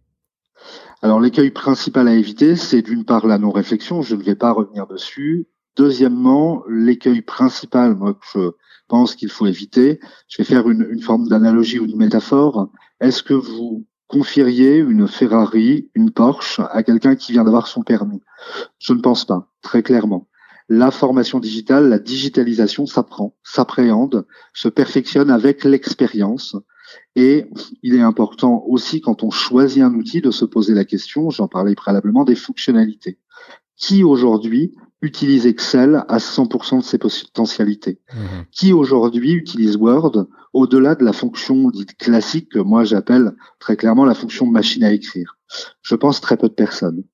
Alors 1.02 1.18
l'écueil 1.18 1.50
principal 1.50 2.08
à 2.08 2.14
éviter, 2.14 2.56
c'est 2.56 2.82
d'une 2.82 3.04
part 3.04 3.26
la 3.26 3.38
non-réflexion, 3.38 4.02
je 4.02 4.14
ne 4.14 4.22
vais 4.22 4.34
pas 4.34 4.52
revenir 4.52 4.86
dessus. 4.86 5.48
Deuxièmement, 5.76 6.62
l'écueil 6.68 7.22
principal, 7.22 7.94
moi, 7.96 8.14
que 8.14 8.20
je 8.34 8.50
pense 8.86 9.14
qu'il 9.14 9.30
faut 9.30 9.46
éviter, 9.46 9.98
je 10.28 10.38
vais 10.38 10.44
faire 10.44 10.68
une, 10.68 10.86
une 10.90 11.00
forme 11.00 11.26
d'analogie 11.28 11.78
ou 11.78 11.86
de 11.86 11.96
métaphore. 11.96 12.70
Est-ce 13.00 13.22
que 13.22 13.34
vous 13.34 13.86
confieriez 14.10 14.78
une 14.78 15.06
Ferrari, 15.06 15.88
une 15.94 16.10
Porsche 16.10 16.60
à 16.72 16.82
quelqu'un 16.82 17.14
qui 17.14 17.30
vient 17.30 17.44
d'avoir 17.44 17.68
son 17.68 17.82
permis 17.82 18.20
Je 18.80 18.92
ne 18.92 19.00
pense 19.00 19.24
pas, 19.24 19.48
très 19.62 19.84
clairement. 19.84 20.26
La 20.68 20.90
formation 20.90 21.38
digitale, 21.38 21.88
la 21.88 22.00
digitalisation 22.00 22.86
s'apprend, 22.86 23.36
s'appréhende, 23.44 24.26
se 24.52 24.68
perfectionne 24.68 25.30
avec 25.30 25.62
l'expérience. 25.62 26.56
Et 27.14 27.46
il 27.84 27.94
est 27.94 28.02
important 28.02 28.64
aussi, 28.66 29.00
quand 29.00 29.22
on 29.22 29.30
choisit 29.30 29.82
un 29.82 29.94
outil, 29.94 30.20
de 30.20 30.32
se 30.32 30.44
poser 30.44 30.74
la 30.74 30.84
question, 30.84 31.30
j'en 31.30 31.46
parlais 31.46 31.76
préalablement, 31.76 32.24
des 32.24 32.34
fonctionnalités. 32.34 33.18
Qui 33.76 34.02
aujourd'hui 34.02 34.74
utilise 35.02 35.46
Excel 35.46 36.04
à 36.08 36.18
100% 36.18 36.78
de 36.78 36.82
ses 36.82 36.98
potentialités 36.98 38.00
mhm. 38.12 38.44
Qui 38.50 38.72
aujourd'hui 38.72 39.32
utilise 39.32 39.76
Word 39.76 40.26
au-delà 40.52 40.94
de 40.94 41.04
la 41.04 41.12
fonction 41.12 41.70
dite 41.70 41.96
classique 41.96 42.50
que 42.50 42.58
moi 42.58 42.84
j'appelle 42.84 43.32
très 43.58 43.76
clairement 43.76 44.04
la 44.04 44.14
fonction 44.14 44.46
machine 44.46 44.84
à 44.84 44.92
écrire? 44.92 45.38
Je 45.82 45.94
pense 45.94 46.20
très 46.20 46.36
peu 46.36 46.48
de 46.48 46.54
personnes. 46.54 47.04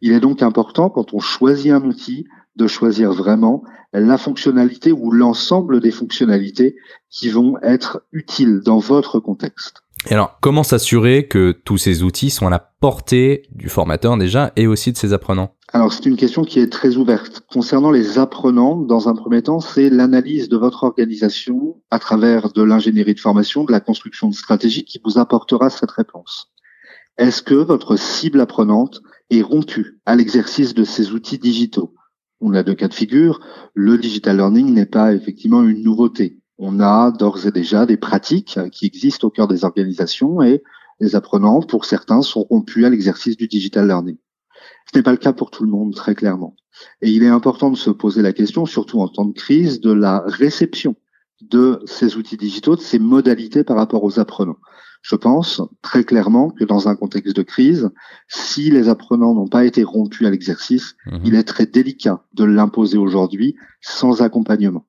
Il 0.00 0.12
est 0.12 0.20
donc 0.20 0.42
important, 0.42 0.90
quand 0.90 1.14
on 1.14 1.20
choisit 1.20 1.72
un 1.72 1.82
outil, 1.84 2.26
de 2.56 2.66
choisir 2.66 3.12
vraiment 3.12 3.64
la 3.92 4.18
fonctionnalité 4.18 4.92
ou 4.92 5.10
l'ensemble 5.10 5.80
des 5.80 5.90
fonctionnalités 5.90 6.76
qui 7.10 7.28
vont 7.28 7.58
être 7.62 8.04
utiles 8.12 8.60
dans 8.60 8.78
votre 8.78 9.20
contexte. 9.20 9.83
Alors, 10.10 10.38
comment 10.40 10.62
s'assurer 10.62 11.28
que 11.28 11.52
tous 11.64 11.78
ces 11.78 12.02
outils 12.02 12.30
sont 12.30 12.46
à 12.46 12.50
la 12.50 12.58
portée 12.58 13.42
du 13.52 13.68
formateur 13.68 14.18
déjà 14.18 14.52
et 14.56 14.66
aussi 14.66 14.92
de 14.92 14.98
ses 14.98 15.12
apprenants? 15.12 15.54
Alors 15.72 15.92
c'est 15.92 16.06
une 16.06 16.16
question 16.16 16.44
qui 16.44 16.60
est 16.60 16.70
très 16.70 16.96
ouverte. 16.96 17.42
Concernant 17.50 17.90
les 17.90 18.18
apprenants, 18.18 18.76
dans 18.76 19.08
un 19.08 19.14
premier 19.14 19.42
temps, 19.42 19.60
c'est 19.60 19.90
l'analyse 19.90 20.48
de 20.48 20.56
votre 20.56 20.84
organisation 20.84 21.80
à 21.90 21.98
travers 21.98 22.52
de 22.52 22.62
l'ingénierie 22.62 23.14
de 23.14 23.20
formation, 23.20 23.64
de 23.64 23.72
la 23.72 23.80
construction 23.80 24.28
de 24.28 24.34
stratégie 24.34 24.84
qui 24.84 25.00
vous 25.04 25.18
apportera 25.18 25.70
cette 25.70 25.90
réponse. 25.90 26.52
Est-ce 27.16 27.42
que 27.42 27.54
votre 27.54 27.96
cible 27.96 28.40
apprenante 28.40 29.00
est 29.30 29.42
rompue 29.42 30.00
à 30.04 30.16
l'exercice 30.16 30.74
de 30.74 30.84
ces 30.84 31.12
outils 31.12 31.38
digitaux? 31.38 31.94
On 32.40 32.52
a 32.54 32.62
deux 32.62 32.74
cas 32.74 32.88
de 32.88 32.94
figure. 32.94 33.40
Le 33.72 33.96
digital 33.96 34.36
learning 34.36 34.74
n'est 34.74 34.86
pas 34.86 35.14
effectivement 35.14 35.62
une 35.62 35.82
nouveauté. 35.82 36.38
On 36.58 36.80
a 36.80 37.10
d'ores 37.10 37.46
et 37.46 37.52
déjà 37.52 37.86
des 37.86 37.96
pratiques 37.96 38.58
qui 38.70 38.86
existent 38.86 39.26
au 39.26 39.30
cœur 39.30 39.48
des 39.48 39.64
organisations 39.64 40.42
et 40.42 40.62
les 41.00 41.16
apprenants, 41.16 41.60
pour 41.60 41.84
certains, 41.84 42.22
sont 42.22 42.44
rompus 42.44 42.84
à 42.84 42.90
l'exercice 42.90 43.36
du 43.36 43.48
digital 43.48 43.86
learning. 43.88 44.16
Ce 44.92 44.96
n'est 44.98 45.02
pas 45.02 45.10
le 45.10 45.16
cas 45.16 45.32
pour 45.32 45.50
tout 45.50 45.64
le 45.64 45.70
monde, 45.70 45.94
très 45.94 46.14
clairement. 46.14 46.54
Et 47.02 47.10
il 47.10 47.22
est 47.22 47.28
important 47.28 47.70
de 47.70 47.76
se 47.76 47.90
poser 47.90 48.22
la 48.22 48.32
question, 48.32 48.66
surtout 48.66 49.00
en 49.00 49.08
temps 49.08 49.24
de 49.24 49.32
crise, 49.32 49.80
de 49.80 49.92
la 49.92 50.22
réception 50.26 50.96
de 51.42 51.80
ces 51.86 52.16
outils 52.16 52.36
digitaux, 52.36 52.76
de 52.76 52.80
ces 52.80 52.98
modalités 52.98 53.64
par 53.64 53.76
rapport 53.76 54.04
aux 54.04 54.20
apprenants. 54.20 54.58
Je 55.02 55.16
pense 55.16 55.60
très 55.82 56.04
clairement 56.04 56.50
que 56.50 56.64
dans 56.64 56.88
un 56.88 56.96
contexte 56.96 57.36
de 57.36 57.42
crise, 57.42 57.90
si 58.28 58.70
les 58.70 58.88
apprenants 58.88 59.34
n'ont 59.34 59.48
pas 59.48 59.66
été 59.66 59.82
rompus 59.82 60.26
à 60.26 60.30
l'exercice, 60.30 60.96
mhm. 61.06 61.20
il 61.24 61.34
est 61.34 61.44
très 61.44 61.66
délicat 61.66 62.24
de 62.32 62.44
l'imposer 62.44 62.96
aujourd'hui 62.96 63.56
sans 63.82 64.22
accompagnement. 64.22 64.86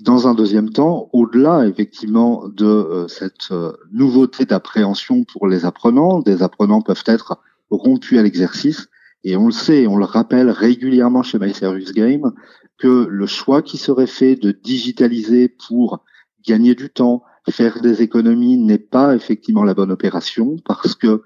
Dans 0.00 0.28
un 0.28 0.34
deuxième 0.34 0.70
temps, 0.70 1.10
au-delà 1.12 1.66
effectivement 1.66 2.46
de 2.48 2.66
euh, 2.66 3.08
cette 3.08 3.50
euh, 3.50 3.72
nouveauté 3.90 4.44
d'appréhension 4.44 5.24
pour 5.24 5.48
les 5.48 5.64
apprenants, 5.64 6.20
des 6.20 6.42
apprenants 6.42 6.82
peuvent 6.82 7.02
être 7.06 7.40
rompus 7.70 8.18
à 8.18 8.22
l'exercice, 8.22 8.88
et 9.24 9.36
on 9.36 9.46
le 9.46 9.52
sait, 9.52 9.88
on 9.88 9.96
le 9.96 10.04
rappelle 10.04 10.50
régulièrement 10.50 11.24
chez 11.24 11.38
My 11.40 11.52
Game, 11.94 12.32
que 12.78 13.06
le 13.10 13.26
choix 13.26 13.60
qui 13.62 13.76
serait 13.76 14.06
fait 14.06 14.36
de 14.36 14.52
digitaliser 14.52 15.48
pour 15.48 16.04
gagner 16.46 16.76
du 16.76 16.90
temps, 16.90 17.24
faire 17.50 17.80
des 17.80 18.02
économies 18.02 18.56
n'est 18.56 18.78
pas 18.78 19.14
effectivement 19.14 19.64
la 19.64 19.74
bonne 19.74 19.90
opération 19.90 20.56
parce 20.64 20.94
que 20.94 21.22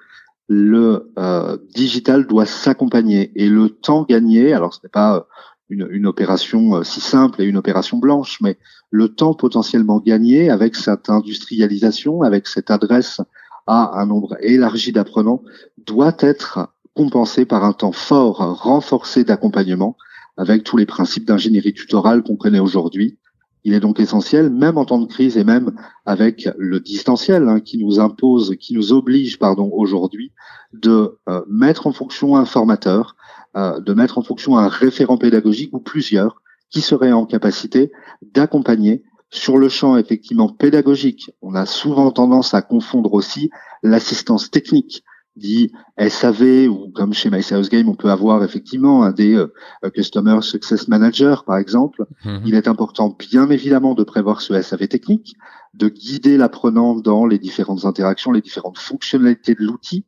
le 0.48 1.12
euh, 1.18 1.56
digital 1.74 2.26
doit 2.26 2.46
s'accompagner. 2.46 3.32
Et 3.35 3.48
le 3.48 3.68
temps 3.70 4.04
gagné, 4.08 4.52
alors 4.52 4.74
ce 4.74 4.80
n'est 4.82 4.90
pas 4.90 5.26
une, 5.68 6.07
opération 6.07 6.77
euh, 6.77 6.83
si 6.83 7.01
simple 7.01 7.42
et 7.42 7.44
une 7.44 7.57
opération 7.57 7.98
blanche, 7.98 8.38
mais 8.40 8.59
le 8.90 9.09
temps 9.09 9.35
potentiellement 9.35 10.01
gagné 10.01 10.51
avec 10.51 10.77
cette 10.77 11.09
industrialisation, 11.09 12.22
avec 12.22 12.46
cette 12.46 12.70
adresse 12.70 13.20
à 13.66 13.98
un 14.01 14.07
nombre 14.07 14.37
élargi 14.40 14.92
d'apprenants, 14.92 15.42
doit 15.87 16.16
être 16.20 16.68
compensé 16.94 17.46
par 17.46 17.64
un 17.64 17.72
temps 17.72 17.92
fort, 17.92 18.37
renforcé 18.62 19.25
d'accompagnement, 19.25 19.96
avec 20.37 20.64
tous 20.64 20.77
les 20.77 20.87
principes 20.87 21.27
d'ingénierie 21.27 21.72
tutorale 21.72 22.22
qu'on 22.22 22.37
connaît 22.37 22.59
aujourd'hui. 22.59 23.18
Il 23.64 23.75
est 23.75 23.81
donc 23.81 24.01
essentiel, 24.01 24.51
même 24.51 24.77
en 24.77 24.85
temps 24.85 24.98
de 24.98 25.07
crise 25.07 25.37
et 25.37 25.44
même 25.44 25.72
avec 26.05 26.48
le 26.59 26.81
distanciel 26.81 27.48
hein, 27.48 27.61
qui 27.61 27.79
nous 27.79 28.01
impose, 28.01 28.57
qui 28.59 28.75
nous 28.75 28.92
oblige, 28.92 29.38
pardon, 29.38 29.70
aujourd'hui, 29.72 30.33
de 30.72 31.18
euh, 31.29 31.42
mettre 31.48 31.87
en 31.87 31.92
fonction 31.92 32.37
un 32.37 32.44
formateur, 32.44 33.16
euh, 33.57 33.79
de 33.81 33.94
mettre 33.94 34.18
en 34.18 34.22
fonction 34.22 34.57
un 34.57 34.68
référent 34.68 35.16
pédagogique 35.16 35.72
ou 35.72 35.81
plusieurs 35.81 36.42
qui 36.70 36.81
seraient 36.81 37.12
en 37.12 37.27
capacité 37.27 37.92
d'accompagner 38.35 39.05
sur 39.31 39.59
le 39.59 39.68
champ 39.68 39.96
effectivement 39.96 40.48
pédagogique. 40.48 41.31
On 41.40 41.55
a 41.55 41.66
souvent 41.66 42.11
tendance 42.11 42.55
à 42.55 42.62
confondre 42.62 43.14
aussi 43.14 43.51
l'assistance 43.83 44.51
technique 44.51 45.05
dit 45.37 45.73
SAV 45.99 46.68
ou 46.68 46.90
comme 46.95 47.14
chez 47.14 47.31
My 47.31 47.40
Game, 47.71 47.88
on 47.88 47.95
peut 47.95 48.11
avoir 48.11 48.45
effectivement 48.45 49.03
un 49.05 49.12
des 49.12 49.35
euh, 49.35 49.51
Customer 49.95 50.38
Success 50.42 50.88
Manager, 50.88 51.45
par 51.45 51.57
exemple. 51.57 52.05
Mhm. 52.25 52.42
Il 52.45 52.55
est 52.55 52.68
important, 52.68 53.16
bien 53.18 53.49
évidemment, 53.51 53.95
de 53.95 54.05
prévoir 54.05 54.40
ce 54.40 54.61
SAV 54.61 54.88
technique, 54.88 55.35
de 55.75 55.88
guider 55.88 56.37
l'apprenant 56.37 56.95
dans 56.95 57.27
les 57.27 57.38
différentes 57.38 57.85
interactions, 57.85 58.33
les 58.33 58.42
différentes 58.42 58.79
fonctionnalités 58.79 59.55
de 59.55 59.62
l'outil, 59.62 60.05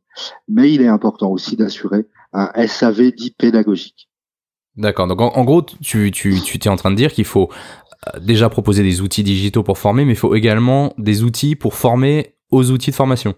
mais 0.47 0.71
il 0.71 0.81
est 0.81 0.87
important 0.87 1.31
aussi 1.31 1.55
d'assurer 1.55 2.05
un 2.33 2.51
SAV 2.67 3.11
dit 3.11 3.31
pédagogique. 3.31 4.09
D'accord. 4.75 5.07
Donc 5.07 5.21
en, 5.21 5.43
gros, 5.45 5.61
tu, 5.61 6.11
tu, 6.11 6.41
tu 6.41 6.57
es 6.57 6.67
en 6.67 6.75
train 6.75 6.91
de 6.91 6.97
dire 6.97 7.13
qu'il 7.13 7.25
faut 7.25 7.49
euh, 8.13 8.19
déjà 8.19 8.49
proposer 8.49 8.83
des 8.83 9.01
outils 9.01 9.23
digitaux 9.23 9.63
pour 9.63 9.77
former, 9.77 10.03
mais 10.05 10.13
il 10.13 10.17
faut 10.17 10.35
également 10.35 10.93
des 10.97 11.23
outils 11.23 11.55
pour 11.55 11.75
former 11.75 12.35
aux 12.51 12.71
outils 12.71 12.91
de 12.91 12.95
formation. 12.95 13.35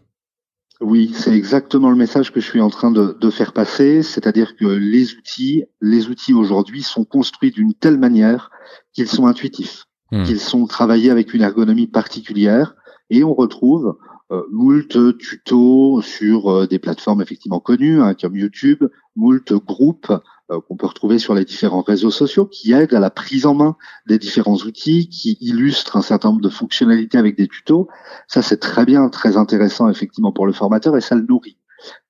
Oui, 0.80 1.12
c'est 1.14 1.36
exactement 1.36 1.90
le 1.90 1.96
message 1.96 2.32
que 2.32 2.40
je 2.40 2.46
suis 2.46 2.62
en 2.62 2.70
train 2.70 2.92
de, 2.92 3.18
de 3.20 3.30
faire 3.32 3.52
passer, 3.52 4.04
c'est-à-dire 4.04 4.56
que 4.56 4.66
les 4.66 5.16
outils, 5.16 5.64
les 5.82 6.08
outils 6.08 6.34
aujourd'hui 6.34 6.84
sont 6.84 7.04
construits 7.04 7.52
d'une 7.52 7.74
telle 7.74 7.98
manière 7.98 8.52
qu'ils 8.94 9.08
sont 9.08 9.26
intuitifs, 9.26 9.86
hmm. 10.12 10.24
qu'ils 10.24 10.40
sont 10.40 10.68
travaillés 10.68 11.10
avec 11.10 11.34
une 11.34 11.42
ergonomie 11.42 11.88
particulière, 11.88 12.76
et 13.10 13.24
on 13.24 13.34
retrouve 13.34 13.98
euh, 14.32 14.44
moult 14.52 15.18
tutos 15.18 16.02
sur 16.02 16.52
euh, 16.52 16.68
des 16.68 16.80
plateformes 16.80 17.22
effectivement 17.22 17.60
connues, 17.60 18.02
hein, 18.02 18.14
comme 18.14 18.36
YouTube, 18.36 18.84
moult 19.16 19.54
groupes 19.54 20.14
qu'on 20.50 20.78
peut 20.78 20.88
retrouver 20.88 21.20
sur 21.20 21.34
les 21.34 21.46
différents 21.46 21.82
réseaux 21.82 22.12
sociaux 22.12 22.46
qui 22.46 22.72
aident 22.72 22.94
à 22.94 23.00
la 23.00 23.10
prise 23.10 23.46
en 23.46 23.54
main 23.54 23.76
des 24.08 24.18
différents 24.18 24.56
outils, 24.56 25.10
qui 25.10 25.38
illustrent 25.42 25.98
un 25.98 26.02
certain 26.02 26.30
nombre 26.30 26.42
de 26.42 26.50
fonctionnalités 26.50 27.18
avec 27.18 27.38
des 27.38 27.48
tutos. 27.48 27.88
Ça, 28.28 28.42
c'est 28.42 28.58
très 28.58 28.86
bien, 28.86 29.10
très 29.10 29.38
intéressant 29.38 29.90
effectivement 29.90 30.32
pour 30.32 30.46
le 30.46 30.54
formateur 30.54 30.96
et 30.96 31.02
ça 31.02 31.16
le 31.16 31.26
nourrit. 31.28 31.58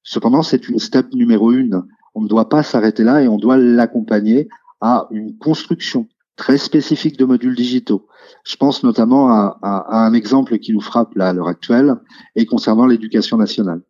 Cependant, 0.03 0.43
c'est 0.43 0.69
une 0.69 0.79
step 0.79 1.13
numéro 1.13 1.51
une. 1.51 1.83
On 2.15 2.21
ne 2.21 2.27
doit 2.27 2.49
pas 2.49 2.63
s'arrêter 2.63 3.03
là 3.03 3.21
et 3.21 3.27
on 3.27 3.37
doit 3.37 3.57
l'accompagner 3.57 4.47
à 4.81 5.07
une 5.11 5.37
construction 5.37 6.07
très 6.35 6.57
spécifique 6.57 7.17
de 7.17 7.25
modules 7.25 7.55
digitaux. 7.55 8.07
Je 8.45 8.55
pense 8.55 8.83
notamment 8.83 9.29
à, 9.29 9.57
à, 9.61 10.05
un 10.05 10.13
exemple 10.13 10.59
qui 10.59 10.71
nous 10.71 10.81
frappe 10.81 11.15
là 11.15 11.29
à 11.29 11.33
l'heure 11.33 11.47
actuelle 11.47 11.95
et 12.35 12.45
concernant 12.45 12.85
l'éducation 12.85 13.37
nationale. 13.37 13.81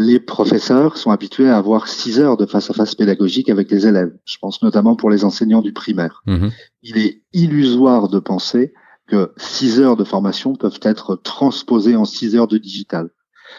Les 0.00 0.18
professeurs 0.18 0.96
sont 0.96 1.10
habitués 1.10 1.50
à 1.50 1.58
avoir 1.58 1.86
six 1.86 2.20
heures 2.20 2.38
de 2.38 2.46
face-à-face 2.46 2.94
pédagogique 2.94 3.50
avec 3.50 3.70
les 3.70 3.86
élèves. 3.86 4.16
Je 4.24 4.38
pense 4.40 4.62
notamment 4.62 4.96
pour 4.96 5.10
les 5.10 5.24
enseignants 5.24 5.60
du 5.60 5.74
primaire. 5.74 6.22
Mhm. 6.26 6.50
Il 6.82 6.96
est 6.96 7.22
illusoire 7.34 8.08
de 8.08 8.18
penser 8.18 8.72
que 9.08 9.32
six 9.36 9.78
heures 9.78 9.96
de 9.96 10.04
formation 10.04 10.54
peuvent 10.54 10.80
être 10.82 11.16
transposées 11.16 11.96
en 11.96 12.06
six 12.06 12.34
heures 12.34 12.48
de 12.48 12.56
digital, 12.56 13.10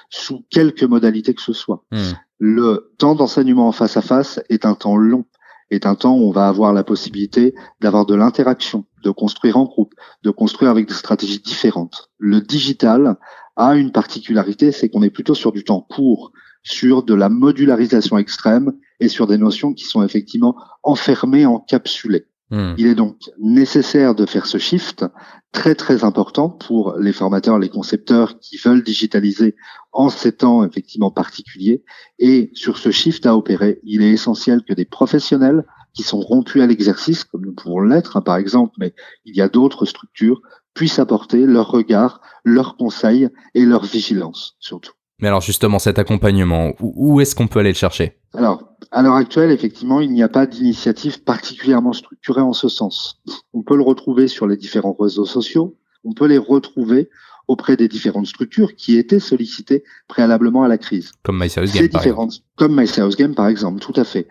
sous 0.10 0.44
quelque 0.50 0.84
modalité 0.84 1.36
que 1.36 1.44
ce 1.44 1.54
soit. 1.54 1.84
Mhm. 1.92 2.14
Le 2.40 2.92
temps 2.98 3.14
d'enseignement 3.14 3.68
en 3.68 3.72
face-à-face 3.72 4.40
est 4.50 4.66
un 4.66 4.74
temps 4.74 4.98
long, 4.98 5.26
est 5.70 5.86
un 5.86 5.94
temps 5.94 6.16
où 6.16 6.28
on 6.28 6.32
va 6.32 6.48
avoir 6.48 6.74
la 6.74 6.84
possibilité 6.84 7.54
d'avoir 7.82 8.08
de 8.08 8.16
l'interaction, 8.16 8.86
de 9.04 9.12
construire 9.12 9.58
en 9.58 9.66
groupe, 9.66 9.94
de 10.24 10.32
construire 10.32 10.72
avec 10.72 10.88
des 10.88 10.96
stratégies 10.96 11.40
différentes. 11.40 12.10
Le 12.18 12.42
digital 12.42 13.18
a 13.62 13.76
une 13.76 13.92
particularité, 13.92 14.72
c'est 14.72 14.90
qu'on 14.90 15.04
est 15.04 15.10
plutôt 15.10 15.36
sur 15.36 15.52
du 15.52 15.64
temps 15.64 15.82
court, 15.82 16.32
sur 16.64 17.04
de 17.04 17.14
la 17.14 17.30
modularisation 17.30 18.18
extrême 18.18 18.74
et 19.00 19.08
sur 19.08 19.28
des 19.28 19.38
notions 19.38 19.74
qui 19.74 19.86
sont 19.86 20.04
effectivement 20.04 20.56
enfermées, 20.84 21.46
encapsulées. 21.46 22.26
Mhm. 22.50 22.76
Il 22.78 22.88
est 22.88 22.96
donc 22.96 23.18
nécessaire 23.40 24.14
de 24.14 24.26
faire 24.26 24.46
ce 24.46 24.58
shift 24.58 25.06
très 25.52 25.76
très 25.76 26.04
important 26.04 26.50
pour 26.50 26.98
les 26.98 27.14
formateurs, 27.14 27.60
les 27.60 27.70
concepteurs 27.70 28.40
qui 28.40 28.58
veulent 28.58 28.84
digitaliser 28.84 29.56
en 29.92 30.10
ces 30.10 30.34
temps 30.34 30.66
effectivement 30.66 31.12
particuliers. 31.12 31.84
Et 32.20 32.52
sur 32.54 32.78
ce 32.78 32.92
shift 32.92 33.26
à 33.26 33.36
opérer, 33.36 33.80
il 33.84 34.02
est 34.02 34.12
essentiel 34.12 34.64
que 34.68 34.74
des 34.74 34.86
professionnels 34.86 35.66
qui 35.94 36.04
sont 36.04 36.20
rompus 36.20 36.62
à 36.62 36.68
l'exercice, 36.68 37.24
comme 37.24 37.46
nous 37.46 37.54
pouvons 37.54 37.82
l'être 37.82 38.18
hein, 38.18 38.22
par 38.22 38.38
exemple, 38.38 38.74
mais 38.80 38.94
il 39.26 39.36
y 39.36 39.42
a 39.42 39.50
d'autres 39.50 39.86
structures, 39.86 40.42
puissent 40.74 41.00
apporter 41.00 41.46
leur 41.46 41.70
regard, 41.70 42.22
leurs 42.44 42.78
conseils 42.78 43.30
et 43.56 43.66
leur 43.66 43.84
vigilance 43.86 44.56
surtout. 44.60 44.94
Mais 45.22 45.28
alors 45.28 45.42
justement, 45.42 45.78
cet 45.78 46.00
accompagnement, 46.00 46.74
où, 46.80 47.22
est-ce 47.22 47.36
qu'on 47.36 47.48
peut 47.48 47.60
aller 47.60 47.70
le 47.70 47.76
chercher? 47.76 48.18
Alors, 48.34 48.64
à 48.92 49.04
l'heure 49.04 49.16
actuelle, 49.16 49.52
effectivement, 49.52 50.02
il 50.02 50.12
n'y 50.12 50.24
a 50.24 50.30
pas 50.30 50.48
d'initiative 50.48 51.24
particulièrement 51.24 51.94
structurée 51.94 52.42
en 52.42 52.54
ce 52.54 52.70
sens. 52.70 53.22
On 53.54 53.62
peut 53.62 53.76
le 53.76 53.84
retrouver 53.84 54.28
sur 54.28 54.48
les 54.48 54.58
différents 54.58 54.96
réseaux 55.00 55.26
sociaux, 55.26 55.78
on 56.04 56.14
peut 56.14 56.26
les 56.26 56.40
retrouver 56.40 57.10
auprès 57.48 57.78
des 57.78 57.88
différentes 57.88 58.28
structures 58.28 58.76
qui 58.76 58.98
étaient 58.98 59.20
sollicitées 59.20 59.84
préalablement 60.08 60.64
à 60.64 60.68
la 60.68 60.78
crise. 60.78 61.12
Comme 61.24 61.40
My 61.40 61.50
Serious 61.50 61.72
Game, 61.72 61.90
par 61.90 62.04
exemple. 62.06 62.34
comme 62.56 62.80
My 62.80 62.88
Serious 62.88 63.16
Game 63.16 63.36
par 63.36 63.48
exemple, 63.48 63.80
tout 63.80 63.94
à 63.96 64.04
fait. 64.04 64.28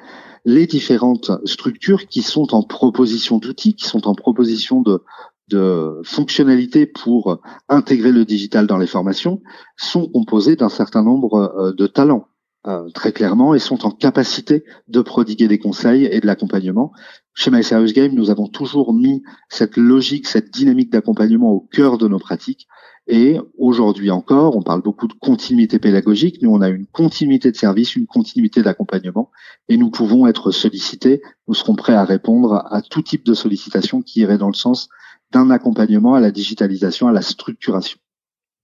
Les 0.46 0.66
différentes 0.66 1.30
structures 1.44 2.06
qui 2.06 2.22
sont 2.22 2.54
en 2.54 2.62
proposition 2.62 3.38
d'outils, 3.38 3.74
qui 3.74 3.86
sont 3.86 4.08
en 4.08 4.14
proposition 4.14 4.80
de, 4.80 5.02
de 5.50 6.00
fonctionnalités 6.04 6.86
pour 6.86 7.40
intégrer 7.68 8.12
le 8.12 8.24
digital 8.24 8.66
dans 8.66 8.78
les 8.78 8.86
formations, 8.86 9.42
sont 9.76 10.08
composées 10.08 10.56
d'un 10.56 10.68
certain 10.68 11.02
nombre 11.02 11.34
euh, 11.58 11.72
de 11.72 11.86
talents. 11.86 12.26
euh, 12.66 12.90
très 12.90 13.12
clairement 13.12 13.54
et 13.54 13.58
sont 13.58 13.86
en 13.86 13.90
capacité 13.90 14.64
de 14.88 15.00
prodiguer 15.00 15.48
des 15.48 15.58
conseils 15.58 16.04
et 16.04 16.20
de 16.20 16.26
l'accompagnement. 16.26 16.92
Chez 17.34 17.50
My 17.50 17.64
Serious 17.64 17.92
Game, 17.92 18.12
nous 18.14 18.30
avons 18.30 18.48
toujours 18.48 18.92
mis 18.92 19.22
cette 19.48 19.76
logique, 19.76 20.26
cette 20.26 20.50
dynamique 20.50 20.90
d'accompagnement 20.92 21.52
au 21.52 21.60
cœur 21.60 21.96
de 21.96 22.06
nos 22.06 22.18
pratiques. 22.18 22.66
Et 23.06 23.38
aujourd'hui 23.56 24.10
encore, 24.10 24.56
on 24.56 24.62
parle 24.62 24.82
beaucoup 24.82 25.08
de 25.08 25.14
continuité 25.14 25.78
pédagogique. 25.78 26.42
Nous, 26.42 26.50
on 26.50 26.60
a 26.60 26.68
une 26.68 26.86
continuité 26.86 27.50
de 27.50 27.56
service, 27.56 27.96
une 27.96 28.06
continuité 28.06 28.62
d'accompagnement, 28.62 29.30
et 29.68 29.76
nous 29.76 29.90
pouvons 29.90 30.26
être 30.26 30.50
sollicités. 30.50 31.22
Nous 31.48 31.54
serons 31.54 31.76
prêts 31.76 31.94
à 31.94 32.04
répondre 32.04 32.62
à 32.70 32.82
tout 32.82 33.02
type 33.02 33.24
de 33.24 33.34
sollicitation 33.34 34.02
qui 34.02 34.20
irait 34.20 34.38
dans 34.38 34.48
le 34.48 34.54
sens 34.54 34.88
d'un 35.32 35.50
accompagnement 35.50 36.14
à 36.14 36.20
la 36.20 36.30
digitalisation, 36.30 37.08
à 37.08 37.12
la 37.12 37.22
structuration. 37.22 37.98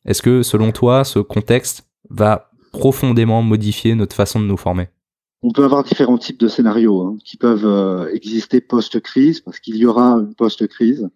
Est-ce 0.05 0.23
que, 0.23 0.43
selon 0.43 0.73
toi, 0.73 1.05
ce 1.05 1.19
contexte 1.19 1.85
va 2.11 2.51
profondément 2.73 3.43
modifier 3.43 3.95
notre 3.95 4.15
façon 4.15 4.41
de 4.41 4.45
nous 4.45 4.57
former? 4.57 4.89
On 5.43 5.53
peut 5.53 5.65
avoir 5.65 5.85
différents 5.85 6.19
types 6.19 6.41
de 6.41 6.49
scénarios 6.49 7.03
hein, 7.03 7.17
qui 7.25 7.37
peuvent 7.37 7.67
euh, 7.67 8.13
exister 8.13 8.61
post-crise, 8.61 9.41
parce 9.41 9.61
qu'il 9.61 9.77
y 9.77 9.87
aura 9.87 10.13
une 10.13 10.35
post-crise. 10.35 11.09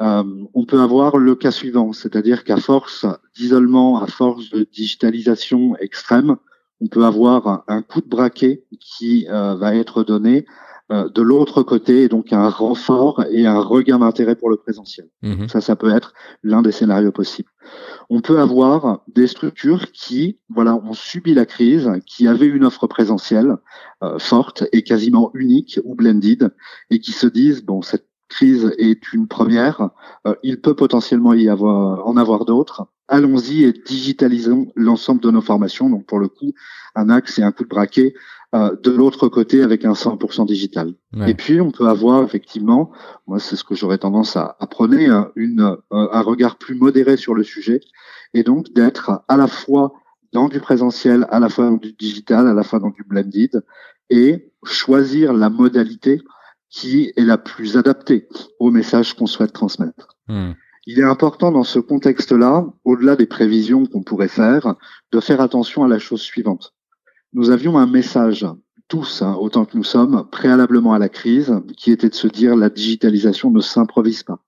Euh, 0.00 0.44
on 0.54 0.64
peut 0.64 0.80
avoir 0.80 1.16
le 1.16 1.34
cas 1.34 1.50
suivant, 1.50 1.92
c'est-à-dire 1.92 2.44
qu'à 2.44 2.56
force 2.56 3.04
d'isolement, 3.36 4.00
à 4.00 4.06
force 4.06 4.50
de 4.50 4.66
digitalisation 4.72 5.76
extrême, 5.78 6.36
on 6.80 6.86
peut 6.86 7.04
avoir 7.04 7.64
un, 7.66 7.82
coup 7.82 8.00
de 8.00 8.08
braquet 8.08 8.64
qui 8.80 9.26
euh, 9.28 9.56
va 9.56 9.74
être 9.74 10.04
donné 10.04 10.46
de 10.90 11.22
l'autre 11.22 11.62
côté, 11.62 12.04
et 12.04 12.08
donc 12.08 12.32
un 12.32 12.48
renfort 12.48 13.24
et 13.30 13.46
un 13.46 13.60
regain 13.60 13.98
d'intérêt 13.98 14.36
pour 14.36 14.48
le 14.48 14.56
présentiel. 14.56 15.08
Mhm. 15.22 15.48
Ça, 15.48 15.60
ça 15.60 15.76
peut 15.76 15.94
être 15.94 16.14
l'un 16.42 16.62
des 16.62 16.72
scénarios 16.72 17.12
possibles. 17.12 17.50
On 18.10 18.20
peut 18.20 18.40
avoir 18.40 19.02
des 19.08 19.26
structures 19.26 19.92
qui, 19.92 20.38
voilà, 20.48 20.76
ont 20.76 20.94
subi 20.94 21.34
la 21.34 21.44
crise, 21.44 21.90
qui 22.06 22.26
avaient 22.26 22.46
une 22.46 22.64
offre 22.64 22.86
présentielle 22.86 23.56
euh, 24.02 24.18
forte 24.18 24.64
et 24.72 24.82
quasiment 24.82 25.30
unique 25.34 25.78
ou 25.84 25.94
blended, 25.94 26.54
et 26.90 27.00
qui 27.00 27.12
se 27.12 27.26
disent 27.26 27.62
bon, 27.62 27.82
cette 27.82 28.08
crise 28.28 28.72
est 28.78 29.12
une 29.12 29.26
première, 29.26 29.90
euh, 30.26 30.34
il 30.42 30.60
peut 30.60 30.74
potentiellement 30.74 31.32
y 31.32 31.48
avoir 31.48 32.06
en 32.06 32.16
avoir 32.16 32.44
d'autres. 32.44 32.86
Allons-y 33.08 33.64
et 33.64 33.72
digitalisons 33.72 34.70
l'ensemble 34.76 35.22
de 35.22 35.30
nos 35.30 35.40
formations. 35.40 35.88
Donc 35.88 36.06
pour 36.06 36.18
le 36.18 36.28
coup, 36.28 36.52
un 36.94 37.08
axe 37.08 37.38
et 37.38 37.42
un 37.42 37.52
coup 37.52 37.64
de 37.64 37.68
braquet 37.68 38.14
euh, 38.54 38.74
de 38.82 38.90
l'autre 38.90 39.28
côté 39.28 39.62
avec 39.62 39.84
un 39.84 39.92
100% 39.92 40.46
digital. 40.46 40.94
Ouais. 41.14 41.30
Et 41.30 41.34
puis, 41.34 41.60
on 41.60 41.70
peut 41.70 41.86
avoir 41.86 42.22
effectivement, 42.24 42.90
moi 43.26 43.38
c'est 43.38 43.56
ce 43.56 43.64
que 43.64 43.74
j'aurais 43.74 43.98
tendance 43.98 44.36
à, 44.36 44.56
à 44.58 44.66
prôner, 44.66 45.06
hein, 45.06 45.30
une, 45.36 45.60
euh, 45.60 45.76
un 46.12 46.20
regard 46.22 46.56
plus 46.56 46.74
modéré 46.74 47.16
sur 47.16 47.34
le 47.34 47.42
sujet, 47.42 47.80
et 48.32 48.42
donc 48.42 48.72
d'être 48.72 49.22
à 49.28 49.36
la 49.36 49.48
fois 49.48 49.92
dans 50.32 50.48
du 50.48 50.60
présentiel, 50.60 51.26
à 51.30 51.40
la 51.40 51.48
fois 51.48 51.66
dans 51.66 51.76
du 51.76 51.92
digital, 51.92 52.46
à 52.46 52.54
la 52.54 52.62
fois 52.62 52.78
dans 52.78 52.90
du 52.90 53.04
blended, 53.04 53.62
et 54.10 54.50
choisir 54.64 55.32
la 55.32 55.50
modalité 55.50 56.22
qui 56.70 57.12
est 57.16 57.24
la 57.24 57.38
plus 57.38 57.76
adaptée 57.76 58.28
au 58.58 58.70
message 58.70 59.14
qu'on 59.14 59.26
souhaite 59.26 59.52
transmettre. 59.52 60.16
Mhm. 60.28 60.54
Il 60.86 60.98
est 60.98 61.04
important 61.04 61.52
dans 61.52 61.64
ce 61.64 61.78
contexte-là, 61.78 62.64
au-delà 62.84 63.14
des 63.14 63.26
prévisions 63.26 63.84
qu'on 63.84 64.02
pourrait 64.02 64.28
faire, 64.28 64.74
de 65.12 65.20
faire 65.20 65.42
attention 65.42 65.84
à 65.84 65.88
la 65.88 65.98
chose 65.98 66.22
suivante. 66.22 66.74
Nous 67.34 67.50
avions 67.50 67.76
un 67.76 67.86
message, 67.86 68.46
tous, 68.88 69.22
hein, 69.22 69.36
autant 69.38 69.66
que 69.66 69.76
nous 69.76 69.84
sommes, 69.84 70.26
préalablement 70.30 70.94
à 70.94 70.98
la 70.98 71.10
crise, 71.10 71.52
qui 71.76 71.90
était 71.90 72.08
de 72.08 72.14
se 72.14 72.26
dire 72.26 72.56
la 72.56 72.70
digitalisation 72.70 73.50
ne 73.50 73.60
s'improvise 73.60 74.22
pas. 74.22 74.42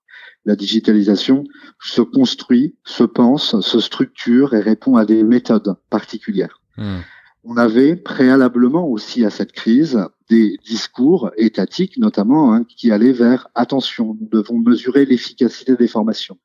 La 0.45 0.55
digitalisation 0.55 1.43
se 1.79 2.01
construit, 2.01 2.75
se 2.83 3.03
pense, 3.03 3.59
se 3.61 3.79
structure 3.79 4.55
et 4.55 4.59
répond 4.59 4.95
à 4.95 5.05
des 5.05 5.23
méthodes 5.23 5.75
particulières. 5.91 6.59
Mhm. 6.77 7.01
On 7.43 7.57
avait 7.57 7.95
préalablement 7.95 8.87
aussi 8.87 9.25
à 9.25 9.29
cette 9.29 9.51
crise 9.51 9.99
des 10.29 10.57
discours 10.65 11.31
étatiques, 11.37 11.97
notamment, 11.97 12.53
hein, 12.53 12.63
qui 12.63 12.91
allaient 12.91 13.13
vers 13.13 13.47
attention, 13.55 14.17
nous 14.19 14.29
devons 14.31 14.59
mesurer 14.59 15.05
l'efficacité 15.05 15.75
des 15.75 15.87
formations. 15.87 16.37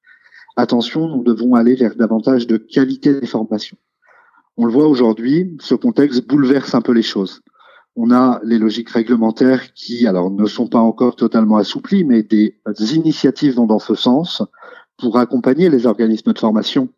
Attention, 0.57 1.09
nous 1.09 1.23
devons 1.23 1.55
aller 1.55 1.75
vers 1.75 1.95
davantage 1.95 2.47
de 2.47 2.57
qualité 2.57 3.21
des 3.21 3.27
formations. 3.27 3.77
On 4.57 4.65
le 4.65 4.73
voit 4.73 4.89
aujourd'hui, 4.89 5.57
ce 5.61 5.75
contexte 5.75 6.27
bouleverse 6.27 6.75
un 6.75 6.81
peu 6.81 6.93
les 6.93 7.03
choses. 7.03 7.43
On 7.95 8.11
a 8.11 8.41
les 8.45 8.59
logiques 8.59 8.91
réglementaires 8.91 9.73
qui, 9.73 10.07
alors, 10.07 10.31
ne 10.31 10.47
sont 10.47 10.69
pas 10.69 10.79
encore 10.79 11.17
totalement 11.17 11.57
assouplies, 11.57 12.05
mais 12.05 12.23
des 12.23 12.55
initiatives 12.95 13.55
vont 13.55 13.67
dans 13.67 13.79
ce 13.79 13.95
sens 13.95 14.43
pour 14.99 15.19
accompagner 15.19 15.69
les 15.69 15.87
organismes 15.87 16.33
de 16.33 16.39
formation 16.39 16.89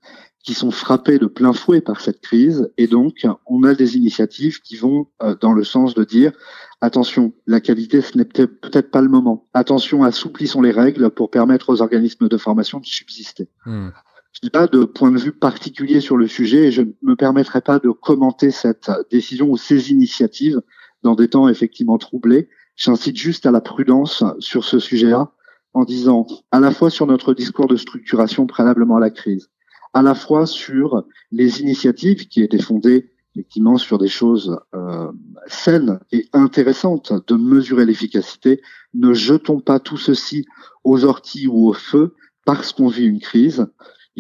qui 0.45 0.55
sont 0.55 0.71
frappés 0.71 1.19
de 1.19 1.27
plein 1.27 1.53
fouet 1.53 1.81
par 1.81 2.01
cette 2.01 2.21
crise. 2.21 2.71
Et 2.79 2.87
donc, 2.87 3.27
on 3.47 3.65
a 3.65 3.75
des 3.75 3.97
initiatives 3.97 4.61
qui 4.61 4.77
vont 4.77 5.09
euh, 5.23 5.35
dans 5.41 5.53
le 5.53 5.65
sens 5.65 5.95
de 5.95 6.05
dire, 6.05 6.33
attention, 6.81 7.33
la 7.47 7.61
qualité, 7.61 8.01
ce 8.01 8.17
n'est 8.17 8.25
peut-être 8.25 8.91
pas 8.91 9.01
le 9.01 9.09
moment. 9.09 9.47
Attention, 9.53 10.05
assouplissons 10.05 10.63
les 10.63 10.71
règles 10.71 11.11
pour 11.11 11.31
permettre 11.31 11.71
aux 11.71 11.83
organismes 11.83 12.29
de 12.29 12.37
formation 12.37 12.79
de 12.79 12.87
subsister. 12.87 13.49
Mhm. 13.67 13.93
Je 14.33 14.41
n'ai 14.47 14.51
pas 14.51 14.67
de 14.67 14.85
point 14.85 15.11
de 15.11 15.19
vue 15.19 15.33
particulier 15.33 16.01
sur 16.01 16.17
le 16.17 16.29
sujet 16.29 16.67
et 16.67 16.73
je 16.73 16.83
ne 16.83 16.93
me 17.03 17.17
permettrai 17.17 17.61
pas 17.61 17.79
de 17.79 17.91
commenter 17.91 18.51
cette 18.51 18.91
décision 19.11 19.51
ou 19.51 19.57
ces 19.57 19.91
initiatives 19.91 20.61
dans 21.03 21.15
des 21.15 21.29
temps 21.29 21.49
effectivement 21.49 21.99
troublés. 21.99 22.49
J'incite 22.77 23.17
juste 23.17 23.47
à 23.47 23.51
la 23.51 23.61
prudence 23.61 24.23
sur 24.39 24.65
ce 24.65 24.79
sujet-là 24.79 25.33
en 25.75 25.85
disant 25.85 26.27
à 26.51 26.61
la 26.61 26.71
fois 26.71 26.91
sur 26.91 27.07
notre 27.07 27.35
discours 27.35 27.67
de 27.67 27.77
structuration 27.77 28.47
préalablement 28.47 28.97
à 28.97 29.01
la 29.01 29.11
crise, 29.11 29.51
à 29.93 30.03
la 30.03 30.15
fois 30.15 30.47
sur 30.47 31.05
les 31.31 31.61
initiatives 31.61 32.29
qui 32.29 32.43
étaient 32.43 32.59
fondées 32.59 33.11
effectivement 33.35 33.77
sur 33.77 33.99
des 33.99 34.09
choses 34.09 34.59
euh, 34.75 35.13
saines 35.47 36.01
et 36.13 36.29
intéressantes 36.33 37.13
de 37.29 37.35
mesurer 37.35 37.85
l'efficacité. 37.85 38.61
Ne 38.95 39.13
jetons 39.13 39.61
pas 39.61 39.79
tout 39.79 39.97
ceci 39.97 40.45
aux 40.83 41.05
orties 41.05 41.47
ou 41.47 41.69
au 41.69 41.73
feu 41.73 42.15
parce 42.45 42.73
qu'on 42.73 42.89
vit 42.89 43.07
une 43.07 43.21
crise. 43.21 43.67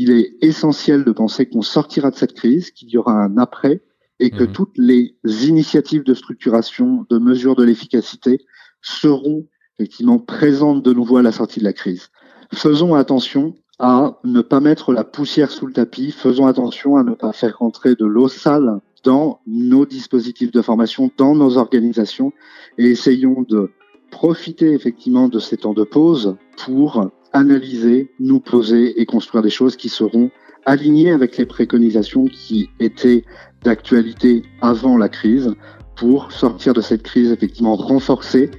Il 0.00 0.12
est 0.12 0.36
essentiel 0.42 1.02
de 1.02 1.10
penser 1.10 1.46
qu'on 1.46 1.60
sortira 1.60 2.12
de 2.12 2.16
cette 2.16 2.34
crise, 2.34 2.70
qu'il 2.70 2.88
y 2.88 2.96
aura 2.96 3.14
un 3.14 3.36
après 3.36 3.82
et 4.20 4.30
que 4.30 4.44
Mhm. 4.44 4.52
toutes 4.52 4.78
les 4.78 5.16
initiatives 5.48 6.04
de 6.04 6.14
structuration, 6.14 7.04
de 7.10 7.18
mesure 7.18 7.56
de 7.56 7.64
l'efficacité 7.64 8.38
seront 8.80 9.48
effectivement 9.76 10.20
présentes 10.20 10.84
de 10.84 10.92
nouveau 10.92 11.16
à 11.16 11.22
la 11.22 11.32
sortie 11.32 11.58
de 11.58 11.64
la 11.64 11.72
crise. 11.72 12.10
Faisons 12.54 12.94
attention 12.94 13.56
à 13.80 14.20
ne 14.22 14.40
pas 14.40 14.60
mettre 14.60 14.92
la 14.92 15.02
poussière 15.02 15.50
sous 15.50 15.66
le 15.66 15.72
tapis, 15.72 16.12
faisons 16.12 16.46
attention 16.46 16.96
à 16.96 17.02
ne 17.02 17.14
pas 17.14 17.32
faire 17.32 17.58
rentrer 17.58 17.96
de 17.96 18.06
l'eau 18.06 18.28
sale 18.28 18.80
dans 19.02 19.40
nos 19.48 19.84
dispositifs 19.84 20.52
de 20.52 20.62
formation, 20.62 21.10
dans 21.16 21.34
nos 21.34 21.56
organisations, 21.58 22.32
et 22.78 22.86
essayons 22.86 23.42
de 23.48 23.72
profiter 24.12 24.72
effectivement 24.72 25.28
de 25.28 25.40
ces 25.40 25.56
temps 25.56 25.74
de 25.74 25.84
pause 25.84 26.36
pour 26.56 27.10
analyser, 27.32 28.10
nous 28.20 28.40
poser 28.40 29.00
et 29.00 29.06
construire 29.06 29.42
des 29.42 29.50
choses 29.50 29.76
qui 29.76 29.88
seront 29.88 30.30
alignées 30.66 31.12
avec 31.12 31.36
les 31.36 31.46
préconisations 31.46 32.24
qui 32.26 32.68
étaient 32.80 33.24
d'actualité 33.64 34.42
avant 34.60 34.96
la 34.96 35.08
crise 35.08 35.54
pour 35.96 36.30
sortir 36.30 36.74
de 36.74 36.80
cette 36.80 37.02
crise 37.02 37.32
effectivement 37.32 37.74
renforcée 37.76 38.50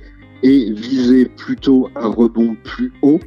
et 0.44 0.72
viser 0.72 1.26
plutôt 1.26 1.90
un 1.96 2.08
rebond 2.08 2.56
plus 2.64 2.92
haut 3.02 3.20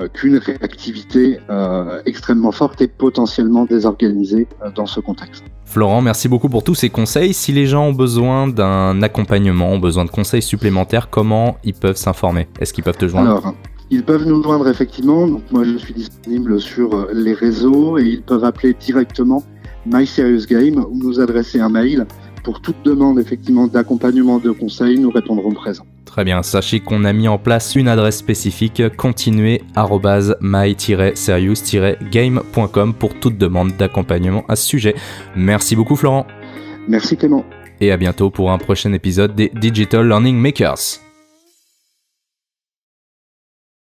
euh, 0.00 0.08
qu'une 0.08 0.38
réactivité 0.38 1.38
euh, 1.50 2.02
extrêmement 2.04 2.50
forte 2.50 2.80
et 2.80 2.88
potentiellement 2.88 3.64
désorganisée 3.64 4.48
euh, 4.62 4.70
dans 4.74 4.86
ce 4.86 4.98
contexte. 4.98 5.44
Florent, 5.66 6.02
merci 6.02 6.28
beaucoup 6.28 6.48
pour 6.48 6.64
tous 6.64 6.74
ces 6.74 6.90
conseils. 6.90 7.32
Si 7.32 7.52
les 7.52 7.66
gens 7.66 7.86
ont 7.86 7.92
besoin 7.92 8.48
d'un 8.48 9.02
accompagnement, 9.02 9.70
ont 9.70 9.78
besoin 9.78 10.04
de 10.04 10.10
conseils 10.10 10.42
supplémentaires, 10.42 11.10
comment 11.10 11.58
ils 11.62 11.74
peuvent 11.74 11.96
s'informer? 11.96 12.48
Est-ce 12.58 12.72
qu'ils 12.72 12.82
peuvent 12.82 12.98
te 12.98 13.06
joindre? 13.06 13.30
Alors, 13.30 13.54
ils 13.94 14.02
peuvent 14.02 14.26
nous 14.26 14.42
joindre 14.42 14.68
effectivement. 14.68 15.28
Donc 15.28 15.42
moi, 15.52 15.62
je 15.64 15.76
suis 15.76 15.94
disponible 15.94 16.60
sur 16.60 17.06
les 17.12 17.32
réseaux 17.32 17.96
et 17.98 18.04
ils 18.04 18.22
peuvent 18.22 18.44
appeler 18.44 18.74
directement 18.74 19.44
My 19.86 20.04
Serious 20.06 20.46
Game 20.48 20.78
ou 20.78 20.98
nous 20.98 21.20
adresser 21.20 21.60
un 21.60 21.68
mail 21.68 22.06
pour 22.42 22.60
toute 22.60 22.82
demande 22.84 23.18
effectivement 23.18 23.68
d'accompagnement 23.68 24.38
de 24.38 24.50
conseils. 24.50 24.98
Nous 24.98 25.10
répondrons 25.10 25.52
présent. 25.52 25.84
Très 26.04 26.24
bien, 26.24 26.42
sachez 26.42 26.80
qu'on 26.80 27.04
a 27.04 27.12
mis 27.12 27.28
en 27.28 27.38
place 27.38 27.76
une 27.76 27.88
adresse 27.88 28.18
spécifique 28.18 28.82
continuez 28.96 29.62
my-serious-game.com 30.40 32.94
pour 32.94 33.14
toute 33.18 33.38
demande 33.38 33.76
d'accompagnement 33.76 34.44
à 34.48 34.56
ce 34.56 34.66
sujet. 34.66 34.94
Merci 35.34 35.76
beaucoup 35.76 35.96
Florent. 35.96 36.26
Merci 36.88 37.16
Clément. 37.16 37.44
Et 37.80 37.90
à 37.90 37.96
bientôt 37.96 38.30
pour 38.30 38.52
un 38.52 38.58
prochain 38.58 38.92
épisode 38.92 39.34
des 39.34 39.50
Digital 39.54 40.06
Learning 40.06 40.36
Makers. 40.36 41.03